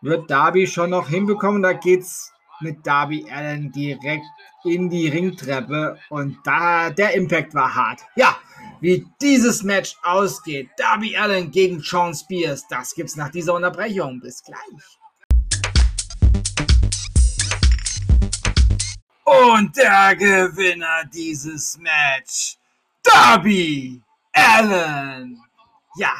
wird 0.00 0.30
Darby 0.30 0.66
schon 0.66 0.90
noch 0.90 1.08
hinbekommen. 1.08 1.62
Da 1.62 1.72
geht 1.72 2.02
es 2.02 2.32
mit 2.60 2.86
Darby 2.86 3.26
Allen 3.30 3.72
direkt 3.72 4.24
in 4.64 4.88
die 4.88 5.08
Ringtreppe 5.08 5.98
und 6.08 6.38
da 6.44 6.90
der 6.90 7.14
Impact 7.14 7.54
war 7.54 7.74
hart. 7.74 8.00
Ja, 8.14 8.36
wie 8.80 9.06
dieses 9.20 9.62
Match 9.62 9.96
ausgeht, 10.02 10.70
Darby 10.76 11.16
Allen 11.16 11.50
gegen 11.50 11.80
Sean 11.80 12.14
Spears, 12.14 12.66
das 12.68 12.94
gibt's 12.94 13.16
nach 13.16 13.30
dieser 13.30 13.54
Unterbrechung. 13.54 14.20
Bis 14.20 14.42
gleich. 14.42 14.58
Und 19.24 19.76
der 19.76 20.14
Gewinner 20.16 21.04
dieses 21.12 21.76
Match, 21.78 22.56
Darby 23.02 24.00
Allen. 24.32 25.42
Ja, 25.96 26.12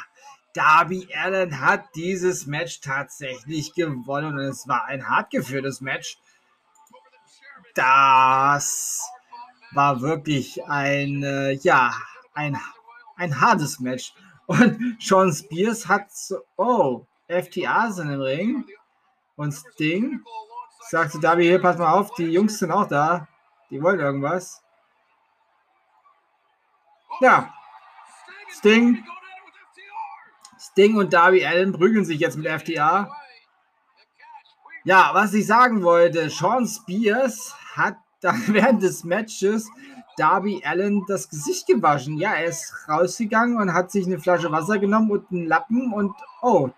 Darby 0.56 1.06
Allen 1.14 1.60
hat 1.60 1.94
dieses 1.94 2.46
Match 2.46 2.80
tatsächlich 2.80 3.74
gewonnen 3.74 4.38
und 4.38 4.40
es 4.40 4.66
war 4.66 4.86
ein 4.86 5.06
hart 5.06 5.30
geführtes 5.30 5.82
Match. 5.82 6.16
Das 7.74 9.06
war 9.72 10.00
wirklich 10.00 10.64
ein, 10.64 11.22
äh, 11.22 11.52
ja, 11.52 11.92
ein, 12.32 12.58
ein 13.16 13.38
hartes 13.38 13.80
Match. 13.80 14.14
Und 14.46 14.96
Sean 14.98 15.30
Spears 15.30 15.88
hat 15.88 16.10
so, 16.10 16.38
oh, 16.56 17.04
FTA 17.28 17.90
sind 17.90 18.10
im 18.10 18.22
Ring. 18.22 18.64
Und 19.36 19.52
Sting 19.52 20.22
sagte 20.88 21.20
Darby, 21.20 21.44
hier, 21.44 21.60
pass 21.60 21.76
mal 21.76 21.92
auf, 21.92 22.14
die 22.14 22.30
Jungs 22.30 22.58
sind 22.58 22.70
auch 22.70 22.88
da. 22.88 23.28
Die 23.68 23.82
wollen 23.82 24.00
irgendwas. 24.00 24.62
Ja, 27.20 27.52
Sting 28.48 29.04
Sting 30.76 30.98
und 30.98 31.14
Darby 31.14 31.46
Allen 31.46 31.72
prügeln 31.72 32.04
sich 32.04 32.20
jetzt 32.20 32.36
mit 32.36 32.46
FTA. 32.46 33.10
Ja, 34.84 35.10
was 35.14 35.32
ich 35.32 35.46
sagen 35.46 35.82
wollte, 35.82 36.28
Sean 36.28 36.68
Spears 36.68 37.54
hat 37.74 37.96
dann 38.20 38.42
während 38.48 38.82
des 38.82 39.02
Matches 39.02 39.70
Darby 40.18 40.60
Allen 40.66 41.02
das 41.08 41.30
Gesicht 41.30 41.66
gewaschen. 41.66 42.18
Ja, 42.18 42.34
er 42.34 42.44
ist 42.44 42.74
rausgegangen 42.90 43.56
und 43.56 43.72
hat 43.72 43.90
sich 43.90 44.04
eine 44.04 44.18
Flasche 44.18 44.52
Wasser 44.52 44.76
genommen 44.76 45.10
und 45.10 45.30
einen 45.30 45.46
Lappen 45.46 45.94
und 45.94 46.12
oh, 46.42 46.68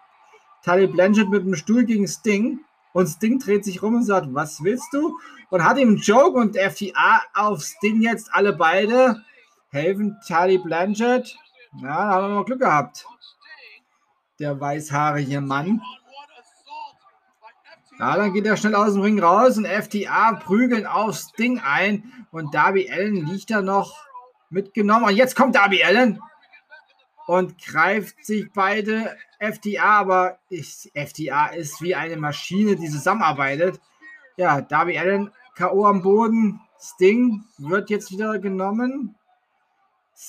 Tully 0.65 0.87
Blanchard 0.87 1.31
mit 1.31 1.45
dem 1.45 1.57
Stuhl 1.57 1.85
gegen 1.85 2.07
Sting. 2.07 2.61
Und 2.93 3.09
Sting 3.09 3.41
dreht 3.41 3.65
sich 3.65 3.83
rum 3.83 3.97
und 3.97 4.05
sagt, 4.05 4.29
was 4.31 4.63
willst 4.63 4.93
du? 4.93 5.19
Und 5.51 5.65
hat 5.65 5.77
ihm 5.77 5.89
einen 5.89 5.97
Joke 5.97 6.39
und 6.39 6.57
FTA 6.57 7.23
auf 7.35 7.63
Sting 7.63 8.01
jetzt 8.03 8.33
alle 8.33 8.53
beide 8.53 9.25
helfen 9.71 10.17
Tully 10.25 10.59
Blanchard. 10.59 11.37
Ja, 11.83 11.89
da 11.89 12.11
haben 12.11 12.29
wir 12.29 12.35
mal 12.37 12.45
Glück 12.45 12.61
gehabt. 12.61 13.05
Der 14.39 14.61
weißhaarige 14.61 15.41
Mann. 15.41 15.81
Ja, 17.99 18.17
dann 18.17 18.33
geht 18.33 18.47
er 18.47 18.57
schnell 18.57 18.77
aus 18.77 18.93
dem 18.93 19.03
Ring 19.03 19.19
raus 19.19 19.59
und 19.59 19.67
FTA 19.67 20.35
prügeln 20.35 20.87
aufs 20.87 21.33
Ding 21.33 21.59
ein 21.59 22.27
und 22.31 22.55
Darby 22.55 22.89
Allen 22.91 23.27
liegt 23.27 23.51
da 23.51 23.61
noch 23.61 24.07
mitgenommen. 24.51 25.07
Und 25.07 25.17
jetzt 25.17 25.35
kommt 25.35 25.57
Darby 25.57 25.83
Allen 25.83 26.21
und 27.27 27.59
greift 27.59 28.25
sich 28.25 28.53
beide 28.55 29.17
FTA, 29.41 29.99
aber 29.99 30.39
ich, 30.49 30.91
FTA 30.95 31.49
ist 31.49 31.83
wie 31.83 31.97
eine 31.97 32.17
Maschine, 32.17 32.77
die 32.77 32.89
zusammenarbeitet. 32.89 33.81
Ja, 34.37 34.61
Darby 34.61 34.97
Allen 34.97 35.33
K.O. 35.57 35.87
am 35.87 36.03
Boden. 36.03 36.61
Sting 36.81 37.45
wird 37.59 37.91
jetzt 37.91 38.13
wieder 38.13 38.39
genommen. 38.39 39.17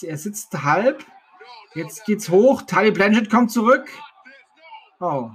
Er 0.01 0.18
sitzt 0.18 0.64
halb. 0.64 1.05
Jetzt 1.76 2.06
geht's 2.06 2.30
hoch. 2.30 2.64
Tully 2.64 2.91
Blanchett 2.91 3.30
kommt 3.30 3.52
zurück. 3.52 3.89
Oh, 5.00 5.32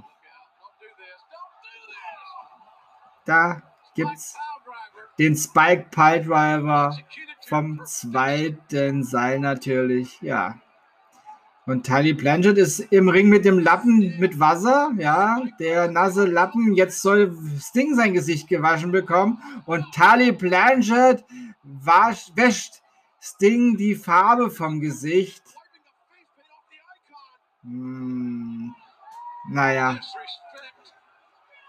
Da 3.25 3.63
gibt's 3.95 4.35
den 5.17 5.35
Spike 5.35 5.87
Pile 5.89 6.23
Driver 6.23 6.97
vom 7.47 7.83
zweiten 7.85 9.03
Seil 9.03 9.39
natürlich, 9.39 10.21
ja. 10.21 10.59
Und 11.65 11.87
Tally 11.87 12.13
Blanchett 12.13 12.59
ist 12.59 12.79
im 12.79 13.09
Ring 13.09 13.27
mit 13.27 13.43
dem 13.43 13.57
Lappen 13.57 14.19
mit 14.19 14.39
Wasser, 14.39 14.91
ja. 14.99 15.41
Der 15.59 15.89
nasse 15.89 16.25
Lappen, 16.25 16.75
jetzt 16.75 17.01
soll 17.01 17.35
Sting 17.59 17.95
sein 17.95 18.13
Gesicht 18.13 18.47
gewaschen 18.47 18.91
bekommen. 18.91 19.41
Und 19.65 19.91
Tally 19.91 20.31
Blanchett 20.31 21.25
wasch, 21.63 22.31
wäscht 22.35 22.83
Sting 23.19 23.77
die 23.77 23.95
Farbe 23.95 24.51
vom 24.51 24.79
Gesicht. 24.79 25.41
Hm, 27.65 28.75
naja, 29.49 29.99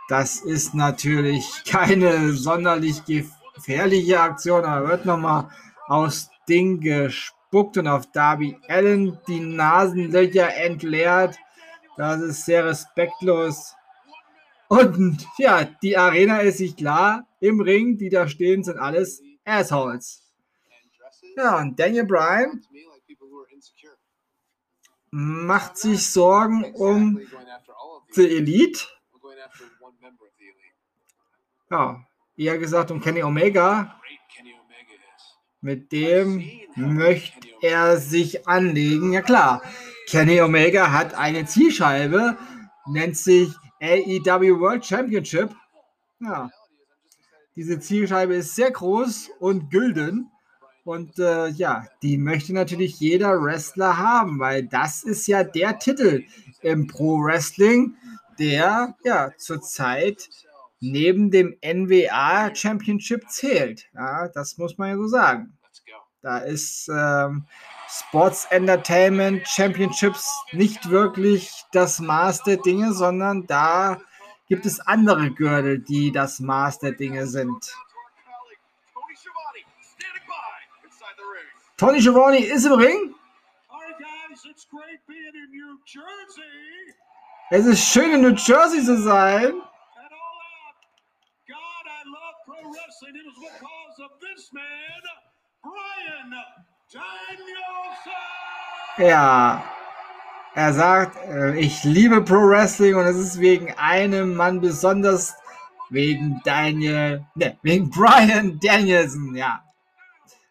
das 0.09 0.41
ist 0.41 0.75
natürlich 0.75 1.65
keine 1.67 2.33
sonderlich 2.33 3.03
gefährliche 3.07 4.21
Aktion, 4.21 4.65
aber 4.65 4.89
wird 4.89 5.07
nochmal 5.07 5.49
aus 5.87 6.29
Ding 6.49 6.81
gespuckt 6.81 7.79
und 7.79 7.89
auf 7.89 8.13
Darby 8.13 8.59
Allen 8.69 9.19
die 9.27 9.41
Nasenlöcher 9.41 10.55
entleert. 10.55 11.39
Das 11.97 12.21
ist 12.21 12.45
sehr 12.45 12.67
respektlos. 12.67 13.75
Und 14.69 15.27
ja, 15.39 15.65
die 15.65 15.97
Arena 15.97 16.41
ist 16.41 16.59
sich 16.59 16.77
klar. 16.77 17.27
Im 17.41 17.61
Ring, 17.61 17.97
die 17.97 18.11
da 18.11 18.29
stehen, 18.29 18.63
sind 18.63 18.79
alles 18.79 19.23
Assholes. 19.47 20.23
Ja, 21.37 21.59
und 21.59 21.79
Daniel 21.79 22.05
Bryan 22.05 22.63
macht 25.19 25.79
sich 25.79 26.07
Sorgen 26.07 26.65
um 26.75 27.21
die 28.15 28.37
Elite 28.37 28.87
ja, 31.71 32.05
eher 32.37 32.59
gesagt 32.59 32.91
um 32.91 33.01
Kenny 33.01 33.23
Omega. 33.23 33.99
Mit 35.61 35.91
dem 35.91 36.45
möchte 36.77 37.49
er 37.61 37.97
sich 37.97 38.47
anlegen. 38.47 39.13
Ja 39.13 39.23
klar, 39.23 39.63
Kenny 40.09 40.41
Omega 40.41 40.93
hat 40.93 41.15
eine 41.15 41.47
Zielscheibe, 41.47 42.37
nennt 42.87 43.17
sich 43.17 43.53
AEW 43.81 44.61
World 44.61 44.85
Championship. 44.85 45.55
Ja, 46.21 46.51
diese 47.57 47.81
Zielscheibe 47.81 48.35
ist 48.35 48.55
sehr 48.55 48.71
groß 48.71 49.31
und 49.41 49.71
gülden. 49.71 50.31
Und 50.87 51.19
äh, 51.19 51.49
ja, 51.49 51.85
die 52.01 52.17
möchte 52.17 52.55
natürlich 52.55 53.01
jeder 53.01 53.43
Wrestler 53.43 53.99
haben, 53.99 54.39
weil 54.39 54.63
das 54.63 55.03
ist 55.03 55.27
ja 55.27 55.43
der 55.43 55.81
Titel 55.81 56.23
im 56.63 56.87
Pro 56.87 57.19
Wrestling, 57.19 57.97
der 58.39 58.95
ja 59.03 59.33
zurzeit 59.37 60.29
neben 60.79 61.33
dem 61.33 61.57
NWA 61.61 62.55
Championship 62.55 63.29
zählt. 63.29 63.89
Ja, 63.95 64.29
das 64.29 64.59
muss 64.59 64.79
man 64.79 64.91
ja 64.91 64.97
so 64.97 65.09
sagen. 65.09 65.59
Da 66.23 66.39
ist 66.39 66.89
ähm, 66.89 67.47
Sports 67.89 68.47
Entertainment 68.51 69.45
Championships 69.49 70.33
nicht 70.53 70.89
wirklich 70.89 71.51
das 71.73 71.99
Maß 71.99 72.45
der 72.45 72.59
Dinge, 72.59 72.93
sondern 72.93 73.45
da 73.49 74.01
gibt 74.49 74.65
es 74.65 74.79
andere 74.79 75.33
Gürtel, 75.33 75.81
die 75.81 76.13
das 76.13 76.39
Maß 76.39 76.79
der 76.79 76.93
Dinge 76.93 77.27
sind. 77.27 77.75
Tony 81.77 82.01
Schiavone 82.01 82.39
ist 82.39 82.65
im 82.65 82.73
Ring. 82.73 83.15
Es 87.51 87.67
ist 87.67 87.85
schön 87.93 88.13
in 88.13 88.23
New 88.23 88.35
Jersey 88.35 88.83
zu 88.83 88.97
sein. 89.03 89.53
Ja. 98.99 99.63
Er 100.55 100.73
sagt, 100.73 101.17
äh, 101.29 101.59
ich 101.59 101.85
liebe 101.85 102.23
Pro 102.23 102.49
Wrestling 102.49 102.95
und 102.95 103.05
es 103.05 103.17
ist 103.17 103.41
wegen 103.41 103.75
einem 103.75 104.35
Mann 104.35 104.63
besonders, 104.63 105.35
wegen 105.91 106.41
Daniel, 106.45 107.27
ne, 107.35 107.59
wegen 107.63 107.91
Brian 107.91 108.59
Danielson, 108.59 109.35
ja. 109.37 109.66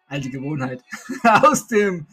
Alte 0.07 0.29
Gewohnheit. 0.29 0.83
Aus 1.23 1.67
dem 1.67 2.05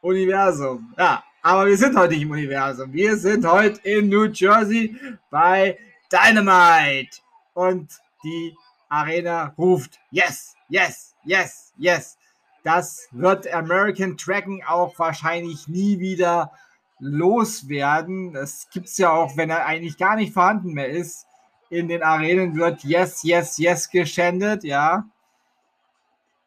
Universum. 0.00 0.92
Ja, 0.98 1.24
aber 1.42 1.66
wir 1.66 1.76
sind 1.76 1.96
heute 1.96 2.12
nicht 2.12 2.22
im 2.22 2.30
Universum. 2.30 2.92
Wir 2.92 3.16
sind 3.16 3.46
heute 3.46 3.80
in 3.88 4.08
New 4.08 4.26
Jersey 4.26 4.96
bei 5.30 5.78
Dynamite. 6.10 7.18
Und 7.54 8.00
die 8.22 8.54
Arena 8.88 9.54
ruft 9.56 9.98
Yes, 10.10 10.54
yes, 10.68 11.14
yes, 11.24 11.72
yes. 11.78 12.18
Das 12.64 13.08
wird 13.10 13.52
American 13.52 14.16
Dragon 14.16 14.62
auch 14.66 14.98
wahrscheinlich 14.98 15.66
nie 15.66 15.98
wieder 15.98 16.52
loswerden. 17.00 18.32
Das 18.32 18.68
gibt 18.70 18.86
es 18.86 18.98
ja 18.98 19.10
auch, 19.10 19.36
wenn 19.36 19.50
er 19.50 19.66
eigentlich 19.66 19.98
gar 19.98 20.16
nicht 20.16 20.32
vorhanden 20.32 20.74
mehr 20.74 20.88
ist. 20.88 21.26
In 21.70 21.88
den 21.88 22.02
Arenen 22.02 22.56
wird 22.56 22.84
Yes, 22.84 23.22
Yes, 23.22 23.58
Yes 23.58 23.90
geschändet, 23.90 24.62
ja. 24.62 25.06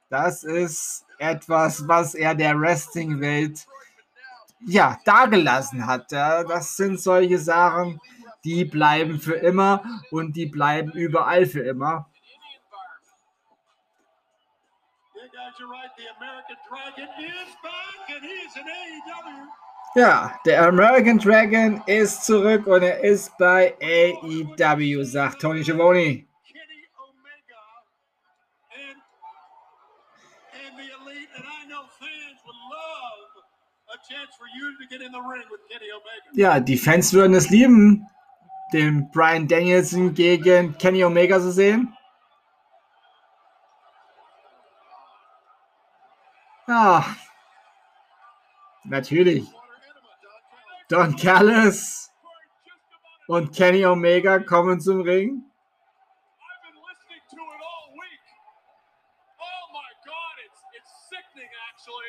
Das 0.09 0.43
ist 0.43 1.05
etwas, 1.17 1.87
was 1.87 2.13
er 2.13 2.35
der 2.35 2.59
Wrestling-Welt 2.59 3.65
ja, 4.67 4.99
dagelassen 5.05 5.85
hat. 5.85 6.11
Ja. 6.11 6.43
Das 6.43 6.75
sind 6.75 6.99
solche 6.99 7.39
Sachen, 7.39 7.99
die 8.43 8.65
bleiben 8.65 9.19
für 9.19 9.35
immer 9.35 9.83
und 10.11 10.35
die 10.35 10.45
bleiben 10.45 10.91
überall 10.91 11.45
für 11.45 11.61
immer. 11.61 12.09
Ja, 19.95 20.37
der 20.45 20.67
American 20.67 21.17
Dragon 21.19 21.81
ist 21.85 22.25
zurück 22.25 22.67
und 22.67 22.83
er 22.83 22.99
ist 22.99 23.37
bei 23.37 23.73
AEW, 23.81 25.03
sagt 25.03 25.41
Tony 25.41 25.63
Schiavone. 25.63 26.24
Ja, 36.33 36.59
die 36.59 36.77
Fans 36.77 37.13
würden 37.13 37.33
es 37.33 37.49
lieben, 37.49 38.07
den 38.73 39.09
Brian 39.11 39.47
Danielson 39.47 40.13
gegen 40.13 40.77
Kenny 40.77 41.03
Omega 41.03 41.39
zu 41.39 41.51
sehen. 41.51 41.95
Ja, 46.67 47.05
natürlich. 48.83 49.47
Don 50.89 51.15
Callis 51.15 52.11
und 53.27 53.55
Kenny 53.55 53.85
Omega 53.85 54.39
kommen 54.39 54.79
zum 54.79 55.01
Ring. 55.01 55.43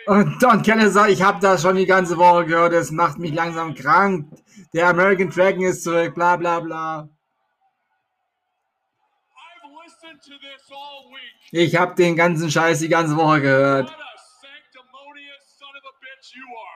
Und 0.07 0.41
Don 0.41 0.63
Callis 0.63 0.95
sagt, 0.95 1.11
ich 1.11 1.23
habe 1.23 1.41
das 1.41 1.63
schon 1.63 1.77
die 1.77 1.87
ganze 1.87 2.17
Woche 2.17 2.47
gehört, 2.47 2.73
es 2.73 2.93
macht 2.93 3.19
mich 3.19 3.35
langsam 3.35 3.75
krank. 3.75 4.29
Der 4.73 4.89
American 4.89 5.31
Dragon 5.31 5.63
ist 5.63 5.83
zurück, 5.83 6.15
bla 6.15 6.37
bla 6.37 6.61
bla. 6.61 7.09
Ich 11.51 11.77
habe 11.77 11.95
den 11.97 12.15
ganzen 12.15 12.51
Scheiß 12.51 12.79
die 12.81 12.89
ganze 12.89 13.17
Woche 13.17 13.41
gehört. 13.41 13.93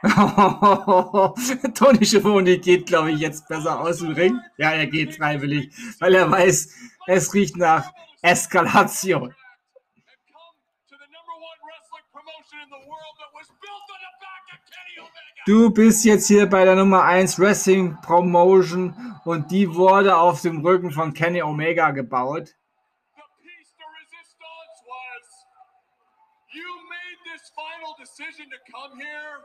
Tony 1.75 2.07
Schiavone 2.07 2.59
geht, 2.59 2.87
glaube 2.87 3.13
ich, 3.13 3.21
jetzt 3.21 3.47
besser 3.49 3.79
aus 3.81 3.99
dem 3.99 4.13
Ring. 4.13 4.41
Ja, 4.57 4.71
er 4.71 4.87
geht 4.87 5.17
freiwillig, 5.17 5.71
weil 5.99 6.15
er 6.15 6.31
weiß, 6.31 6.75
es 7.07 7.35
riecht 7.35 7.57
nach 7.57 7.93
Eskalation. 8.23 9.35
Du 15.51 15.69
bist 15.69 16.05
jetzt 16.05 16.29
hier 16.29 16.47
bei 16.47 16.65
der 16.65 16.77
Nummer 16.77 17.03
1 17.03 17.37
Wrestling 17.41 17.99
Promotion 18.03 18.95
und 19.25 19.51
die 19.51 19.75
wurde 19.75 20.17
auf 20.17 20.43
dem 20.43 20.65
Rücken 20.65 20.93
von 20.93 21.13
Kenny 21.13 21.43
Omega 21.43 21.91
gebaut. 21.91 22.55
decision 27.99 28.47
to 28.49 28.61
come 28.73 28.97
here 28.97 29.43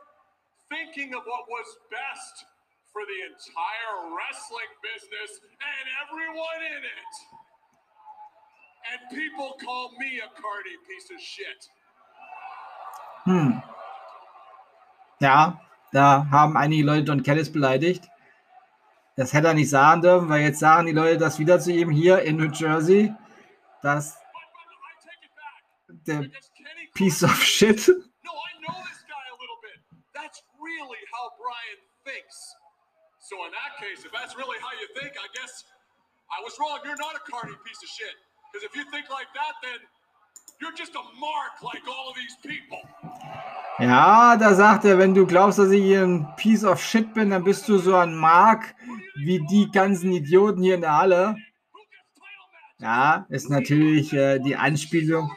thinking 0.70 1.14
of 1.14 1.24
what 1.26 1.43
was 1.49 1.68
best 1.89 2.45
for 2.93 3.01
the 3.03 3.20
entire 3.26 3.97
wrestling 4.16 4.72
business 4.86 5.41
and 5.41 5.86
everyone 6.06 6.62
in 6.78 6.84
it. 6.86 7.14
And 8.93 8.99
people 9.10 9.58
call 9.60 9.91
me 9.97 10.22
a 10.22 10.30
Cardi 10.39 10.78
piece 10.88 11.10
of 11.10 11.20
shit. 11.20 11.70
Hm. 13.26 13.64
Ja, 15.20 15.64
da 15.96 16.28
haben 16.30 16.58
einige 16.58 16.84
Leute 16.84 17.06
Don 17.06 17.24
Kellis 17.24 17.52
beleidigt. 17.52 18.04
Das 19.16 19.32
hätte 19.32 19.48
er 19.48 19.54
nicht 19.54 19.70
sagen 19.70 20.02
dürfen, 20.02 20.28
weil 20.28 20.41
jetzt 20.41 20.60
sagen 20.60 20.88
die 20.88 20.91
Leute 20.91 21.18
das 21.18 21.39
wieder 21.39 21.58
zu 21.62 21.72
ihm 21.72 21.89
hier 21.89 22.22
in 22.24 22.36
New 22.36 22.52
Jersey, 22.52 23.14
dass 23.82 24.18
der 26.06 26.26
Piece 26.93 27.24
of 27.24 27.41
Shit 27.41 27.89
So 33.28 33.41
in 33.43 33.52
that 33.58 33.74
case, 33.82 34.06
if 34.06 34.12
that's 34.14 34.38
really 34.38 34.60
how 34.62 34.70
you 34.78 34.86
think, 35.02 35.18
I 35.18 35.26
guess 35.34 35.66
I 36.30 36.43
was 36.46 36.54
wrong. 36.60 36.78
You're 36.86 36.96
not 36.96 37.16
a 37.18 37.24
Cardi 37.26 37.58
piece 37.66 37.82
of 37.82 37.89
shit. 37.89 38.14
Because 38.54 38.64
if 38.70 38.76
you 38.78 38.86
think 38.91 39.10
like 39.10 39.26
that, 39.34 39.58
then 39.64 39.82
you're 40.62 40.78
just 40.78 40.93
a 40.93 41.02
mark 41.18 41.58
like 41.64 41.82
all 41.89 42.14
of 42.14 42.16
these 42.16 42.38
people. 42.46 42.78
Ja, 43.78 44.38
da 44.38 44.53
sagt 44.53 44.86
er, 44.86 44.97
wenn 44.97 45.13
du 45.13 45.26
glaubst, 45.26 45.59
dass 45.59 45.69
ich 45.69 45.93
ein 45.97 46.26
Piece 46.38 46.63
of 46.63 46.82
Shit 46.82 47.13
bin, 47.13 47.32
dann 47.32 47.43
bist 47.43 47.67
du 47.67 47.78
so 47.78 47.95
ein 47.95 48.15
Mark 48.15 48.73
wie 49.15 49.45
die 49.49 49.69
ganzen 49.69 50.13
Idioten 50.13 50.63
hier 50.63 50.76
in 50.76 50.82
der 50.82 50.97
Halle. 50.97 51.36
Ja, 52.80 53.26
ist 53.30 53.49
natürlich 53.49 54.13
äh, 54.13 54.39
die 54.39 54.55
Anspielung. 54.55 55.30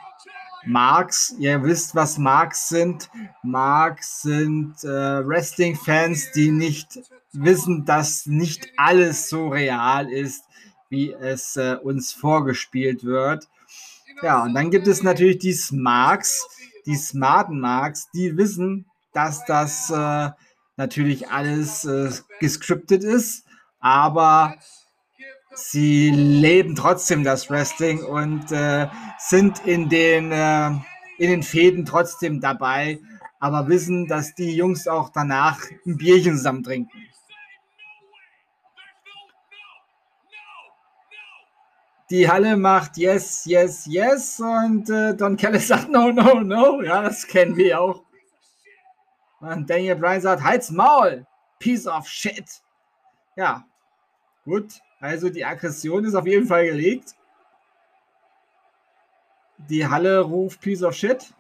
Marks, 0.67 1.35
ihr 1.39 1.63
wisst, 1.65 1.95
was 1.95 2.19
Marks 2.19 2.69
sind. 2.69 3.11
Marks 3.43 4.23
sind 4.23 4.75
äh, 4.85 5.27
Wrestling-Fans, 5.27 6.31
die 6.33 6.51
nicht 6.51 7.01
wissen, 7.33 7.85
dass 7.85 8.27
nicht 8.27 8.69
alles 8.77 9.29
so 9.29 9.49
real 9.49 10.13
ist, 10.13 10.45
wie 10.91 11.13
es 11.13 11.57
äh, 11.57 11.77
uns 11.83 12.13
vorgespielt 12.13 13.05
wird. 13.05 13.49
Ja, 14.23 14.43
und 14.45 14.55
dann 14.55 14.71
gibt 14.71 14.87
es 14.87 15.03
natürlich 15.03 15.39
die 15.39 15.53
Smarks, 15.53 16.47
die 16.89 16.97
smarten 16.97 17.61
Marks, 17.61 18.09
die 18.15 18.39
wissen, 18.39 18.87
dass 19.13 19.45
das 19.45 19.91
äh, 19.91 20.31
natürlich 20.77 21.29
alles 21.29 21.85
äh, 21.85 22.11
gescriptet 22.41 23.05
ist, 23.05 23.45
aber 23.79 24.55
sie 25.55 26.11
leben 26.11 26.75
trotzdem 26.75 27.25
das 27.25 27.51
Wrestling 27.51 28.03
und 28.03 28.51
äh, 28.53 28.89
sind 29.19 29.67
in 29.67 29.91
den, 29.91 30.33
äh, 30.33 30.69
in 31.19 31.31
den 31.31 31.43
Fäden 31.43 31.85
trotzdem 31.85 32.41
dabei, 32.41 32.99
aber 33.39 33.69
wissen, 33.69 34.07
dass 34.07 34.35
die 34.35 34.57
Jungs 34.57 34.89
auch 34.89 35.11
danach 35.11 35.61
ein 35.87 35.99
Bierchen 35.99 36.39
zusammen 36.39 36.63
trinken. 36.63 36.91
Die 42.11 42.29
Halle 42.29 42.57
macht 42.57 42.97
yes, 42.97 43.45
yes, 43.45 43.85
yes 43.87 44.41
und 44.41 44.89
äh, 44.89 45.15
Don 45.15 45.37
Kelly 45.37 45.59
sagt 45.59 45.91
no, 45.91 46.11
no, 46.11 46.41
no. 46.41 46.81
Ja, 46.83 47.03
das 47.03 47.27
kennen 47.27 47.55
wir 47.57 47.81
auch. 47.81 48.03
Und 49.41 49.69
Daniel 49.69 49.97
Bryan 49.97 50.21
sagt, 50.21 50.43
halt's 50.43 50.71
Maul, 50.71 51.27
piece 51.59 51.87
of 51.87 52.09
shit. 52.09 52.63
Ja, 53.37 53.65
gut. 54.45 54.81
Also 55.01 55.29
die 55.29 55.45
Aggression 55.45 56.05
ist 56.05 56.15
auf 56.15 56.27
jeden 56.27 56.47
Fall 56.47 56.67
gelegt. 56.67 57.15
Die 59.69 59.87
Halle 59.87 60.21
ruft 60.21 60.61
piece 60.61 60.83
of 60.83 60.95
shit. 60.95 61.33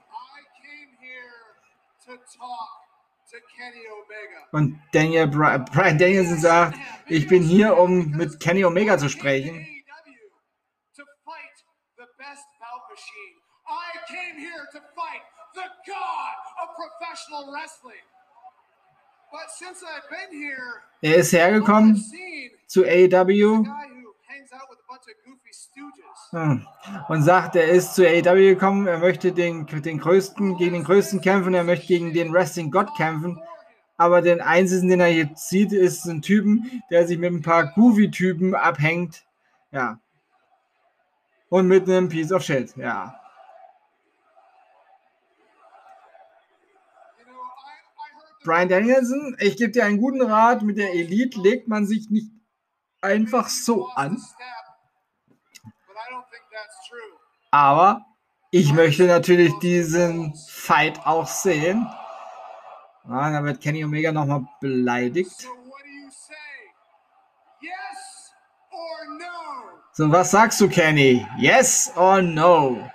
Und 4.52 4.80
Daniel 4.92 5.26
Bryan 5.26 5.98
Danielson 5.98 6.38
sagt, 6.38 6.78
ich 7.06 7.26
bin 7.26 7.42
hier, 7.42 7.76
um 7.76 8.10
mit 8.10 8.38
Kenny 8.38 8.64
Omega 8.64 8.96
zu 8.98 9.08
sprechen. 9.08 9.66
Came 14.08 14.40
here 14.40 14.66
to 14.72 14.80
fight 14.96 15.22
the 15.54 15.68
god 15.86 16.36
of 16.62 16.68
professional 16.76 17.52
wrestling. 17.52 18.04
But 19.30 19.50
since 19.50 19.82
I've 19.84 20.08
been 20.08 20.32
here, 20.40 20.82
er 21.02 21.16
ist 21.16 21.32
hergekommen 21.32 22.02
zu 22.66 22.84
AEW 22.84 23.64
hm. 26.30 26.66
und 27.08 27.22
sagt, 27.22 27.56
er 27.56 27.68
ist 27.68 27.94
zu 27.94 28.06
AEW 28.06 28.54
gekommen, 28.54 28.86
er 28.86 28.98
möchte 28.98 29.32
den, 29.32 29.66
den 29.66 29.98
größten, 29.98 30.56
gegen 30.56 30.72
den 30.72 30.84
größten 30.84 31.20
kämpfen, 31.20 31.54
er 31.54 31.64
möchte 31.64 31.86
gegen 31.86 32.12
den 32.12 32.32
Wrestling-Gott 32.32 32.96
kämpfen. 32.96 33.40
Aber 33.98 34.22
den 34.22 34.40
einzigen, 34.40 34.88
den 34.88 35.00
er 35.00 35.08
jetzt 35.08 35.48
sieht, 35.48 35.72
ist 35.72 36.04
ein 36.06 36.22
Typen, 36.22 36.82
der 36.90 37.06
sich 37.06 37.18
mit 37.18 37.32
ein 37.32 37.42
paar 37.42 37.72
Goofy-Typen 37.72 38.54
abhängt. 38.54 39.24
Ja. 39.72 39.98
Und 41.50 41.66
mit 41.66 41.88
einem 41.88 42.08
Piece 42.08 42.32
of 42.32 42.42
Shit, 42.42 42.76
ja. 42.76 43.18
Brian 48.44 48.68
Danielson, 48.68 49.36
ich 49.40 49.56
gebe 49.56 49.72
dir 49.72 49.84
einen 49.84 49.98
guten 49.98 50.22
Rat, 50.22 50.62
mit 50.62 50.78
der 50.78 50.94
Elite 50.94 51.40
legt 51.40 51.68
man 51.68 51.86
sich 51.86 52.08
nicht 52.08 52.30
einfach 53.00 53.48
so 53.48 53.88
an. 53.88 54.22
Aber 57.50 58.06
ich 58.50 58.72
möchte 58.72 59.06
natürlich 59.06 59.52
diesen 59.58 60.34
Fight 60.48 61.06
auch 61.06 61.26
sehen. 61.26 61.86
Ah, 63.04 63.30
da 63.30 63.44
wird 63.44 63.60
Kenny 63.60 63.84
Omega 63.84 64.12
nochmal 64.12 64.46
beleidigt. 64.60 65.48
So, 69.98 70.08
was 70.12 70.30
sagst 70.30 70.60
du, 70.60 70.68
Kenny? 70.68 71.26
Yes 71.40 71.90
or 71.96 72.22
no? 72.22 72.88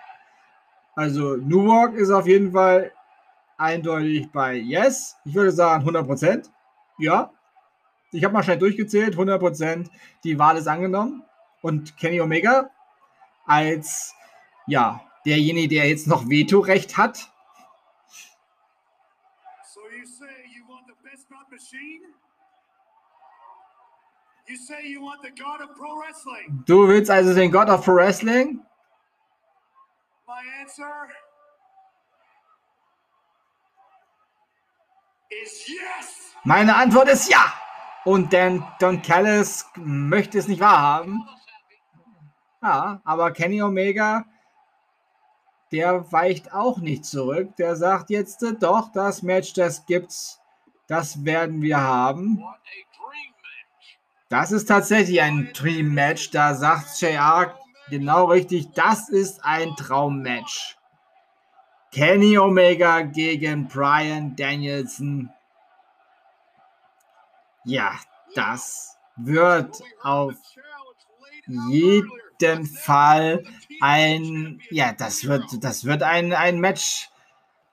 Also, 0.96 1.36
New 1.36 1.66
York 1.66 1.96
ist 1.96 2.10
auf 2.10 2.26
jeden 2.26 2.54
Fall 2.54 2.94
eindeutig 3.58 4.32
bei 4.32 4.56
Yes. 4.56 5.18
Ich 5.26 5.36
würde 5.36 5.52
sagen 5.52 5.82
100 5.82 6.08
Prozent. 6.08 6.52
Ja. 6.98 7.30
Ich 8.14 8.24
habe 8.24 8.34
mal 8.34 8.42
schnell 8.42 8.58
durchgezählt. 8.58 9.16
100 9.16 9.38
Prozent. 9.38 9.92
Die 10.24 10.40
Wahl 10.40 10.56
ist 10.56 10.70
angenommen. 10.70 11.26
Und 11.62 11.98
Kenny 11.98 12.22
Omega 12.22 12.70
als, 13.46 14.16
ja, 14.66 15.02
derjenige, 15.26 15.76
der 15.76 15.90
jetzt 15.90 16.08
noch 16.08 16.30
Vetorecht 16.30 16.96
hat. 16.96 17.18
So 19.66 19.82
you 19.92 20.06
say 20.06 20.48
you 20.56 20.66
want 20.70 20.88
the 20.88 20.94
best 21.04 21.28
machine? 21.30 21.44
You 21.44 21.52
say 21.52 21.52
you 21.52 21.68
want 21.68 22.08
the 22.08 22.12
God 22.12 22.12
of 22.14 22.14
Pro 22.14 22.14
Wrestling? 22.14 22.14
Du 26.66 26.88
willst 26.88 27.10
also 27.10 27.34
den 27.34 27.52
God 27.52 27.70
of 27.70 27.86
Pro 27.86 27.96
Wrestling? 27.96 28.60
My 30.28 30.62
answer 30.62 31.08
Meine 36.44 36.76
Antwort 36.76 37.08
ist 37.10 37.30
ja. 37.30 37.54
Und 38.06 38.34
denn 38.34 38.64
Don 38.80 39.02
Callis 39.02 39.66
möchte 39.76 40.38
es 40.38 40.48
nicht 40.48 40.60
wahrhaben. 40.60 41.28
Ja, 42.62 43.02
aber 43.04 43.32
Kenny 43.32 43.62
Omega, 43.62 44.26
der 45.72 46.12
weicht 46.12 46.54
auch 46.54 46.78
nicht 46.78 47.06
zurück. 47.06 47.56
Der 47.56 47.76
sagt 47.76 48.10
jetzt, 48.10 48.46
doch, 48.60 48.92
das 48.92 49.22
Match, 49.22 49.54
das 49.54 49.86
gibt's. 49.86 50.40
Das 50.88 51.24
werden 51.24 51.62
wir 51.62 51.82
haben. 51.82 52.44
Das 54.34 54.52
ist 54.52 54.66
tatsächlich 54.66 55.22
ein 55.22 55.52
Dream 55.54 55.94
Match. 55.94 56.32
Da 56.32 56.56
sagt 56.56 57.00
JR 57.00 57.56
genau 57.92 58.26
richtig, 58.26 58.72
das 58.72 59.08
ist 59.08 59.46
ein 59.46 59.76
Traummatch. 59.76 60.76
Kenny 61.92 62.40
Omega 62.40 63.02
gegen 63.02 63.68
Brian 63.68 64.36
Danielson. 64.36 65.30
Ja, 67.64 67.92
das 68.34 68.98
wird 69.18 69.84
auf 70.02 70.34
jeden 71.46 72.66
Fall 72.66 73.44
ein, 73.82 74.60
ja, 74.72 74.94
das 74.94 75.26
wird, 75.26 75.44
das 75.64 75.86
wird 75.86 76.02
ein, 76.02 76.34
ein 76.34 76.60
Match, 76.60 77.08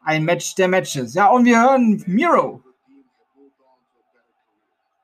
ein 0.05 0.25
Match 0.25 0.57
der 0.57 0.69
Matches. 0.69 1.15
Ja, 1.15 1.29
und 1.29 1.47
wir 1.47 1.59
hören 1.59 2.05
Miro. 2.07 2.63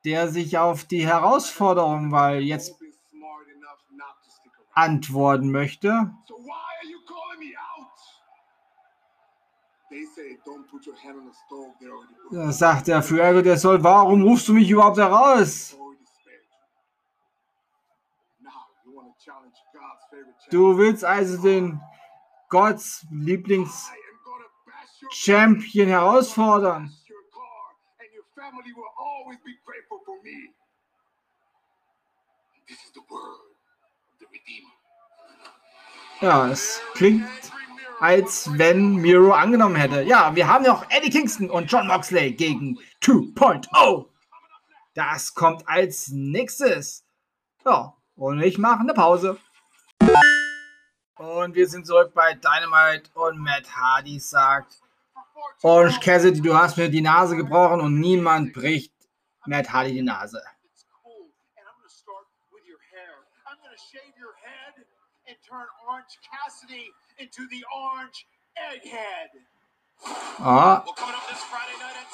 Der 0.07 0.29
sich 0.29 0.57
auf 0.57 0.85
die 0.85 1.05
Herausforderung, 1.05 2.13
weil 2.13 2.43
jetzt 2.43 2.77
antworten 4.73 5.51
möchte. 5.51 6.15
Da 12.31 12.53
sagt 12.53 12.87
der 12.87 13.03
Fuego, 13.03 13.43
der 13.43 13.59
soll, 13.59 13.83
warum 13.83 14.23
rufst 14.23 14.47
du 14.47 14.55
mich 14.55 14.71
überhaupt 14.71 14.99
heraus? 14.99 15.77
Du 20.51 20.79
willst 20.79 21.05
also 21.05 21.43
den 21.43 21.81
Gottes 22.49 23.05
Lieblings-Champion 23.11 25.89
herausfordern. 25.89 26.95
Ja, 36.21 36.49
es 36.49 36.81
klingt, 36.95 37.29
als 38.01 38.49
wenn 38.59 38.97
Miro 38.97 39.33
angenommen 39.33 39.77
hätte. 39.77 40.03
Ja, 40.03 40.35
wir 40.35 40.49
haben 40.49 40.65
noch 40.65 40.91
Eddie 40.91 41.11
Kingston 41.11 41.51
und 41.51 41.71
John 41.71 41.87
Moxley 41.87 42.33
gegen 42.33 42.79
2.0. 43.03 44.09
Das 44.95 45.35
kommt 45.35 45.69
als 45.69 46.09
nächstes. 46.09 47.05
Ja, 47.65 47.95
und 48.15 48.41
ich 48.41 48.57
mache 48.59 48.81
eine 48.81 48.95
Pause. 48.95 49.39
Und 51.17 51.55
wir 51.55 51.69
sind 51.69 51.87
zurück 51.87 52.13
bei 52.15 52.35
Dynamite 52.35 53.11
und 53.15 53.39
Matt 53.39 53.77
Hardy 53.77 54.19
sagt, 54.19 54.81
Orange 55.62 56.01
Cassidy, 56.01 56.41
du 56.41 56.55
hast 56.55 56.76
mir 56.76 56.89
die 56.89 57.01
Nase 57.01 57.37
gebrochen 57.37 57.80
und 57.80 57.99
niemand 57.99 58.53
bricht 58.53 58.93
Matt 59.47 59.72
Hardy 59.72 59.93
die 59.93 60.03
Nase. 60.03 60.43
Ah, 70.39 70.84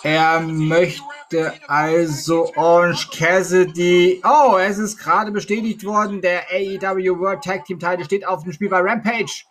er 0.03 0.41
möchte 0.41 1.61
also 1.69 2.53
Orange 2.55 3.11
Cassidy. 3.11 4.23
Oh, 4.25 4.57
es 4.57 4.79
ist 4.79 4.99
gerade 4.99 5.33
bestätigt 5.33 5.85
worden. 5.85 6.21
Der 6.21 6.47
AEW 6.51 7.19
World 7.19 7.43
Tag 7.43 7.65
Team 7.65 7.79
Title 7.79 8.05
steht 8.05 8.27
auf 8.27 8.45
dem 8.45 8.53
Spiel 8.53 8.69
bei 8.69 8.81
Rampage. 8.81 9.45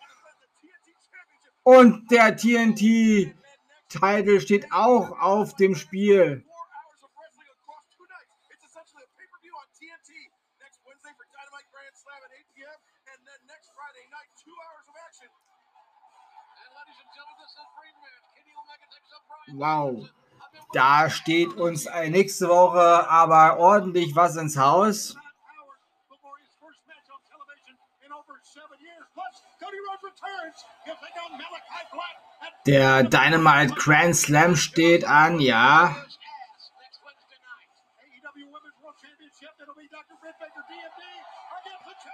Und 1.62 2.10
der 2.10 2.36
TNT 2.36 3.34
Title 3.92 4.40
steht 4.40 4.72
auch 4.72 5.20
auf 5.20 5.54
dem 5.56 5.74
Spiel. 5.74 6.44
Wow. 19.54 20.08
Da 20.72 21.10
steht 21.10 21.52
uns 21.54 21.86
nächste 22.08 22.48
Woche 22.48 23.08
aber 23.08 23.58
ordentlich 23.58 24.16
was 24.16 24.36
ins 24.36 24.56
Haus. 24.56 25.14
Der 32.66 33.02
Dynamite 33.02 33.74
Grand 33.74 34.16
Slam 34.16 34.56
steht 34.56 35.04
an, 35.04 35.40
ja. 35.40 35.96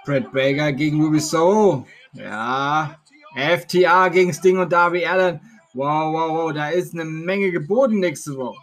Brett 0.05 0.31
Baker 0.31 0.71
gegen 0.71 1.01
Ruby 1.03 1.19
Soho. 1.19 1.85
Ja. 2.13 2.99
FTA 3.35 4.09
gegen 4.09 4.33
Sting 4.33 4.57
und 4.57 4.71
Darby 4.71 5.05
Allen. 5.05 5.39
Wow, 5.73 6.13
wow, 6.13 6.29
wow, 6.31 6.53
da 6.53 6.69
ist 6.69 6.93
eine 6.93 7.05
Menge 7.05 7.51
geboten 7.51 7.99
nächste 7.99 8.35
Woche. 8.35 8.59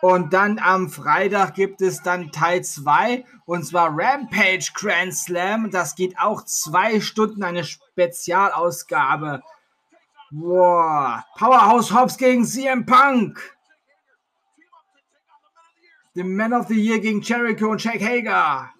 Und 0.00 0.32
dann 0.32 0.60
am 0.60 0.88
Freitag 0.88 1.54
gibt 1.54 1.82
es 1.82 2.02
dann 2.02 2.30
Teil 2.30 2.62
2 2.62 3.24
und 3.46 3.64
zwar 3.66 3.90
Rampage 3.90 4.70
Grand 4.74 5.12
Slam. 5.12 5.72
Das 5.72 5.96
geht 5.96 6.16
auch 6.20 6.44
zwei 6.44 7.00
Stunden, 7.00 7.42
eine 7.42 7.64
Spezialausgabe. 7.64 9.42
Wow. 10.30 11.22
Powerhouse 11.36 11.90
Hobbs 11.90 12.16
gegen 12.16 12.44
CM 12.44 12.84
Punk. 12.84 13.38
The 16.14 16.22
Man 16.22 16.52
of 16.52 16.68
the 16.68 16.74
Year 16.74 16.98
gegen 16.98 17.20
Jericho 17.20 17.70
und 17.70 17.82
Jake 17.82 18.04
Hager. 18.04 18.70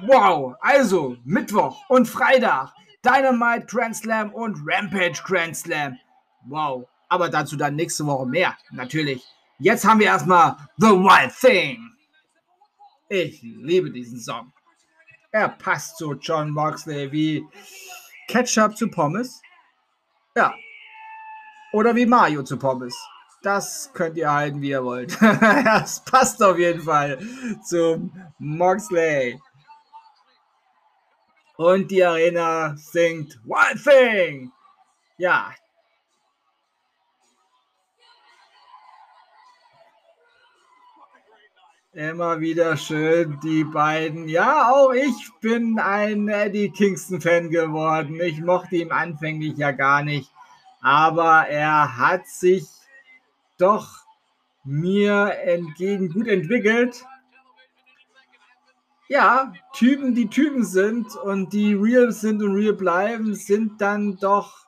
Wow, 0.00 0.56
also 0.60 1.16
Mittwoch 1.24 1.82
und 1.88 2.06
Freitag 2.06 2.72
Dynamite 3.04 3.66
Grand 3.66 3.96
Slam 3.96 4.32
und 4.34 4.58
Rampage 4.66 5.22
Grand 5.24 5.56
Slam. 5.56 5.96
Wow. 6.46 6.88
Aber 7.08 7.28
dazu 7.28 7.56
dann 7.56 7.76
nächste 7.76 8.04
Woche 8.04 8.26
mehr, 8.26 8.56
natürlich. 8.72 9.24
Jetzt 9.58 9.86
haben 9.86 10.00
wir 10.00 10.06
erstmal 10.06 10.56
The 10.78 10.88
Wild 10.88 11.32
Thing. 11.38 11.92
Ich 13.08 13.40
liebe 13.42 13.90
diesen 13.90 14.18
Song. 14.18 14.52
Er 15.30 15.48
passt 15.50 15.98
zu 15.98 16.14
John 16.14 16.50
Moxley 16.50 17.12
wie 17.12 17.46
Ketchup 18.28 18.76
zu 18.76 18.88
Pommes. 18.88 19.40
Ja. 20.34 20.54
Oder 21.72 21.94
wie 21.94 22.06
Mario 22.06 22.42
zu 22.42 22.58
Pommes. 22.58 22.96
Das 23.42 23.90
könnt 23.92 24.16
ihr 24.16 24.32
halten, 24.32 24.60
wie 24.60 24.70
ihr 24.70 24.84
wollt. 24.84 25.20
das 25.40 26.04
passt 26.04 26.42
auf 26.42 26.58
jeden 26.58 26.82
Fall 26.82 27.18
zum 27.64 28.10
Moxley. 28.38 29.40
Und 31.56 31.90
die 31.90 32.04
Arena 32.04 32.74
singt 32.76 33.38
One 33.46 33.80
Thing. 33.82 34.52
Ja. 35.16 35.54
Immer 41.96 42.40
wieder 42.40 42.76
schön, 42.76 43.40
die 43.42 43.64
beiden. 43.64 44.28
Ja, 44.28 44.70
auch 44.70 44.92
ich 44.92 45.30
bin 45.40 45.78
ein 45.78 46.28
Eddie 46.28 46.70
Kingston-Fan 46.70 47.50
geworden. 47.50 48.20
Ich 48.20 48.40
mochte 48.40 48.76
ihn 48.76 48.92
anfänglich 48.92 49.56
ja 49.56 49.72
gar 49.72 50.02
nicht. 50.02 50.30
Aber 50.80 51.48
er 51.48 51.96
hat 51.96 52.26
sich 52.28 52.66
doch 53.58 53.88
mir 54.64 55.32
entgegen 55.42 56.10
gut 56.10 56.28
entwickelt 56.28 57.04
ja, 59.08 59.52
Typen, 59.72 60.14
die 60.14 60.28
Typen 60.28 60.64
sind 60.64 61.14
und 61.16 61.52
die 61.52 61.74
real 61.74 62.12
sind 62.12 62.42
und 62.42 62.54
real 62.54 62.72
bleiben, 62.72 63.34
sind 63.34 63.80
dann 63.80 64.16
doch 64.18 64.66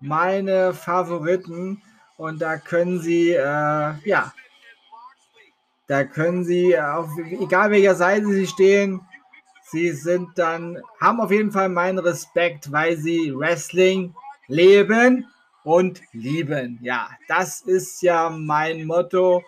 meine 0.00 0.74
Favoriten. 0.74 1.80
Und 2.16 2.42
da 2.42 2.58
können 2.58 3.00
sie, 3.00 3.30
äh, 3.30 3.94
ja, 4.04 4.32
da 5.86 6.04
können 6.04 6.44
sie, 6.44 6.78
auf, 6.78 7.08
egal 7.18 7.70
welcher 7.70 7.94
Seite 7.94 8.26
sie 8.26 8.46
stehen, 8.46 9.00
sie 9.70 9.90
sind 9.90 10.28
dann, 10.36 10.80
haben 11.00 11.20
auf 11.20 11.30
jeden 11.30 11.52
Fall 11.52 11.68
meinen 11.68 11.98
Respekt, 11.98 12.70
weil 12.72 12.96
sie 12.96 13.32
Wrestling 13.34 14.14
leben 14.48 15.26
und 15.64 16.00
lieben. 16.12 16.78
Ja, 16.82 17.08
das 17.28 17.62
ist 17.62 18.02
ja 18.02 18.30
mein 18.30 18.86
Motto. 18.86 19.42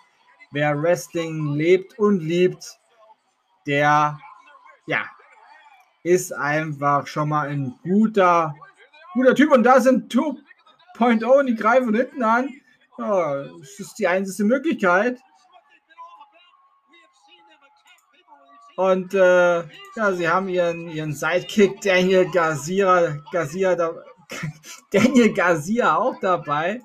Wer 0.53 0.81
Wrestling 0.81 1.55
lebt 1.55 1.99
und 1.99 2.21
liebt, 2.21 2.79
der 3.67 4.19
ja 4.87 5.05
ist 6.07 6.33
einfach 6.33 7.07
schon 7.09 7.29
mal 7.29 7.49
ein 7.49 7.75
guter, 7.83 8.55
guter 9.15 9.35
Typ. 9.35 9.51
Und 9.51 9.65
da 9.65 9.81
sind 9.81 10.13
2.0 10.15 11.25
und 11.25 11.47
die 11.47 11.57
greifen 11.57 11.95
hinten 11.95 12.23
an. 12.23 12.49
Ja, 12.97 13.43
das 13.43 13.79
ist 13.79 13.99
die 13.99 14.07
einzige 14.07 14.45
Möglichkeit. 14.45 15.19
Und 18.77 19.15
äh, 19.15 19.61
ja, 19.97 20.13
sie 20.13 20.29
haben 20.29 20.49
ihren, 20.49 20.89
ihren 20.89 21.15
Sidekick 21.15 21.81
Daniel 21.81 22.31
Garcia, 22.31 23.17
Garcia 23.33 23.75
da, 23.75 23.95
Daniel 24.91 25.33
Garcia 25.33 25.97
auch 25.97 26.21
dabei. 26.21 26.83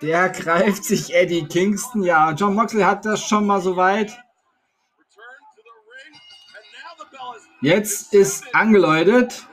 Der 0.00 0.28
greift 0.28 0.84
sich 0.84 1.12
Eddie 1.12 1.44
Kingston. 1.46 2.04
Ja, 2.04 2.30
John 2.30 2.54
Moxley 2.54 2.82
hat 2.82 3.04
das 3.04 3.20
schon 3.20 3.46
mal 3.46 3.60
so 3.60 3.76
weit. 3.76 4.16
Jetzt 7.60 8.14
ist 8.14 8.54
angeläutet. 8.54 9.44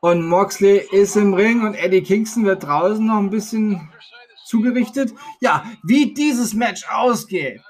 Und 0.00 0.26
Moxley 0.26 0.78
ist 0.90 1.16
im 1.16 1.34
Ring 1.34 1.64
und 1.66 1.74
Eddie 1.74 2.02
Kingston 2.02 2.46
wird 2.46 2.64
draußen 2.64 3.06
noch 3.06 3.18
ein 3.18 3.30
bisschen 3.30 3.92
zugerichtet. 4.52 5.14
Ja, 5.40 5.64
wie 5.82 6.12
dieses 6.12 6.52
Match 6.52 6.86
ausgeht. 6.90 7.62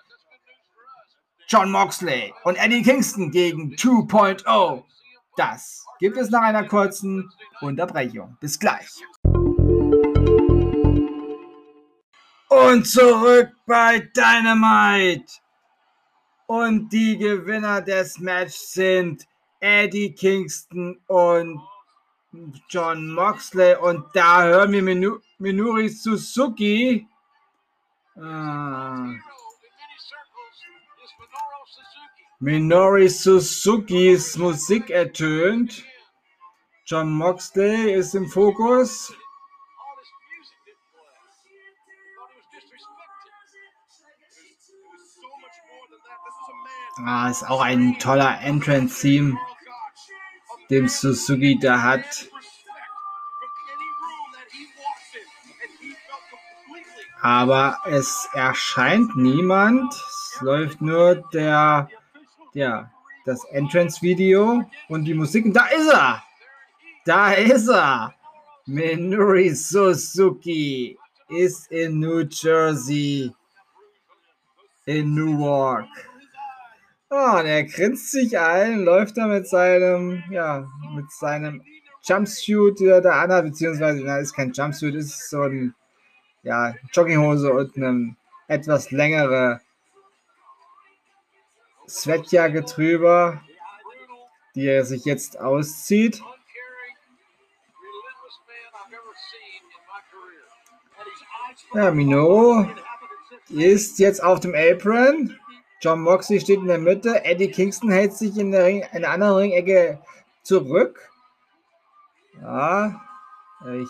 John 1.47 1.70
Moxley 1.70 2.35
und 2.43 2.57
Eddie 2.57 2.83
Kingston 2.83 3.30
gegen 3.30 3.74
2.0. 3.74 4.83
Das 5.37 5.85
gibt 6.01 6.16
es 6.16 6.30
nach 6.30 6.43
einer 6.43 6.66
kurzen 6.66 7.30
Unterbrechung. 7.61 8.37
Bis 8.41 8.59
gleich. 8.59 8.91
Und 12.49 12.87
zurück 12.87 13.51
bei 13.66 14.01
Dynamite. 14.16 15.33
Und 16.47 16.93
die 16.93 17.16
Gewinner 17.16 17.80
des 17.80 18.18
Matches 18.18 18.72
sind 18.72 19.26
Eddie 19.61 20.12
Kingston 20.12 21.01
und 21.07 21.61
John 22.68 23.12
Moxley. 23.12 23.76
Und 23.76 24.05
da 24.14 24.43
hören 24.43 24.72
wir 24.72 24.83
Minu 24.83 25.18
Minuri 25.39 25.89
Suzuki. 25.89 27.07
Ah. 28.16 29.12
Minori 32.41 33.09
Suzukis 33.09 34.37
Musik 34.37 34.91
ertönt. 34.91 35.85
John 36.87 37.12
Moxley 37.12 37.93
ist 37.93 38.14
im 38.14 38.28
Fokus. 38.28 39.12
Ah, 47.05 47.30
ist 47.30 47.49
auch 47.49 47.61
ein 47.61 47.99
toller 47.99 48.41
Entrance-Theme, 48.43 49.39
den 50.73 50.89
Suzuki 50.89 51.59
da 51.61 51.83
hat. 51.83 52.29
Aber 57.20 57.77
es 57.87 58.27
erscheint 58.33 59.14
niemand. 59.14 59.93
Es 59.93 60.41
läuft 60.41 60.81
nur 60.81 61.16
der 61.33 61.89
ja, 62.55 62.91
das 63.27 63.45
Entrance-Video 63.45 64.64
und 64.89 65.05
die 65.05 65.14
Musik. 65.14 65.45
Und 65.45 65.53
da 65.53 65.66
ist 65.66 65.89
er! 65.89 66.23
Da 67.05 67.33
ist 67.33 67.68
er! 67.68 68.14
Minori 68.64 69.51
Suzuki 69.51 70.99
ist 71.29 71.70
in 71.70 72.01
New 72.01 72.25
Jersey, 72.31 73.31
in 74.87 75.14
Newark. 75.14 75.89
Oh, 77.15 77.39
und 77.39 77.45
er 77.45 77.65
grinst 77.65 78.11
sich 78.11 78.39
ein, 78.39 78.85
läuft 78.85 79.19
da 79.19 79.27
mit 79.27 79.47
seinem, 79.47 80.25
ja, 80.31 80.67
mit 80.95 81.13
seinem 81.13 81.63
Jumpsuit, 82.05 82.81
der 82.81 83.05
anhat, 83.05 83.45
beziehungsweise, 83.45 84.01
na, 84.03 84.17
ist 84.17 84.33
kein 84.33 84.51
Jumpsuit, 84.51 84.95
ist 84.95 85.29
so 85.29 85.43
ein, 85.43 85.75
ja, 86.43 86.75
Jogginghose 86.91 87.53
und 87.53 87.77
eine 87.77 88.17
etwas 88.49 88.93
längere 88.93 89.61
Sweatjacke 91.87 92.63
drüber, 92.63 93.43
die 94.55 94.69
er 94.69 94.87
sich 94.87 95.05
jetzt 95.05 95.39
auszieht. 95.39 96.23
Ja, 101.75 101.91
Minoru 101.91 102.67
ist 103.51 103.99
jetzt 103.99 104.23
auf 104.25 104.41
dem 104.41 104.55
Apron. 104.55 105.39
John 105.83 106.01
Moxley 106.01 106.39
steht 106.39 106.61
in 106.61 106.68
der 106.68 106.78
Mitte. 106.78 107.24
Eddie 107.24 107.51
Kingston 107.51 107.91
hält 107.91 108.12
sich 108.12 108.39
in 108.39 108.53
der, 108.53 108.66
Ring, 108.66 108.85
in 108.93 109.01
der 109.01 109.11
anderen 109.11 109.35
Ringecke 109.35 109.99
zurück. 110.45 111.11
Ja, 112.41 113.01
ich 113.83 113.89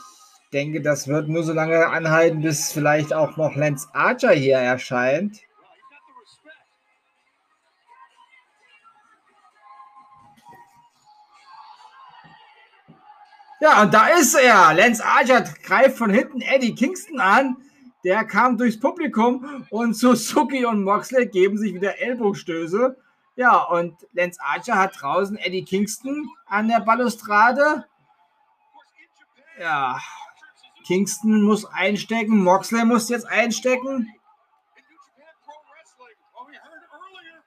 denke, 0.54 0.80
das 0.80 1.06
wird 1.06 1.28
nur 1.28 1.42
so 1.42 1.52
lange 1.52 1.86
anhalten, 1.88 2.40
bis 2.40 2.72
vielleicht 2.72 3.12
auch 3.12 3.36
noch 3.36 3.56
Lance 3.56 3.88
Archer 3.92 4.30
hier 4.30 4.56
erscheint. 4.56 5.40
Ja, 13.60 13.82
und 13.82 13.92
da 13.92 14.06
ist 14.08 14.34
er. 14.34 14.72
Lance 14.72 15.04
Archer 15.04 15.42
greift 15.62 15.98
von 15.98 16.10
hinten 16.10 16.40
Eddie 16.40 16.74
Kingston 16.74 17.20
an. 17.20 17.58
Der 18.04 18.24
kam 18.24 18.58
durchs 18.58 18.80
Publikum 18.80 19.66
und 19.70 19.94
Suzuki 19.94 20.64
und 20.64 20.82
Moxley 20.82 21.26
geben 21.26 21.56
sich 21.56 21.74
wieder 21.74 22.00
Ellbogenstöße. 22.00 22.96
Ja, 23.36 23.62
und 23.62 23.96
Lance 24.12 24.40
Archer 24.42 24.76
hat 24.76 25.00
draußen 25.00 25.36
Eddie 25.38 25.64
Kingston 25.64 26.28
an 26.46 26.68
der 26.68 26.80
Balustrade. 26.80 27.86
Ja, 29.58 30.00
Kingston 30.86 31.42
muss 31.42 31.64
einstecken, 31.64 32.42
Moxley 32.42 32.84
muss 32.84 33.08
jetzt 33.08 33.26
einstecken. 33.26 34.12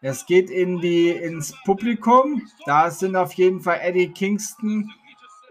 Es 0.01 0.26
geht 0.26 0.49
in 0.49 0.80
die, 0.82 1.10
ins 1.10 1.53
Publikum. 1.64 2.47
Da 2.66 2.91
sind 2.91 3.16
auf 3.16 3.34
jeden 3.34 3.62
Fall 3.62 3.80
Eddie 3.82 4.12
Kingston 4.12 4.91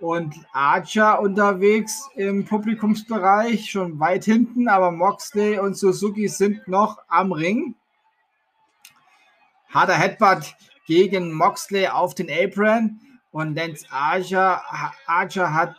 und 0.05 0.35
Archer 0.53 1.19
unterwegs 1.21 2.11
im 2.15 2.45
Publikumsbereich, 2.45 3.71
schon 3.71 3.99
weit 3.99 4.25
hinten, 4.25 4.69
aber 4.69 4.91
Moxley 4.91 5.59
und 5.59 5.79
Suzuki 5.79 6.29
sind 6.29 6.69
noch 6.69 6.99
am 7.09 7.33
Ring. 7.33 7.75
Harter 9.71 9.95
Headbutt 9.95 10.55
gegen 10.87 11.33
Moxley 11.33 11.89
auf 11.89 12.15
den 12.15 12.29
Apron 12.31 13.01
und 13.33 13.55
Lance 13.55 13.87
Archer, 13.91 14.63
Archer 15.07 15.55
hat 15.55 15.77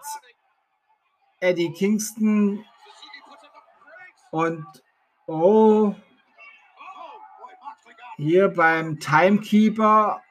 Eddie 1.40 1.72
Kingston 1.72 2.66
und 4.32 4.66
oh, 5.28 5.94
hier 8.18 8.48
beim 8.48 9.00
Timekeeper 9.00 10.24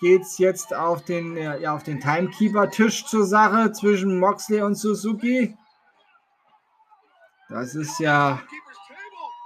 geht 0.00 0.22
es 0.22 0.38
jetzt 0.38 0.74
auf 0.74 1.04
den, 1.04 1.36
ja, 1.36 1.74
auf 1.74 1.82
den 1.82 2.00
Timekeeper-Tisch 2.00 3.06
zur 3.06 3.24
Sache 3.24 3.72
zwischen 3.72 4.18
Moxley 4.18 4.62
und 4.62 4.74
Suzuki. 4.74 5.56
Das 7.48 7.74
ist 7.74 7.98
ja, 7.98 8.40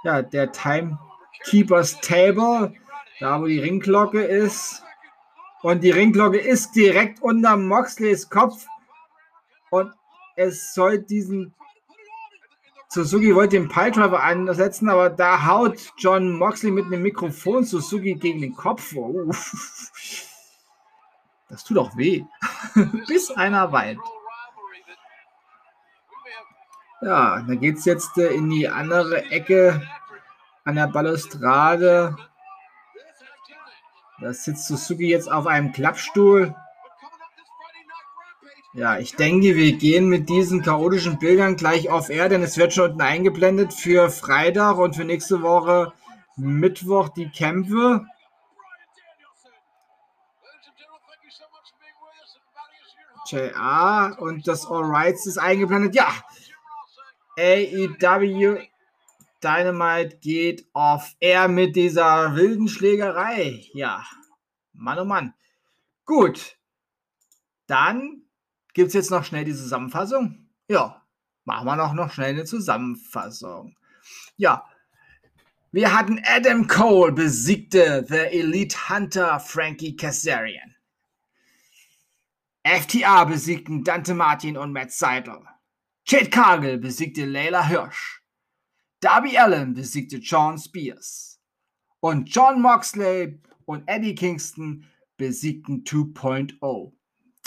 ja 0.03 0.21
der 0.21 0.51
Timekeepers 0.51 1.99
Table, 2.01 2.73
da 3.19 3.41
wo 3.41 3.45
die 3.45 3.59
Ringglocke 3.59 4.21
ist. 4.21 4.83
Und 5.61 5.81
die 5.83 5.91
Ringglocke 5.91 6.37
ist 6.37 6.75
direkt 6.75 7.21
unter 7.21 7.55
Moxleys 7.55 8.29
Kopf. 8.29 8.65
Und 9.71 9.93
es 10.35 10.73
soll 10.73 10.99
diesen 10.99 11.53
Suzuki 12.89 13.33
wollte 13.33 13.57
den 13.57 13.69
Piledriver 13.69 14.21
ansetzen, 14.21 14.87
aber 14.87 15.09
da 15.09 15.47
haut 15.47 15.93
John 15.97 16.37
Moxley 16.37 16.69
mit 16.69 16.85
einem 16.85 17.01
Mikrofon 17.01 17.63
Suzuki 17.63 18.13
gegen 18.13 18.41
den 18.41 18.53
Kopf. 18.53 18.93
Uff. 18.95 20.29
Das 21.53 21.63
tut 21.63 21.77
auch 21.77 21.95
weh. 21.95 22.25
Bis 23.07 23.29
einer 23.29 23.71
weint. 23.71 23.99
Ja, 27.03 27.43
dann 27.47 27.59
geht 27.59 27.77
es 27.77 27.85
jetzt 27.85 28.17
äh, 28.17 28.29
in 28.29 28.49
die 28.49 28.67
andere 28.67 29.25
Ecke 29.25 29.87
an 30.63 30.73
der 30.73 30.87
Balustrade. 30.87 32.17
Da 34.19 34.33
sitzt 34.33 34.65
Suzuki 34.65 35.07
jetzt 35.09 35.31
auf 35.31 35.45
einem 35.45 35.71
Klappstuhl. 35.73 36.55
Ja, 38.73 38.97
ich 38.97 39.15
denke, 39.15 39.55
wir 39.55 39.73
gehen 39.73 40.09
mit 40.09 40.29
diesen 40.29 40.63
chaotischen 40.63 41.19
Bildern 41.19 41.55
gleich 41.55 41.87
auf 41.87 42.09
Air, 42.09 42.29
denn 42.29 42.41
es 42.41 42.57
wird 42.57 42.73
schon 42.73 42.91
unten 42.91 43.01
eingeblendet 43.01 43.75
für 43.75 44.09
Freitag 44.09 44.79
und 44.79 44.95
für 44.95 45.03
nächste 45.03 45.43
Woche 45.43 45.93
Mittwoch 46.35 47.09
die 47.09 47.29
Kämpfe. 47.29 48.07
JR 53.25 54.15
und 54.19 54.47
das 54.47 54.65
All 54.65 54.83
Rights 54.83 55.25
ist 55.25 55.37
eingeblendet. 55.37 55.95
Ja, 55.95 56.11
AEW 57.37 58.59
Dynamite 59.43 60.17
geht 60.17 60.67
off 60.73 61.15
air 61.19 61.47
mit 61.47 61.75
dieser 61.75 62.35
wilden 62.35 62.67
Schlägerei. 62.67 63.65
Ja, 63.73 64.03
Mann 64.73 64.99
oh 64.99 65.05
Mann. 65.05 65.33
Gut, 66.05 66.57
dann 67.67 68.23
gibt 68.73 68.89
es 68.89 68.93
jetzt 68.93 69.11
noch 69.11 69.23
schnell 69.23 69.45
die 69.45 69.53
Zusammenfassung. 69.53 70.49
Ja, 70.67 71.01
machen 71.43 71.65
wir 71.65 71.75
noch, 71.75 71.93
noch 71.93 72.11
schnell 72.11 72.29
eine 72.29 72.45
Zusammenfassung. 72.45 73.75
Ja, 74.37 74.65
wir 75.71 75.93
hatten 75.97 76.21
Adam 76.25 76.67
Cole 76.67 77.11
besiegte 77.11 78.05
The 78.07 78.37
Elite 78.37 78.89
Hunter 78.89 79.39
Frankie 79.39 79.95
Kazarian. 79.95 80.75
FTA 82.63 83.25
besiegten 83.25 83.83
Dante 83.83 84.13
Martin 84.13 84.57
und 84.57 84.71
Matt 84.71 84.91
Seidel. 84.91 85.39
Chad 86.05 86.31
Cargill 86.31 86.77
besiegte 86.77 87.25
Layla 87.25 87.67
Hirsch. 87.67 88.21
Darby 89.01 89.37
Allen 89.37 89.73
besiegte 89.73 90.21
Sean 90.21 90.57
Spears. 90.57 91.41
Und 91.99 92.33
John 92.33 92.61
Moxley 92.61 93.41
und 93.65 93.83
Eddie 93.87 94.15
Kingston 94.15 94.85
besiegten 95.17 95.83
2.0. 95.83 96.93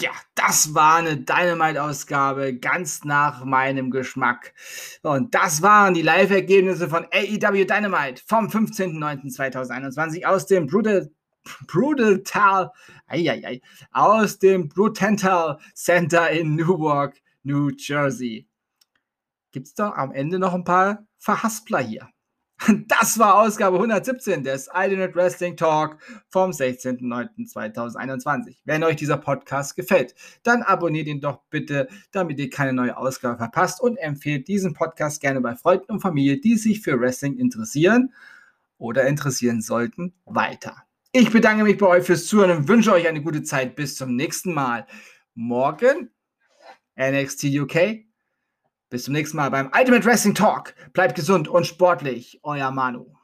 Ja, 0.01 0.10
das 0.34 0.74
war 0.74 0.97
eine 0.97 1.16
Dynamite-Ausgabe, 1.16 2.59
ganz 2.59 3.05
nach 3.05 3.44
meinem 3.47 3.90
Geschmack. 3.90 4.52
Und 5.02 5.34
das 5.34 5.62
waren 5.62 5.94
die 5.94 6.02
Live-Ergebnisse 6.02 6.90
von 6.90 7.06
AEW 7.10 7.64
Dynamite 7.64 8.22
vom 8.26 8.48
15.09.2021 8.48 10.26
aus 10.26 10.47
dem 10.47 10.66
Brutal 10.66 11.10
Brutal 11.66 12.72
Tal, 13.09 13.45
ei, 13.45 13.61
aus 13.93 14.39
dem 14.39 14.69
Brutental 14.69 15.59
Center 15.74 16.31
in 16.31 16.55
Newark, 16.55 17.20
New 17.43 17.70
Jersey. 17.77 18.47
Gibt 19.53 19.69
es 19.69 19.74
doch 19.74 19.95
am 19.95 20.12
Ende 20.12 20.39
noch 20.39 20.55
ein 20.55 20.65
paar 20.65 21.07
Verhaspler 21.19 21.81
hier. 21.81 22.09
Das 22.89 23.19
war 23.19 23.41
Ausgabe 23.41 23.77
117 23.77 24.43
des 24.43 24.69
Ultimate 24.73 25.15
Wrestling 25.15 25.57
Talk 25.57 25.99
vom 26.28 26.51
16.09.2021. 26.51 28.57
Wenn 28.65 28.83
euch 28.83 28.97
dieser 28.97 29.19
Podcast 29.19 29.77
gefällt, 29.77 30.15
dann 30.43 30.62
abonniert 30.62 31.07
ihn 31.07 31.20
doch 31.20 31.43
bitte, 31.51 31.89
damit 32.12 32.39
ihr 32.39 32.51
keine 32.51 32.73
neue 32.73 32.97
Ausgabe 32.97 33.37
verpasst 33.37 33.81
und 33.81 33.99
empfehlt 33.99 34.49
diesen 34.49 34.74
Podcast 34.74 35.20
gerne 35.20 35.41
bei 35.41 35.55
Freunden 35.55 35.93
und 35.93 36.01
Familie, 36.01 36.41
die 36.41 36.57
sich 36.57 36.81
für 36.81 36.99
Wrestling 37.01 37.39
interessieren 37.39 38.12
oder 38.78 39.07
interessieren 39.07 39.61
sollten, 39.61 40.15
weiter. 40.24 40.86
Ich 41.18 41.30
bedanke 41.30 41.64
mich 41.64 41.78
bei 41.78 41.86
euch 41.86 42.05
fürs 42.05 42.26
Zuhören 42.26 42.51
und 42.51 42.68
wünsche 42.68 42.93
euch 42.93 43.09
eine 43.09 43.22
gute 43.22 43.43
Zeit. 43.43 43.74
Bis 43.74 43.97
zum 43.97 44.16
nächsten 44.16 44.52
Mal. 44.52 44.86
Morgen 45.34 46.10
NXT 46.94 47.44
UK 47.44 48.05
bis 48.90 49.05
zum 49.05 49.14
nächsten 49.14 49.38
Mal 49.38 49.51
beim 49.51 49.70
Ultimate 49.74 50.05
Wrestling 50.05 50.34
Talk. 50.34 50.74
Bleibt 50.93 51.14
gesund 51.14 51.48
und 51.48 51.66
sportlich. 51.66 52.38
Euer 52.43 52.70
Manu. 52.70 53.15